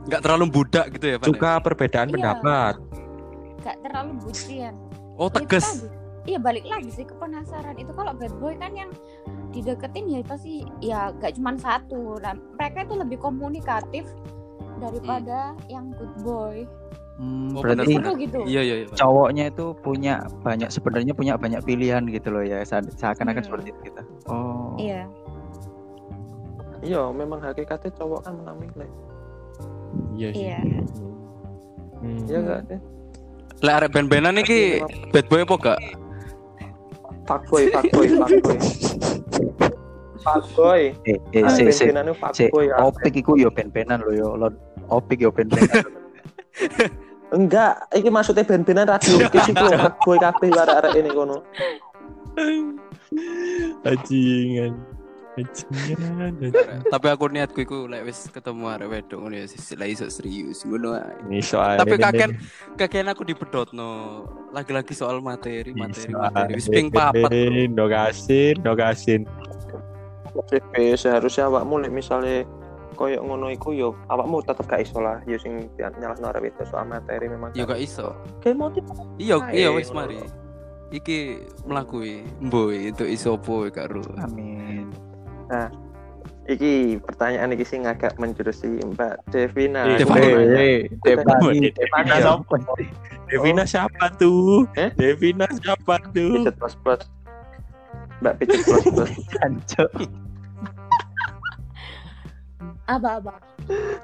Gak 0.06 0.22
terlalu 0.22 0.52
budak 0.52 0.92
gitu 0.92 1.06
ya, 1.06 1.16
Pan? 1.16 1.28
Suka 1.28 1.52
perbedaan 1.60 2.08
Iya. 2.08 2.14
pendapat. 2.14 2.76
gak 3.62 3.80
terlalu 3.80 4.12
bucin 4.20 4.76
Oh, 5.16 5.32
tegas. 5.32 5.88
Iya 6.24 6.36
balik 6.36 6.64
lagi 6.66 6.88
sih 6.90 7.04
ke 7.04 7.16
penasaran 7.16 7.76
itu 7.76 7.92
kalau 7.92 8.12
bad 8.12 8.36
boy 8.36 8.52
kan 8.54 8.72
yang 8.72 8.92
dideketin 9.50 10.08
ya 10.10 10.20
pasti 10.22 10.64
ya 10.80 11.12
gak 11.14 11.36
cuma 11.36 11.56
satu 11.56 12.20
nah, 12.20 12.32
mereka 12.54 12.84
itu 12.84 12.96
lebih 12.98 13.18
komunikatif 13.18 14.04
daripada 14.78 15.56
yang 15.68 15.92
good 15.94 16.12
boy 16.20 16.68
Hmm, 17.14 17.54
Oh, 17.54 17.62
berarti 17.62 17.94
bener, 17.94 18.18
gitu 18.18 18.40
Iya, 18.42 18.62
iya, 18.64 18.76
iya. 18.82 18.88
Cowoknya 18.92 19.44
itu 19.48 19.78
punya 19.80 20.14
banyak 20.42 20.68
sebenarnya 20.68 21.14
punya 21.14 21.38
banyak 21.38 21.62
pilihan 21.62 22.02
gitu 22.10 22.34
loh 22.34 22.42
ya 22.42 22.66
seakan-akan 22.66 23.38
Hmm. 23.38 23.48
seperti 23.48 23.68
itu 23.70 23.80
kita. 23.86 24.02
Oh. 24.26 24.74
iya 24.76 25.06
Iya, 26.84 27.02
memang 27.16 27.40
hakikatnya 27.40 27.92
cowok 27.96 28.28
kan 28.28 28.34
menang 28.36 28.58
milih. 28.60 28.90
Iya 30.14 30.30
sih. 30.36 30.44
iya 30.44 30.60
Hmm. 32.04 32.20
Iya 32.28 32.38
enggak 32.44 32.60
sih? 32.68 32.80
Lek 33.64 33.74
arek 33.80 33.90
ben-benan 33.96 34.36
iki 34.36 34.84
bad 35.16 35.26
boy 35.32 35.48
apa 35.48 35.56
gak? 35.56 35.80
Fuckboy, 37.24 37.72
fuckboy, 37.72 38.08
fuckboy. 38.12 38.58
Fuckboy. 40.20 40.82
Eh, 41.08 41.16
eh, 41.32 41.42
Ah, 41.48 41.52
si, 41.56 41.64
si, 41.72 41.88
ben-benane 41.88 42.12
si, 42.12 42.20
fuckboy. 42.52 42.68
ya. 42.68 42.76
opik 42.84 43.16
iku 43.16 43.40
yo 43.40 43.48
ben-benan 43.48 44.04
lo 44.04 44.12
yo, 44.12 44.36
lo 44.36 44.52
opik 44.92 45.24
yo 45.24 45.32
ben-benan. 45.32 45.72
Enggak, 47.40 47.88
iki 47.96 48.12
maksudnya 48.12 48.44
ben-benan 48.44 48.86
radio 48.92 49.24
kis 49.32 49.48
iku 49.48 49.64
fuckboy 49.72 50.20
kabeh 50.20 50.52
arek-arek 50.52 50.92
ini 51.00 51.10
kono. 51.16 51.40
Bajingan. 53.80 54.93
Tapi 56.94 57.08
aku 57.10 57.26
niatku 57.34 57.66
iku 57.66 57.90
lek 57.90 58.06
wis 58.06 58.30
ketemu 58.30 58.70
arek 58.70 58.88
wedok 58.90 59.18
ngono 59.18 59.36
ya 59.42 59.46
sisi 59.50 59.74
lah 59.74 59.90
iso 59.90 60.06
serius 60.06 60.62
ngono 60.62 60.94
ae. 60.94 61.82
Tapi 61.82 61.96
kakek 61.98 62.30
kakek 62.78 63.02
aku 63.10 63.26
dipedotno 63.26 63.90
lagi-lagi 64.54 64.94
soal 64.94 65.26
materi, 65.26 65.74
materi, 65.74 66.14
materi. 66.14 66.54
Wis 66.54 66.70
ping 66.70 66.94
papat. 66.94 67.34
bro. 67.34 67.74
Do 67.74 67.86
kasin, 67.90 68.56
do 68.62 68.74
kasin. 68.78 69.22
CP 70.50 70.98
seharusnya 70.98 71.50
awakmu 71.50 71.82
lek 71.82 71.94
misale 71.94 72.46
koyo 72.94 73.26
ngono 73.26 73.50
iku 73.50 73.74
yo 73.74 73.98
awakmu 74.10 74.46
tetep 74.46 74.70
gak 74.70 74.86
iso 74.86 75.02
lah 75.02 75.18
yo 75.26 75.38
sing 75.42 75.66
nyalahno 75.78 76.30
arek 76.30 76.54
itu 76.54 76.62
soal 76.70 76.86
materi 76.86 77.26
memang. 77.26 77.54
Ya 77.58 77.66
gak 77.66 77.82
iso. 77.82 78.14
Kayak 78.42 78.58
motif 78.62 78.86
Iya, 79.18 79.42
iya 79.50 79.70
wis 79.74 79.90
mari. 79.90 80.22
Iki 80.94 81.50
mlakui 81.66 82.22
mboy 82.38 82.94
itu 82.94 83.06
iso 83.10 83.34
apa 83.34 83.74
karo. 83.74 84.06
Amin. 84.22 84.73
Iki 86.46 87.00
pertanyaan 87.00 87.52
iki 87.52 87.64
sing 87.64 87.84
agak 87.84 88.16
menjurusi 88.16 88.84
Mbak 88.84 89.14
Devina. 89.30 89.88
Eh, 89.90 89.98
Devani. 90.00 90.20
Aku 90.20 90.28
nanya, 90.28 90.60
Eh, 90.60 90.80
Devani, 91.00 91.40
Devani 91.40 91.68
Devani 91.72 92.10
Iya. 92.12 92.20
siapa? 92.20 92.56
Devina 93.26 93.64
siapa 93.64 94.06
tuh? 94.16 94.68
Eh? 94.76 94.90
Devina 94.94 95.48
siapa 95.50 95.96
tuh? 96.12 96.34
Pijet 96.38 96.56
plus 96.56 96.76
plus. 96.78 97.02
Mbak 98.20 98.34
Pijet 98.38 98.60
plus 98.62 98.84
plus. 98.86 99.12
Jancuk. 99.34 99.92
apa-apa 102.84 103.40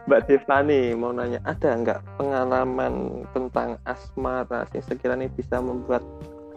Mbak 0.07 0.21
Devani 0.25 0.95
mau 0.95 1.11
nanya 1.11 1.43
ada 1.43 1.75
nggak 1.75 1.99
pengalaman 2.15 2.93
tentang 3.29 3.75
asmara 3.83 4.63
sing 4.71 4.79
sekiranya 4.79 5.27
bisa 5.29 5.59
membuat 5.59 5.99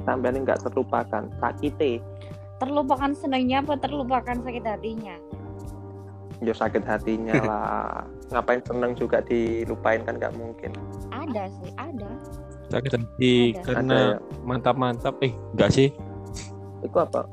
sampean 0.01 0.39
ini 0.39 0.47
nggak 0.47 0.63
terlupakan 0.63 1.27
sakite 1.37 1.99
terlupakan 2.63 3.11
senangnya 3.19 3.59
apa 3.59 3.75
terlupakan 3.83 4.39
sakit 4.39 4.63
hatinya 4.63 5.19
yo 6.39 6.55
sakit 6.55 6.87
hatinya 6.87 7.35
lah 7.51 8.07
ngapain 8.31 8.63
seneng 8.63 8.95
juga 8.95 9.19
dilupain 9.27 10.07
kan 10.07 10.15
nggak 10.23 10.35
mungkin 10.39 10.71
ada 11.11 11.51
sih 11.59 11.71
ada 11.75 12.11
Sakit 12.73 12.93
hati 12.97 13.53
Ada. 13.53 13.61
karena 13.69 13.99
ya? 14.01 14.19
mantap-mantap. 14.49 15.21
Eh, 15.21 15.37
enggak 15.53 15.77
sih. 15.77 15.93
itu 16.83 16.99
apa 16.99 17.29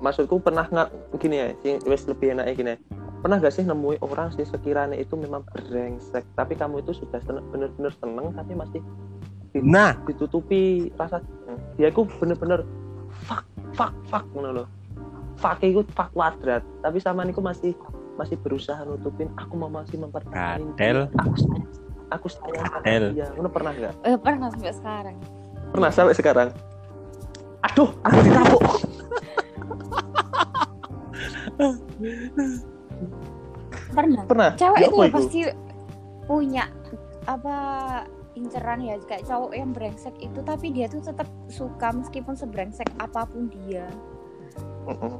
maksudku 0.00 0.40
pernah 0.40 0.64
nggak 0.64 0.88
gini 1.20 1.36
ya 1.44 1.76
wes 1.84 2.08
lebih 2.08 2.32
enak 2.32 2.56
gini 2.56 2.72
ya. 2.72 2.78
pernah 3.20 3.36
gak 3.36 3.52
sih 3.52 3.68
nemui 3.68 4.00
orang 4.00 4.32
sih 4.32 4.48
sekiranya 4.48 4.96
itu 4.96 5.12
memang 5.12 5.44
brengsek 5.44 6.24
tapi 6.40 6.56
kamu 6.56 6.80
itu 6.80 6.96
sudah 7.04 7.20
bener-bener 7.52 7.92
seneng 8.00 8.32
tapi 8.32 8.56
masih 8.56 8.80
Nah, 9.60 9.98
ditutupi 10.06 10.94
rasa 10.94 11.18
dia 11.74 11.90
itu 11.90 12.06
bener-bener 12.22 12.62
fuck 13.72 13.94
fuck 14.06 14.24
ngono 14.32 14.50
loh 14.62 14.68
fuck 15.40 15.56
itu 15.64 15.80
fuck 15.96 16.12
kuadrat. 16.12 16.60
Tapi 16.84 17.00
sama 17.00 17.24
niku 17.24 17.40
masih 17.40 17.72
masih 18.20 18.36
berusaha 18.36 18.76
nutupin. 18.84 19.32
Aku 19.40 19.56
mau 19.56 19.72
masih 19.72 19.96
mempertahankan 19.96 21.08
aku 21.16 21.34
sayang. 21.40 21.66
Aku 22.12 22.26
sayang 22.28 22.64
sama 22.68 22.78
Kadel. 22.84 23.04
dia. 23.16 23.26
Ngono 23.32 23.48
pernah 23.48 23.72
nggak? 23.72 23.94
Eh 24.04 24.16
pernah 24.20 24.48
sampai 24.52 24.74
sekarang. 24.76 25.16
Pernah 25.72 25.90
sampai 25.90 26.14
sekarang? 26.14 26.48
Aduh 27.64 27.88
aku 28.04 28.18
ditabuk. 28.20 28.62
Pernah. 33.90 34.22
Pernah? 34.24 34.50
Cewek 34.56 34.78
Ya 34.80 34.88
itu? 34.88 34.98
pasti 35.10 35.40
punya 36.24 36.64
apa 37.26 37.56
inceran 38.32 38.80
ya 38.80 38.96
kayak 39.00 39.24
cowok 39.24 39.52
yang 39.52 39.70
brengsek 39.70 40.12
itu 40.16 40.38
tapi 40.40 40.70
dia 40.70 40.86
tuh 40.86 41.00
tetap 41.00 41.26
suka 41.46 41.90
meskipun 41.90 42.32
sebrengsek 42.32 42.86
apa 42.96 43.24
pun 43.24 43.48
dia 43.48 43.84
Mm-mm. 44.84 45.12
oh 45.12 45.16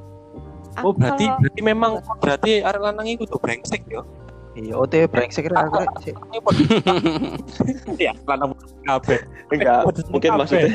Aku 0.77 0.89
berarti 0.95 1.25
kalau- 1.25 1.39
berarti 1.41 1.61
memang 1.61 1.91
berarti 2.19 2.51
arek 2.61 2.81
lanang 2.81 3.07
iku 3.09 3.23
tuh 3.27 3.37
brengsek 3.37 3.85
yo. 3.87 4.01
Iya, 4.53 4.77
OT 4.77 5.07
brengsek 5.07 5.47
rek 5.47 5.61
aku. 5.61 5.79
Ya, 7.97 8.13
lanang 8.25 8.53
kabeh. 8.85 9.21
enggak 9.49 9.85
Waduh, 9.85 10.03
mungkin 10.09 10.31
maksudnya 10.37 10.69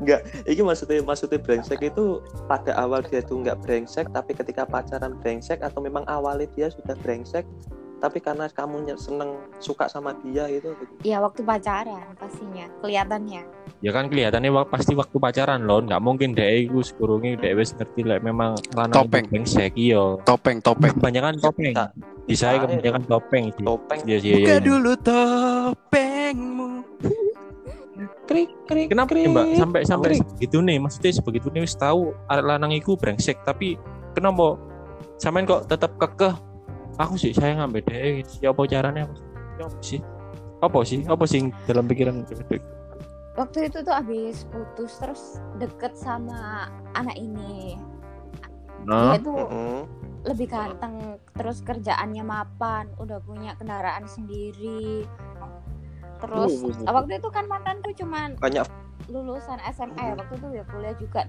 enggak 0.00 0.20
ini 0.44 0.60
maksudnya 0.60 0.98
maksudnya 1.02 1.38
brengsek 1.38 1.78
itu 1.82 2.18
pada 2.48 2.72
awal 2.74 3.02
dia 3.02 3.20
tuh 3.20 3.38
enggak 3.38 3.58
brengsek 3.60 4.06
tapi 4.10 4.32
ketika 4.32 4.64
pacaran 4.64 5.14
brengsek 5.18 5.60
atau 5.60 5.78
memang 5.78 6.02
awalnya 6.04 6.46
dia 6.50 6.66
sudah 6.68 6.94
brengsek 6.98 7.44
tapi 7.98 8.22
karena 8.22 8.46
kamu 8.46 8.94
seneng 8.94 9.34
suka 9.58 9.90
sama 9.90 10.14
dia 10.22 10.46
gitu 10.48 10.74
ya 11.02 11.18
waktu 11.18 11.42
pacaran 11.42 12.14
pastinya 12.14 12.66
kelihatannya 12.82 13.42
Ya 13.78 13.94
kan 13.94 14.10
kelihatannya 14.10 14.50
pasti 14.66 14.98
waktu 14.98 15.22
pacaran 15.22 15.62
loh, 15.62 15.78
nggak 15.78 16.02
mungkin 16.02 16.34
deh 16.34 16.66
iku 16.66 16.82
sekurungi 16.82 17.38
deh 17.38 17.54
wis 17.54 17.78
ngerti 17.78 18.02
lah 18.02 18.18
memang 18.18 18.58
lanang 18.74 19.06
Topeng. 19.06 19.22
itu 19.22 19.30
brengsek 19.30 19.72
iya. 19.78 20.18
Topeng, 20.26 20.58
topeng. 20.58 20.90
Kebanyakan 20.98 21.38
topeng. 21.38 21.70
Bisa. 21.78 21.86
Bisa 22.26 22.46
Bisa, 22.58 22.62
kebanyakan 22.66 23.02
topeng 23.06 23.44
sih. 23.54 23.62
topeng 23.62 24.00
Iya 24.02 24.16
sih. 24.18 24.30
Buka 24.34 24.42
Iya, 24.42 24.50
iya. 24.50 24.66
dulu 24.66 24.92
topengmu. 24.98 26.70
krik 28.26 28.50
krik 28.66 28.86
Kenapa 28.90 29.14
krik, 29.14 29.24
ya, 29.24 29.30
Mbak 29.30 29.46
sampai 29.54 29.80
sampai 29.86 30.08
krik. 30.10 30.20
segitu 30.26 30.58
nih? 30.58 30.76
Maksudnya 30.82 31.12
sebegitu 31.14 31.46
nih 31.54 31.62
wis 31.62 31.74
tahu 31.78 32.10
lanang 32.26 32.74
iku 32.74 32.98
brengsek, 32.98 33.46
tapi 33.46 33.78
kenapa 34.10 34.58
sampean 35.22 35.46
kok 35.46 35.70
tetap 35.70 35.94
kekeh? 36.02 36.34
Aku 36.98 37.14
sih 37.14 37.30
sayang 37.30 37.62
ambek 37.62 37.86
dhek, 37.86 38.26
siapa 38.26 38.66
caranya? 38.66 39.06
Ya 39.58 39.66
apa 39.70 39.78
sih? 39.78 40.00
Apa 40.58 40.78
sih? 40.82 41.00
Apa 41.06 41.24
sih 41.30 41.54
dalam 41.70 41.86
pikiran 41.86 42.26
waktu 43.38 43.70
itu 43.70 43.78
tuh 43.86 43.94
habis 43.94 44.42
putus 44.50 44.98
terus 44.98 45.22
deket 45.62 45.94
sama 45.94 46.66
anak 46.98 47.14
ini 47.14 47.78
Nah, 48.86 49.14
dia 49.14 49.20
tuh 49.22 49.42
lebih 50.26 50.50
ganteng 50.50 51.18
terus 51.34 51.62
kerjaannya 51.62 52.22
mapan 52.26 52.90
udah 52.98 53.22
punya 53.22 53.54
kendaraan 53.54 54.06
sendiri 54.10 55.06
terus 56.18 56.66
Uh, 56.66 56.74
uh, 56.74 56.82
uh. 56.82 56.94
waktu 56.98 57.22
itu 57.22 57.28
kan 57.30 57.46
mantanku 57.46 57.94
cuman 57.94 58.34
banyak 58.42 58.66
lulusan 59.06 59.62
SMA 59.70 60.02
ya 60.02 60.14
waktu 60.18 60.34
itu 60.34 60.48
ya 60.58 60.64
kuliah 60.66 60.94
juga 60.98 61.22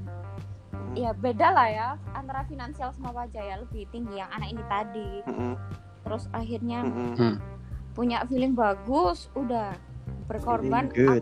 ya 0.98 1.12
beda 1.14 1.48
lah 1.54 1.68
ya 1.70 1.90
antara 2.14 2.42
finansial 2.46 2.90
sama 2.94 3.14
wajah 3.14 3.42
ya 3.42 3.56
lebih 3.62 3.86
tinggi 3.90 4.18
yang 4.18 4.30
anak 4.34 4.50
ini 4.50 4.64
tadi 4.66 5.12
Mm-mm. 5.26 5.54
terus 6.02 6.26
akhirnya 6.32 6.82
Mm-mm. 6.82 7.38
punya 7.94 8.26
feeling 8.26 8.54
bagus 8.54 9.30
udah 9.34 9.74
berkorban 10.26 10.90
good. 10.94 11.22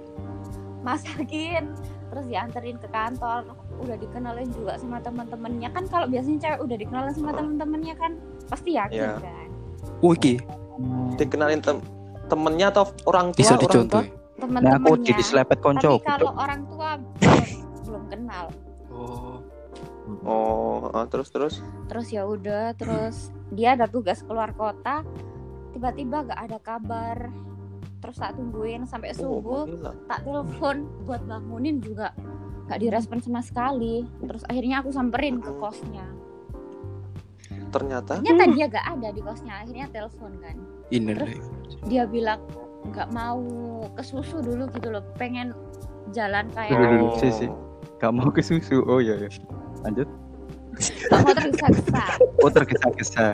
masakin 0.84 1.72
terus 2.08 2.26
dianterin 2.28 2.80
ke 2.80 2.88
kantor 2.88 3.44
udah 3.84 3.96
dikenalin 4.00 4.48
juga 4.56 4.80
sama 4.80 5.04
teman-temannya 5.04 5.70
kan 5.76 5.84
kalau 5.92 6.08
biasanya 6.08 6.40
cewek 6.40 6.60
udah 6.64 6.78
dikenalin 6.80 7.14
sama 7.14 7.32
teman-temannya 7.36 7.96
kan 8.00 8.12
pasti 8.48 8.80
yakin 8.80 9.00
Iya. 9.04 9.20
kan 9.20 9.48
Oh, 9.98 10.14
iki 10.14 10.38
dikenalin 11.18 11.58
tem 11.58 11.82
temennya 12.30 12.70
atau 12.70 12.92
orang 13.10 13.34
tua 13.34 13.40
bisa 13.40 13.56
orang 13.56 13.60
tua 13.60 13.72
dicontoh. 13.72 14.04
Nah, 14.62 14.78
aku 14.78 14.94
jadi 15.02 15.24
selepet 15.26 15.58
tapi 15.58 15.66
konco. 15.66 15.92
kalau 16.06 16.32
orang 16.38 16.62
tua 16.70 16.90
belum, 17.18 17.42
belum 17.90 18.04
kenal 18.14 18.46
Oh. 20.28 20.92
Oh, 20.92 20.92
eh, 20.94 21.08
terus 21.08 21.32
terus. 21.32 21.56
terus 21.88 22.08
ya 22.12 22.28
udah 22.28 22.76
terus 22.76 23.32
dia 23.50 23.74
ada 23.74 23.88
tugas 23.88 24.20
keluar 24.22 24.52
kota 24.52 25.02
tiba-tiba 25.72 26.28
gak 26.28 26.42
ada 26.52 26.58
kabar 26.60 27.32
terus 27.98 28.20
tak 28.20 28.36
tungguin 28.36 28.84
sampai 28.84 29.16
Oh, 29.18 29.40
subuh 29.40 29.64
gila. 29.66 29.92
tak 30.06 30.22
telepon 30.22 30.86
buat 31.08 31.24
bangunin 31.24 31.80
juga 31.80 32.12
gak 32.68 32.78
direspon 32.78 33.24
sama 33.24 33.40
sekali 33.40 34.04
terus 34.22 34.44
akhirnya 34.46 34.84
aku 34.84 34.92
samperin 34.92 35.40
ke 35.40 35.52
kosnya 35.56 36.06
Ternyata 37.68 38.24
ternyata 38.24 38.48
dia 38.56 38.66
gak 38.68 38.86
ada 38.96 39.10
di 39.12 39.22
kosnya 39.22 39.54
akhirnya 39.60 39.88
telepon 39.92 40.32
kan 40.40 40.56
Ini 40.88 41.12
Terus? 41.16 41.46
dia 41.88 42.04
bilang 42.08 42.40
nggak 42.88 43.12
mau 43.12 43.44
ke 43.92 44.04
susu 44.04 44.40
dulu 44.40 44.72
gitu 44.72 44.88
loh 44.88 45.04
pengen 45.20 45.52
jalan 46.16 46.48
kayak. 46.56 46.72
Oh. 46.72 47.12
Si, 47.20 47.28
si. 47.28 47.48
Gak 47.98 48.12
mau 48.14 48.30
ke 48.30 48.42
susu. 48.46 48.86
Oh 48.86 49.02
iya 49.02 49.18
ya. 49.18 49.30
Lanjut. 49.86 50.10
nggak 50.78 51.22
mau 51.26 51.34
tergesa-gesa 51.34 52.04
Oh 52.46 52.52
tergesa-gesa. 52.54 53.26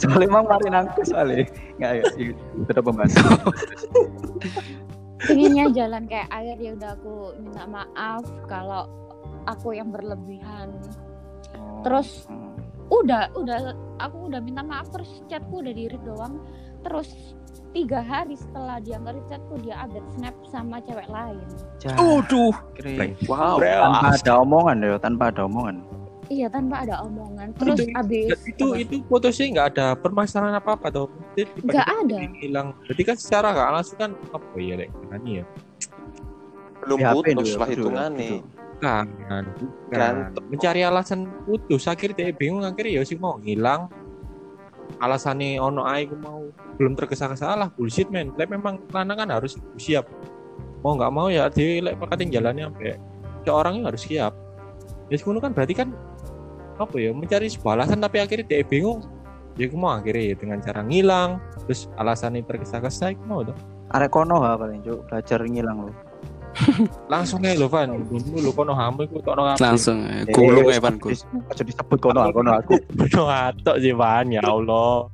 soalnya 0.00 0.26
emang 0.30 0.48
mari 0.48 0.68
nangku 0.72 1.00
soalnya. 1.04 1.44
Nggak 1.76 1.92
ya. 1.92 2.04
iya. 2.16 2.34
Tetap 2.64 2.82
pembahasan. 2.88 3.24
pengennya 5.24 5.64
jalan 5.72 6.04
kayak 6.04 6.28
air 6.32 6.56
ya 6.60 6.70
udah 6.76 6.90
aku 7.00 7.32
minta 7.40 7.64
maaf 7.64 8.24
kalau 8.44 8.84
aku 9.48 9.76
yang 9.76 9.88
berlebihan 9.88 10.72
Terus? 11.84 12.28
Hmm. 12.28 12.52
udah 12.92 13.32
udah 13.32 13.72
aku 14.00 14.28
udah 14.28 14.40
minta 14.44 14.60
maaf 14.60 14.92
terus 14.92 15.24
chatku 15.28 15.64
udah 15.64 15.72
di 15.72 15.88
read 15.88 16.04
doang 16.04 16.36
terus 16.84 17.08
tiga 17.72 17.98
hari 18.00 18.38
setelah 18.38 18.78
dia 18.78 19.02
nge 19.02 19.18
chatku 19.26 19.54
dia 19.58 19.74
update 19.82 20.06
snap 20.14 20.34
sama 20.46 20.78
cewek 20.84 21.08
lain 21.10 21.42
Waduh. 21.98 22.54
keren. 22.78 23.18
wow. 23.26 23.58
Tanpa 23.58 24.14
ada 24.14 24.32
omongan 24.40 24.76
ya, 24.78 24.96
tanpa 24.96 25.24
ada 25.34 25.42
omongan. 25.44 25.76
iya 26.32 26.48
tanpa 26.48 26.80
ada 26.86 27.04
omongan 27.04 27.52
terus 27.58 27.84
Itu- 27.84 27.92
abis 27.92 28.28
itu 28.48 28.64
apa? 28.64 28.80
itu 28.80 28.94
foto 29.04 29.28
sih 29.28 29.52
nggak 29.52 29.76
ada 29.76 29.92
permasalahan 29.92 30.56
apa 30.56 30.72
apa 30.72 30.88
tiba-tiba 30.88 31.68
nggak 31.68 31.88
ada 32.00 32.16
hilang 32.40 32.68
berarti 32.80 33.02
kan 33.04 33.16
secara 33.20 33.52
nggak 33.52 33.68
langsung 33.76 33.98
kan 34.00 34.10
apa 34.32 34.56
ya 34.56 34.74
lek 34.80 34.88
ini 35.20 35.42
ya 35.42 35.44
Belum 36.80 36.98
PHP 37.00 37.12
putus 37.36 37.50
lah 37.56 37.68
hitungannya. 37.68 38.28
kan 38.80 39.04
bukan 39.08 39.44
Gantung. 39.92 40.44
mencari 40.48 40.80
alasan 40.80 41.20
putus 41.44 41.82
akhirnya 41.84 42.16
dia 42.16 42.32
bingung 42.32 42.64
akhirnya 42.64 43.00
ya 43.00 43.02
sih 43.04 43.16
mau 43.16 43.36
ngilang 43.36 43.88
alasannya 45.00 45.60
ono 45.60 45.84
ae 45.84 46.08
ku 46.08 46.16
mau. 46.18 46.48
Belum 46.80 46.96
tergesa-gesa 46.98 47.54
lah 47.54 47.68
bullshit 47.72 48.08
men. 48.08 48.32
Lek 48.34 48.50
memang 48.50 48.80
lanang 48.90 49.18
kan 49.24 49.28
harus 49.30 49.58
siap. 49.76 50.08
Mau 50.84 50.96
nggak 50.96 51.12
mau 51.12 51.28
ya 51.32 51.48
dia 51.48 51.80
lek 51.80 51.96
pakatin 52.00 52.28
jalannya 52.28 52.68
sampai 52.70 52.96
seorangnya 53.44 53.82
harus 53.88 54.02
siap. 54.04 54.32
Ya 55.08 55.16
ngono 55.20 55.38
kan 55.40 55.52
berarti 55.52 55.74
kan 55.76 55.88
apa 56.74 56.96
ya 56.98 57.14
mencari 57.14 57.46
sebuah 57.46 57.78
alasan 57.78 58.00
tapi 58.02 58.20
akhirnya 58.20 58.46
dia 58.46 58.64
bingung. 58.64 59.04
Ya 59.54 59.70
aku 59.70 59.78
mau 59.78 59.94
akhirnya 59.94 60.34
ya 60.34 60.34
dengan 60.34 60.58
cara 60.58 60.82
ngilang 60.82 61.38
terus 61.64 61.86
alasannya 61.94 62.42
tergesa-gesa 62.42 63.14
aku 63.14 63.22
mau 63.24 63.46
tuh 63.46 63.54
Arek 63.94 64.10
kono 64.10 64.42
ha 64.42 64.58
paling 64.58 64.82
cuk, 64.82 65.06
belajar 65.06 65.38
ngilang 65.46 65.86
lo. 65.86 65.92
Langsung 67.06 67.42
aja 67.42 67.54
lo 67.54 67.66
Van 67.66 67.90
dulu 67.90 68.38
lo 68.38 68.50
kono 68.50 68.72
hamil 68.72 69.06
ku 69.06 69.18
tokno 69.18 69.42
kabeh. 69.48 69.60
Langsung 69.60 70.06
eh, 70.06 70.22
gulung 70.30 70.66
ya. 70.66 70.78
Dis- 70.80 71.26
Aja 71.50 71.62
disebut 71.62 71.98
kono, 71.98 72.30
kono 72.30 72.50
aku. 72.54 72.78
Bodoh 72.94 73.26
atok 73.26 73.76
sih 73.78 73.92
Van 73.92 74.26
ya 74.28 74.40
Allah 74.40 75.10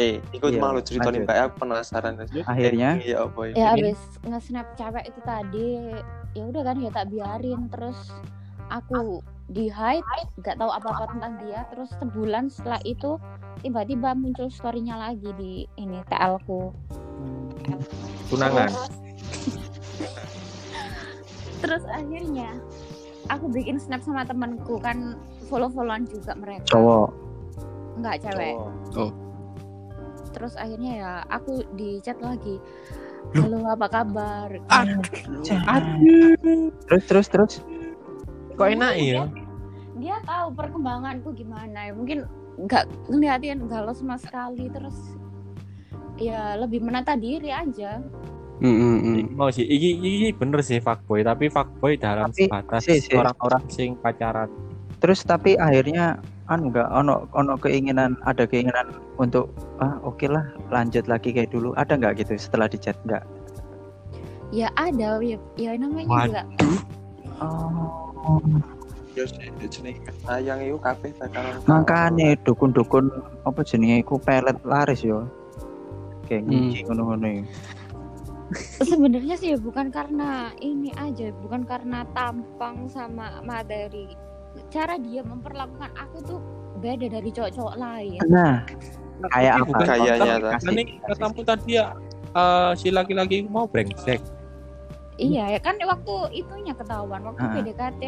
Eh, 0.00 0.16
ikut 0.32 0.48
Iya, 0.48 0.60
malu 0.62 0.80
ceritain 0.80 1.12
lanjut. 1.12 1.28
Mbak 1.28 1.36
aku 1.38 1.54
penasaran. 1.60 2.12
Akhirnya? 2.46 2.90
Iya 2.98 3.28
apa 3.28 3.40
ya? 3.44 3.52
ya 3.52 3.66
abis 3.74 4.00
nge-snap 4.24 4.66
cewek 4.74 5.04
itu 5.06 5.20
tadi 5.22 5.66
ya 6.32 6.42
udah 6.46 6.62
kan 6.64 6.76
ya 6.78 6.90
tak 6.90 7.06
biarin 7.10 7.68
terus 7.68 7.98
aku 8.68 9.20
di 9.46 9.68
hide 9.68 10.04
nggak 10.38 10.56
tahu 10.56 10.70
apa 10.70 10.88
apa 10.88 11.04
tentang 11.08 11.32
dia 11.40 11.64
terus 11.68 11.88
sebulan 11.96 12.48
setelah 12.48 12.80
itu 12.82 13.16
tiba-tiba 13.58 14.12
muncul 14.12 14.48
storynya 14.48 14.96
lagi 14.98 15.32
di 15.34 15.52
ini 15.74 16.00
TL 16.06 16.36
ku 16.44 16.68
tunangan 18.28 18.68
terus 21.58 21.84
akhirnya 21.90 22.56
aku 23.28 23.50
bikin 23.50 23.76
snap 23.76 24.00
sama 24.02 24.24
temanku 24.24 24.80
kan 24.80 25.18
follow-followan 25.48 26.08
juga 26.08 26.34
mereka. 26.38 26.76
Cowok. 26.76 27.08
nggak 27.98 28.22
cewek. 28.22 28.54
Oh, 28.94 29.10
terus 30.30 30.54
akhirnya 30.54 30.92
ya 31.02 31.12
aku 31.34 31.66
di 31.74 31.98
chat 31.98 32.14
lagi 32.22 32.62
halo 33.34 33.58
apa 33.66 33.86
kabar? 33.90 34.48
Terus 36.86 37.04
terus 37.10 37.26
terus. 37.28 37.52
kok 38.58 38.74
enak 38.74 38.94
ya? 38.98 39.22
dia 39.98 40.18
tahu 40.22 40.54
perkembanganku 40.54 41.34
gimana 41.34 41.90
ya. 41.90 41.92
Mungkin 41.94 42.26
nggak 42.58 42.86
ngeliatin 43.10 43.66
galau 43.70 43.94
sama 43.94 44.18
sekali 44.18 44.66
terus 44.70 44.94
ya 46.18 46.58
lebih 46.58 46.82
menata 46.82 47.14
diri 47.14 47.54
aja 47.54 48.02
Hmm, 48.58 48.98
hmm, 48.98 49.38
mau 49.38 49.54
sih 49.54 49.62
iki 49.62 50.02
iki 50.02 50.28
bener 50.34 50.58
sih 50.66 50.82
fuckboy 50.82 51.22
tapi 51.22 51.46
fuckboy 51.46 51.94
dalam 51.94 52.34
Tapi, 52.34 52.50
sebatas 52.50 52.82
si, 52.82 52.98
si. 52.98 53.14
orang-orang 53.14 53.62
sing 53.70 53.94
pacaran 54.02 54.50
Terus 54.98 55.22
tapi 55.22 55.54
akhirnya 55.54 56.18
anu 56.50 56.74
enggak 56.74 56.90
ono 56.90 57.30
ono 57.38 57.54
keinginan 57.54 58.18
ada 58.26 58.48
keinginan 58.50 58.90
untuk 59.14 59.52
ah 59.78 59.94
oke 60.02 60.26
lah 60.26 60.42
lanjut 60.74 61.06
lagi 61.06 61.30
kayak 61.30 61.54
dulu 61.54 61.70
ada 61.78 61.94
nggak 61.94 62.18
gitu 62.18 62.34
setelah 62.34 62.66
di 62.66 62.80
chat 62.82 62.98
nggak 63.06 63.22
ya 64.50 64.66
ada 64.74 65.20
ya, 65.20 65.38
ya 65.54 65.76
namanya 65.76 66.08
Waduh. 66.08 66.26
juga 66.26 66.42
oh 67.44 68.42
ya 69.14 69.24
jenenge 69.70 70.02
sayang 70.26 70.58
itu 70.62 70.78
kabeh 70.80 71.10
bakalan 71.20 71.58
makanya 71.68 72.34
dukun-dukun 72.42 73.12
apa 73.44 73.60
jenenge 73.62 74.02
iku 74.02 74.16
pelet 74.18 74.56
laris 74.66 75.04
yo 75.04 75.28
kayak 76.28 76.44
Hmm. 76.44 76.52
ngunci 76.52 76.78
ngono-ngono. 76.84 77.28
Sebenarnya 78.80 79.34
sih 79.36 79.52
ya 79.54 79.58
bukan 79.60 79.92
karena 79.92 80.52
ini 80.60 80.88
aja 80.96 81.32
bukan 81.44 81.68
karena 81.68 82.04
tampang 82.16 82.88
sama 82.88 83.40
materi. 83.44 84.16
Cara 84.72 84.96
dia 84.98 85.20
memperlakukan 85.22 85.92
aku 85.94 86.16
tuh 86.24 86.40
beda 86.80 87.12
dari 87.12 87.28
cowok-cowok 87.28 87.76
lain. 87.76 88.20
Nah 88.28 88.64
kayak 89.34 89.54
apa? 89.60 89.66
bukan 89.66 89.86
Kayaknya, 89.86 90.34
ini 90.70 90.82
katamu 91.04 91.40
tadi 91.44 91.70
ya 91.76 91.92
eh, 92.32 92.72
si 92.78 92.88
laki-laki 92.88 93.44
mau 93.46 93.68
brengsek. 93.68 94.22
Iya 95.18 95.58
ya 95.58 95.60
kan 95.60 95.74
waktu 95.82 96.14
itunya 96.30 96.72
ketahuan 96.78 97.26
waktu 97.26 97.42
Ah. 97.42 97.52
PDKT 97.58 98.02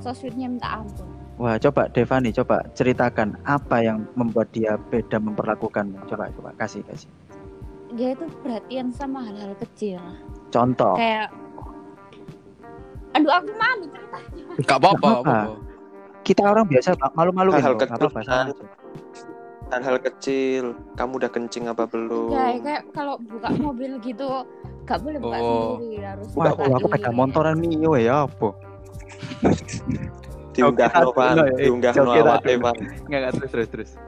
sosmednya 0.00 0.48
minta 0.48 0.80
ampun. 0.80 1.04
Wah, 1.36 1.60
coba 1.60 1.92
Devani, 1.92 2.32
coba 2.32 2.64
ceritakan 2.72 3.36
apa 3.44 3.84
yang 3.84 4.08
membuat 4.16 4.48
dia 4.56 4.80
beda 4.88 5.20
memperlakukan. 5.20 5.92
Coba, 6.08 6.32
coba 6.32 6.50
kasih, 6.56 6.80
kasih. 6.88 7.12
Dia 7.92 8.08
itu 8.12 8.26
perhatian 8.40 8.90
sama 8.90 9.22
hal-hal 9.22 9.54
kecil 9.58 10.00
Contoh. 10.48 10.94
kayak 10.94 11.30
aduh 13.12 13.32
aku 13.32 13.52
malu 13.52 13.84
ceritanya 13.86 14.42
Enggak 14.56 14.78
apa-apa, 14.78 15.08
Nggak. 15.20 15.46
Kita 16.22 16.42
orang 16.44 16.66
biasa 16.66 16.88
malu-malu 17.12 17.50
Hal-hal 17.52 17.74
gitu. 17.74 17.84
kecil, 17.86 18.08
kan. 18.18 18.46
hal-hal 19.66 19.98
kecil 20.00 20.64
kamu 20.94 21.12
udah 21.18 21.30
kencing 21.30 21.64
apa 21.66 21.84
belum 21.84 22.30
ya 22.30 22.54
kayak 22.56 22.82
kalau 22.90 23.18
buka 23.18 23.50
mobil 23.56 23.98
gitu 23.98 24.46
gak 24.84 25.02
boleh 25.02 25.18
buka 25.18 25.36
Oh. 25.36 25.74
sendiri 25.76 26.06
harus 26.06 26.26
Wah, 26.32 26.54
aku 26.54 26.86
peda 26.86 27.10
motoran 27.10 27.58
Mio 27.58 27.94
ya 27.94 28.26
apa? 28.26 28.54
diunggah 30.52 30.88
no 30.96 31.10
pan 31.10 31.36
eh. 31.42 31.52
diunggah 31.60 31.92
no 31.94 32.08
awak 32.08 32.40
dulu. 32.40 32.48
Evan 32.48 32.76
Enggak, 32.78 33.18
enggak 33.18 33.32
terus 33.34 33.50
terus 33.50 33.68
terus. 33.68 33.90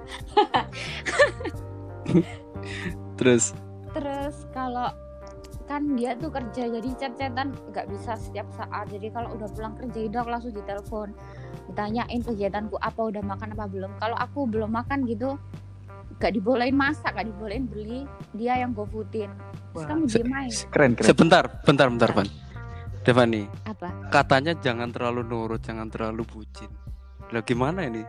Terus 2.09 2.26
terus 3.18 3.45
kalau 4.69 4.93
kan 5.64 5.97
dia 5.97 6.12
tuh 6.16 6.29
kerja 6.29 6.69
jadi 6.69 6.89
chat-chatan 6.97 7.53
nggak 7.73 7.89
bisa 7.89 8.16
setiap 8.16 8.45
saat 8.53 8.89
jadi 8.89 9.09
kalau 9.12 9.33
udah 9.37 9.49
pulang 9.53 9.73
kerja 9.77 10.01
udah 10.09 10.21
aku 10.21 10.31
langsung 10.33 10.53
ditelepon 10.53 11.09
ditanyain 11.73 12.21
kegiatanku 12.21 12.77
apa 12.81 13.01
udah 13.01 13.21
makan 13.25 13.53
apa 13.57 13.64
belum 13.69 13.93
kalau 13.97 14.16
aku 14.16 14.49
belum 14.49 14.73
makan 14.73 15.05
gitu 15.05 15.37
gak 16.19 16.33
dibolehin 16.35 16.73
masak 16.73 17.16
gak 17.16 17.29
dibolehin 17.29 17.69
beli 17.69 18.09
dia 18.33 18.61
yang 18.61 18.73
gofoodin 18.73 19.29
terus 19.73 19.85
Wah, 19.85 19.89
kamu 19.93 20.05
se- 20.09 20.16
diem 20.16 20.33
aja 20.33 20.57
Keren, 20.73 20.93
keren. 20.97 21.07
sebentar, 21.07 21.45
bentar, 21.62 21.87
bentar, 21.93 22.11
Van. 22.16 22.29
Devani, 23.05 23.45
apa 23.64 23.89
katanya 24.11 24.53
jangan 24.59 24.91
terlalu 24.91 25.23
nurut, 25.25 25.61
jangan 25.64 25.89
terlalu 25.89 26.29
bucin. 26.29 26.69
Lah 27.31 27.41
gimana 27.41 27.87
ini? 27.87 28.03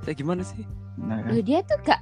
Saya 0.00 0.14
gimana 0.14 0.40
sih? 0.40 0.62
Nah, 0.96 1.20
Loh, 1.26 1.42
dia 1.42 1.60
tuh 1.66 1.76
gak 1.82 2.00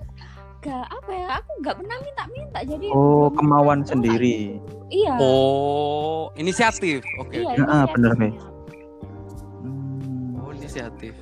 gak 0.63 0.87
apa 0.87 1.11
ya 1.11 1.27
aku 1.37 1.51
gak 1.61 1.75
pernah 1.77 1.97
minta-minta 1.99 2.59
jadi 2.63 2.87
Oh, 2.91 3.29
kemauan 3.29 3.83
sendiri. 3.83 4.57
aku- 4.57 4.89
iya 4.89 5.13
Oh, 5.17 6.31
inisiatif. 6.35 7.03
Oke. 7.19 7.37
iya 7.37 7.59
oke. 7.59 7.67
Ah, 7.67 7.85
bener. 7.89 8.11
Hmm. 8.15 8.31
Oh, 10.39 10.51
inisiatif. 10.51 11.13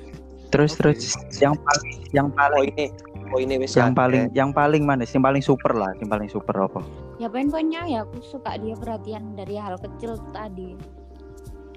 Terus 0.47 0.71
Oke. 0.71 0.79
terus 0.93 1.15
yang 1.37 1.55
paling 1.55 1.89
yang 2.11 2.27
oh 2.27 2.29
paling 2.29 2.69
ini 2.69 2.85
oh 3.31 3.39
ini 3.39 3.53
wis 3.57 3.73
yang 3.73 3.91
paling 3.91 4.27
yang 4.31 4.49
paling 4.51 4.83
mana? 4.83 5.01
sih? 5.01 5.15
Yang 5.15 5.23
paling 5.25 5.41
super 5.41 5.71
lah, 5.73 5.89
yang 5.97 6.07
paling 6.07 6.27
super 6.27 6.53
apa? 6.59 6.79
ya 7.17 7.25
poin-poinnya 7.25 7.81
ya 7.85 8.01
aku 8.01 8.17
suka 8.19 8.57
dia 8.57 8.73
perhatian 8.73 9.33
dari 9.33 9.53
hal 9.53 9.77
kecil 9.77 10.17
tadi 10.31 10.73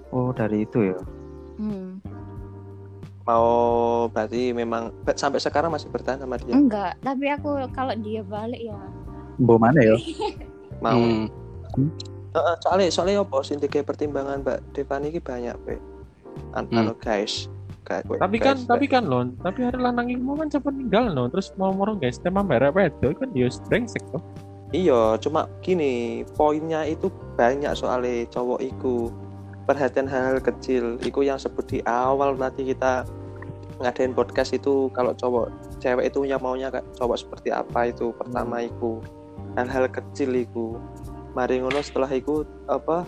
Oh, 0.08 0.30
dari 0.30 0.62
itu 0.62 0.88
ya. 0.88 0.96
Hmm. 1.56 1.98
Mau 3.24 3.48
berarti 4.12 4.52
memang 4.52 4.92
sampai 5.16 5.40
sekarang 5.40 5.72
masih 5.72 5.88
bertahan 5.88 6.20
sama 6.20 6.36
dia. 6.36 6.52
Enggak, 6.52 6.92
tapi 7.00 7.32
aku 7.32 7.56
kalau 7.72 7.96
dia 7.96 8.20
balik 8.20 8.60
ya 8.60 8.76
Mbok 9.40 9.58
mana 9.58 9.80
ya? 9.80 9.96
Mau. 10.84 11.00
Hmm. 11.00 11.26
Heeh, 12.34 12.54
soalnya 12.62 12.88
soalnya 12.90 13.22
apa 13.22 13.42
sih 13.46 13.56
kayak 13.58 13.86
pertimbangan 13.88 14.42
Mbak 14.42 14.58
Devani 14.74 15.08
ini 15.10 15.20
banyak 15.22 15.56
pe. 15.64 15.78
An 16.54 16.66
Hmm. 16.70 16.84
anu 16.84 16.94
guys. 16.98 17.46
Kayak 17.84 18.08
gue, 18.08 18.16
Tapi 18.16 18.36
kan 18.40 18.56
guys, 18.56 18.64
tapi 18.64 18.86
kan 18.88 19.04
lon, 19.04 19.36
tapi 19.44 19.60
hari 19.60 19.76
lanang 19.76 20.08
mau 20.24 20.40
kan 20.40 20.48
cepet 20.48 20.72
ninggal 20.72 21.12
no, 21.12 21.28
terus 21.28 21.52
mau 21.60 21.68
moro 21.68 21.92
guys 21.92 22.16
tema 22.16 22.40
merah 22.40 22.72
wedo 22.72 23.12
kan 23.12 23.28
dia 23.36 23.52
brengsek 23.68 24.00
tuh. 24.08 24.24
Iya, 24.72 25.20
cuma 25.20 25.52
gini, 25.60 26.24
poinnya 26.32 26.88
itu 26.88 27.12
banyak 27.36 27.76
soalnya 27.76 28.24
cowok 28.32 28.58
iku 28.64 29.12
perhatian 29.64 30.08
hal-hal 30.08 30.38
kecil, 30.40 31.00
iku 31.02 31.24
yang 31.24 31.40
sebut 31.40 31.64
di 31.68 31.78
awal 31.88 32.36
nanti 32.36 32.68
kita 32.68 33.04
ngadain 33.82 34.14
podcast 34.14 34.54
itu 34.54 34.86
kalau 34.94 35.10
cowok 35.18 35.50
cewek 35.82 36.06
itu 36.12 36.22
yang 36.22 36.38
maunya 36.38 36.70
kayak 36.70 36.86
cowok 36.94 37.18
seperti 37.18 37.50
apa 37.50 37.90
itu 37.90 38.14
pertama 38.14 38.62
iku. 38.62 39.02
Hal-hal 39.58 39.90
kecil 39.90 40.30
iku. 40.34 40.78
Mari 41.34 41.58
ngono 41.58 41.82
setelah 41.82 42.06
iku 42.14 42.46
apa 42.70 43.02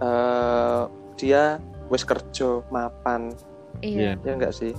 eh 0.00 0.82
dia 1.20 1.60
wis 1.92 2.02
kerja 2.02 2.64
mapan. 2.72 3.36
Iya. 3.84 4.16
Ya 4.24 4.32
enggak 4.32 4.56
sih? 4.56 4.72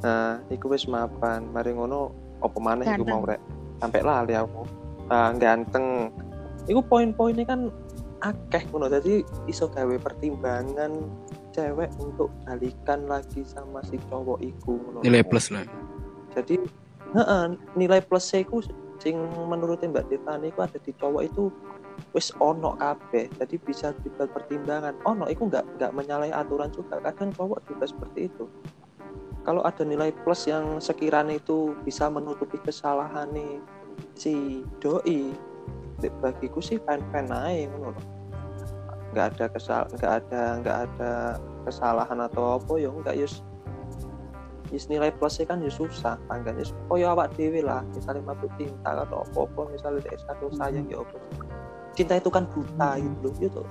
Nah 0.00 0.40
iku 0.48 0.72
wis 0.72 0.88
mapan. 0.88 1.44
Mari 1.52 1.76
ngono 1.76 2.10
apa 2.40 2.58
maneh 2.60 2.88
iku 2.88 3.04
mau 3.04 3.24
rek? 3.26 3.40
Sampai 3.76 4.00
lali 4.00 4.32
aku. 4.32 4.64
Nah, 5.06 5.30
ganteng. 5.38 6.10
Iku 6.66 6.82
poin-poinnya 6.82 7.46
kan 7.46 7.70
akeh 8.22 8.62
ngono. 8.70 8.88
Jadi 8.88 9.24
iso 9.50 9.68
gawe 9.68 9.96
pertimbangan 10.00 10.92
cewek 11.52 11.90
untuk 12.00 12.28
balikan 12.44 13.08
lagi 13.08 13.44
sama 13.48 13.80
si 13.84 13.96
cowok 14.08 14.38
iku 14.44 14.76
ngono. 14.76 14.98
Nilai 15.04 15.24
plus 15.24 15.48
lah. 15.52 15.64
jadi 16.36 16.60
heeh, 17.16 17.44
nilai 17.80 18.04
plus 18.04 18.28
iku 18.36 18.60
sing 19.00 19.16
menurut 19.48 19.80
Mbak 19.80 20.12
Tiffany 20.12 20.52
iku 20.52 20.68
ada 20.68 20.76
di 20.76 20.92
cowok 20.92 21.22
itu 21.24 21.48
wis 22.12 22.28
ono 22.40 22.76
kabeh. 22.76 23.32
Jadi 23.40 23.56
bisa 23.60 23.96
dibuat 24.04 24.32
pertimbangan. 24.36 24.96
Ono 25.08 25.24
iku 25.28 25.48
nggak 25.48 25.80
nggak 25.80 25.92
menyalahi 25.96 26.32
aturan 26.32 26.68
juga. 26.72 27.00
Kadang 27.00 27.32
cowok 27.32 27.64
juga 27.68 27.84
seperti 27.88 28.28
itu. 28.28 28.44
Kalau 29.46 29.62
ada 29.62 29.86
nilai 29.86 30.10
plus 30.26 30.50
yang 30.50 30.82
sekiranya 30.82 31.38
itu 31.38 31.72
bisa 31.86 32.10
menutupi 32.10 32.58
kesalahan 32.58 33.30
nih 33.30 33.62
si 34.18 34.66
doi 34.82 35.30
bagiku 36.20 36.60
sih 36.60 36.76
fan 36.84 37.00
fan 37.10 37.28
aja 37.32 37.68
ngono 37.72 37.96
loh. 37.96 38.04
nggak 39.16 39.26
ada 39.36 39.44
kesal 39.48 39.82
nggak 39.96 40.12
ada 40.24 40.42
nggak 40.60 40.78
ada 40.88 41.12
kesalahan 41.64 42.18
atau 42.20 42.60
apa 42.60 42.72
ya 42.76 42.92
nggak 42.92 43.16
yus 43.16 43.40
Yus 44.74 44.90
nilai 44.90 45.14
plusnya 45.14 45.46
kan 45.46 45.62
ya 45.62 45.70
susah 45.70 46.18
tangganya 46.26 46.66
oh 46.90 46.98
ya 46.98 47.14
awak 47.14 47.30
dewi 47.38 47.62
lah 47.62 47.86
misalnya 47.94 48.34
mabuk 48.34 48.50
cinta 48.58 49.06
atau 49.06 49.22
apa 49.22 49.38
apa 49.46 49.60
misalnya 49.70 50.00
dari 50.02 50.18
satu 50.26 50.50
sayang 50.58 50.90
ya 50.90 51.06
apa. 51.06 51.16
Cinta 51.94 52.18
itu 52.18 52.28
kan 52.28 52.44
buta 52.50 52.98
gitu 52.98 53.14
loh 53.22 53.32
gitu 53.38 53.62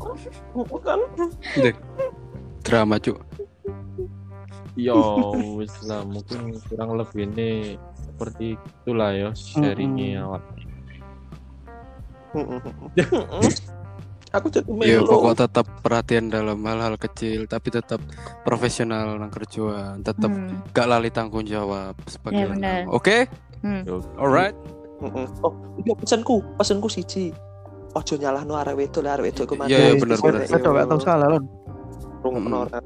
kan 0.88 1.00
Drama 2.64 2.96
cuk. 2.96 3.18
Yo 4.78 4.96
wis 5.60 5.74
lah 5.84 6.06
mungkin 6.06 6.56
kurang 6.70 6.96
lebih 6.96 7.28
ini 7.28 7.76
seperti 8.00 8.56
itulah 8.56 9.12
ya 9.12 9.28
sharingnya 9.36 10.24
awak. 10.24 10.44
Aku 14.30 14.46
jadi 14.46 14.66
Ya 14.86 15.02
pokok 15.02 15.34
tetap 15.36 15.66
perhatian 15.82 16.30
dalam 16.30 16.62
hal-hal 16.62 16.94
kecil 16.94 17.50
tapi 17.50 17.68
tetap 17.68 17.98
profesional 18.42 19.18
nang 19.18 19.28
kerjaan, 19.28 20.06
tetap 20.06 20.30
Hmm. 20.30 20.62
gak 20.70 20.86
lali 20.86 21.10
tanggung 21.10 21.42
jawab 21.42 21.98
sebagai 22.06 22.46
Ya. 22.54 22.86
Oke? 22.86 23.26
Hmm. 23.60 23.82
Yo, 23.82 23.98
Alright. 24.14 24.54
Mm-mm. 25.00 25.26
oh 25.40 25.52
iya 25.80 25.96
pesanku 25.96 26.44
pesanku 26.60 26.84
siji 26.86 27.32
ojo 27.90 28.14
nyalahno 28.14 28.52
arek 28.54 28.76
wedok 28.76 29.00
arek 29.02 29.32
wedok 29.32 29.44
iku 29.48 29.54
Iya, 29.64 29.78
iya, 29.80 29.92
bener, 29.96 30.16
bener. 30.20 30.44
Saya 30.44 30.60
gak 30.60 30.88
tahu 30.92 31.00
salah 31.00 31.26
lon. 31.26 31.44
rungokno 32.20 32.68
Mm-mm. 32.68 32.84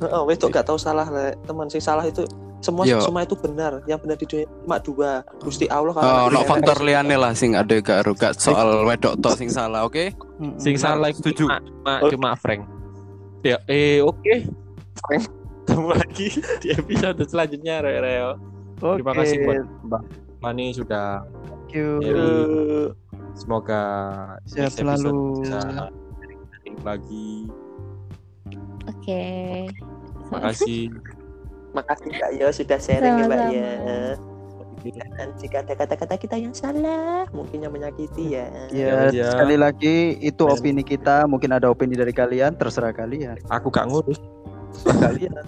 Heeh, 0.00 0.22
wedok 0.24 0.48
gak 0.50 0.66
tahu 0.66 0.80
salah 0.80 1.04
lek 1.06 1.36
teman 1.44 1.68
sing 1.68 1.84
salah 1.84 2.02
itu 2.02 2.24
semua 2.62 2.86
Iya. 2.86 3.02
semua 3.02 3.20
itu 3.20 3.34
benar 3.34 3.82
yang 3.84 3.98
benar 3.98 4.14
di 4.14 4.24
dunia 4.24 4.46
cuma 4.62 4.78
dua 4.78 5.10
Gusti 5.38 5.66
Allah 5.66 5.92
Oh, 5.92 6.30
no 6.30 6.40
faktor 6.42 6.78
liane 6.80 7.12
lah 7.12 7.34
sing 7.34 7.52
ada 7.52 7.74
gak 7.76 8.00
ero 8.00 8.14
gak 8.14 8.38
soal 8.38 8.86
wedok 8.86 9.18
tok 9.18 9.34
sing 9.34 9.50
salah, 9.50 9.82
oke? 9.82 10.14
sing 10.56 10.78
salah 10.78 11.10
itu 11.10 11.18
setuju. 11.20 11.50
cuma 11.50 11.58
cuma, 11.60 11.94
cuma 12.08 12.30
Frank. 12.34 12.62
Ya, 13.42 13.58
eh 13.66 13.98
oke. 13.98 14.46
Frank. 15.00 15.26
Ketemu 15.62 15.90
lagi 15.90 16.26
di 16.58 16.68
episode 16.70 17.22
selanjutnya 17.24 17.74
Reo. 17.80 18.00
Reo. 18.00 18.30
Terima 18.94 19.12
kasih 19.12 19.36
buat- 19.40 19.68
Mbak. 19.84 20.02
Mani 20.40 20.66
sudah 20.70 21.22
Thank 21.22 21.70
you. 21.72 21.90
Eh, 22.02 22.84
semoga 23.32 23.82
Sehat 24.44 24.74
selalu. 24.74 25.40
bisa 25.40 25.90
lagi. 26.82 27.46
Oke. 28.84 29.24
Terima 29.70 30.38
kasih. 30.44 31.21
Makasih 31.72 32.08
Mbak 32.10 32.30
ya 32.34 32.46
sudah 32.48 32.78
sharing 32.78 33.14
ya 33.14 33.24
Mbak 33.24 33.40
ya 33.50 33.70
dan 35.14 35.30
jika 35.38 35.62
ada 35.62 35.74
kata-kata 35.78 36.14
kita 36.16 36.34
yang 36.34 36.50
salah 36.50 37.22
mungkin 37.30 37.62
yang 37.62 37.70
menyakiti 37.70 38.34
ya 38.34 38.50
Ya, 38.68 39.06
Ya. 39.08 39.30
sekali 39.30 39.54
lagi 39.54 39.96
itu 40.18 40.42
Ben. 40.42 40.52
opini 40.52 40.82
kita, 40.82 41.22
mungkin 41.24 41.54
ada 41.54 41.70
opini 41.70 41.94
dari 41.94 42.10
kalian, 42.10 42.52
terserah 42.52 42.90
kalian. 42.90 43.38
Aku 43.48 43.70
gak 43.70 43.86
ngurus. 43.86 44.18
kalian 44.82 45.38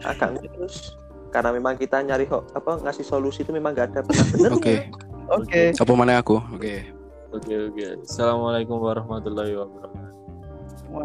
agak 0.00 0.40
terus 0.40 0.96
karena 1.28 1.50
memang 1.52 1.74
kita 1.74 2.00
nyari 2.00 2.24
ho- 2.24 2.46
apa 2.50 2.80
ngasih 2.80 3.02
solusi 3.02 3.42
itu 3.42 3.52
memang 3.52 3.74
gak 3.74 3.92
ada 3.92 4.00
bener 4.32 4.50
Oke. 4.50 4.88
Oke. 5.28 5.62
Apa 5.76 5.92
mana 5.92 6.18
aku? 6.18 6.40
Oke. 6.50 6.88
Oke 7.30 7.52
oke. 7.68 7.84
Assalamualaikum 8.02 8.80
warahmatullahi 8.80 9.54
wabarakatuh. 9.54 10.08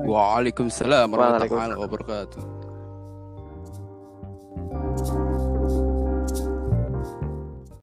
Waalaikumsalam 0.08 1.12
warahmatullahi 1.12 1.76
wabarakatuh. 1.76 2.42
Thank 4.98 5.10
you. 5.10 5.25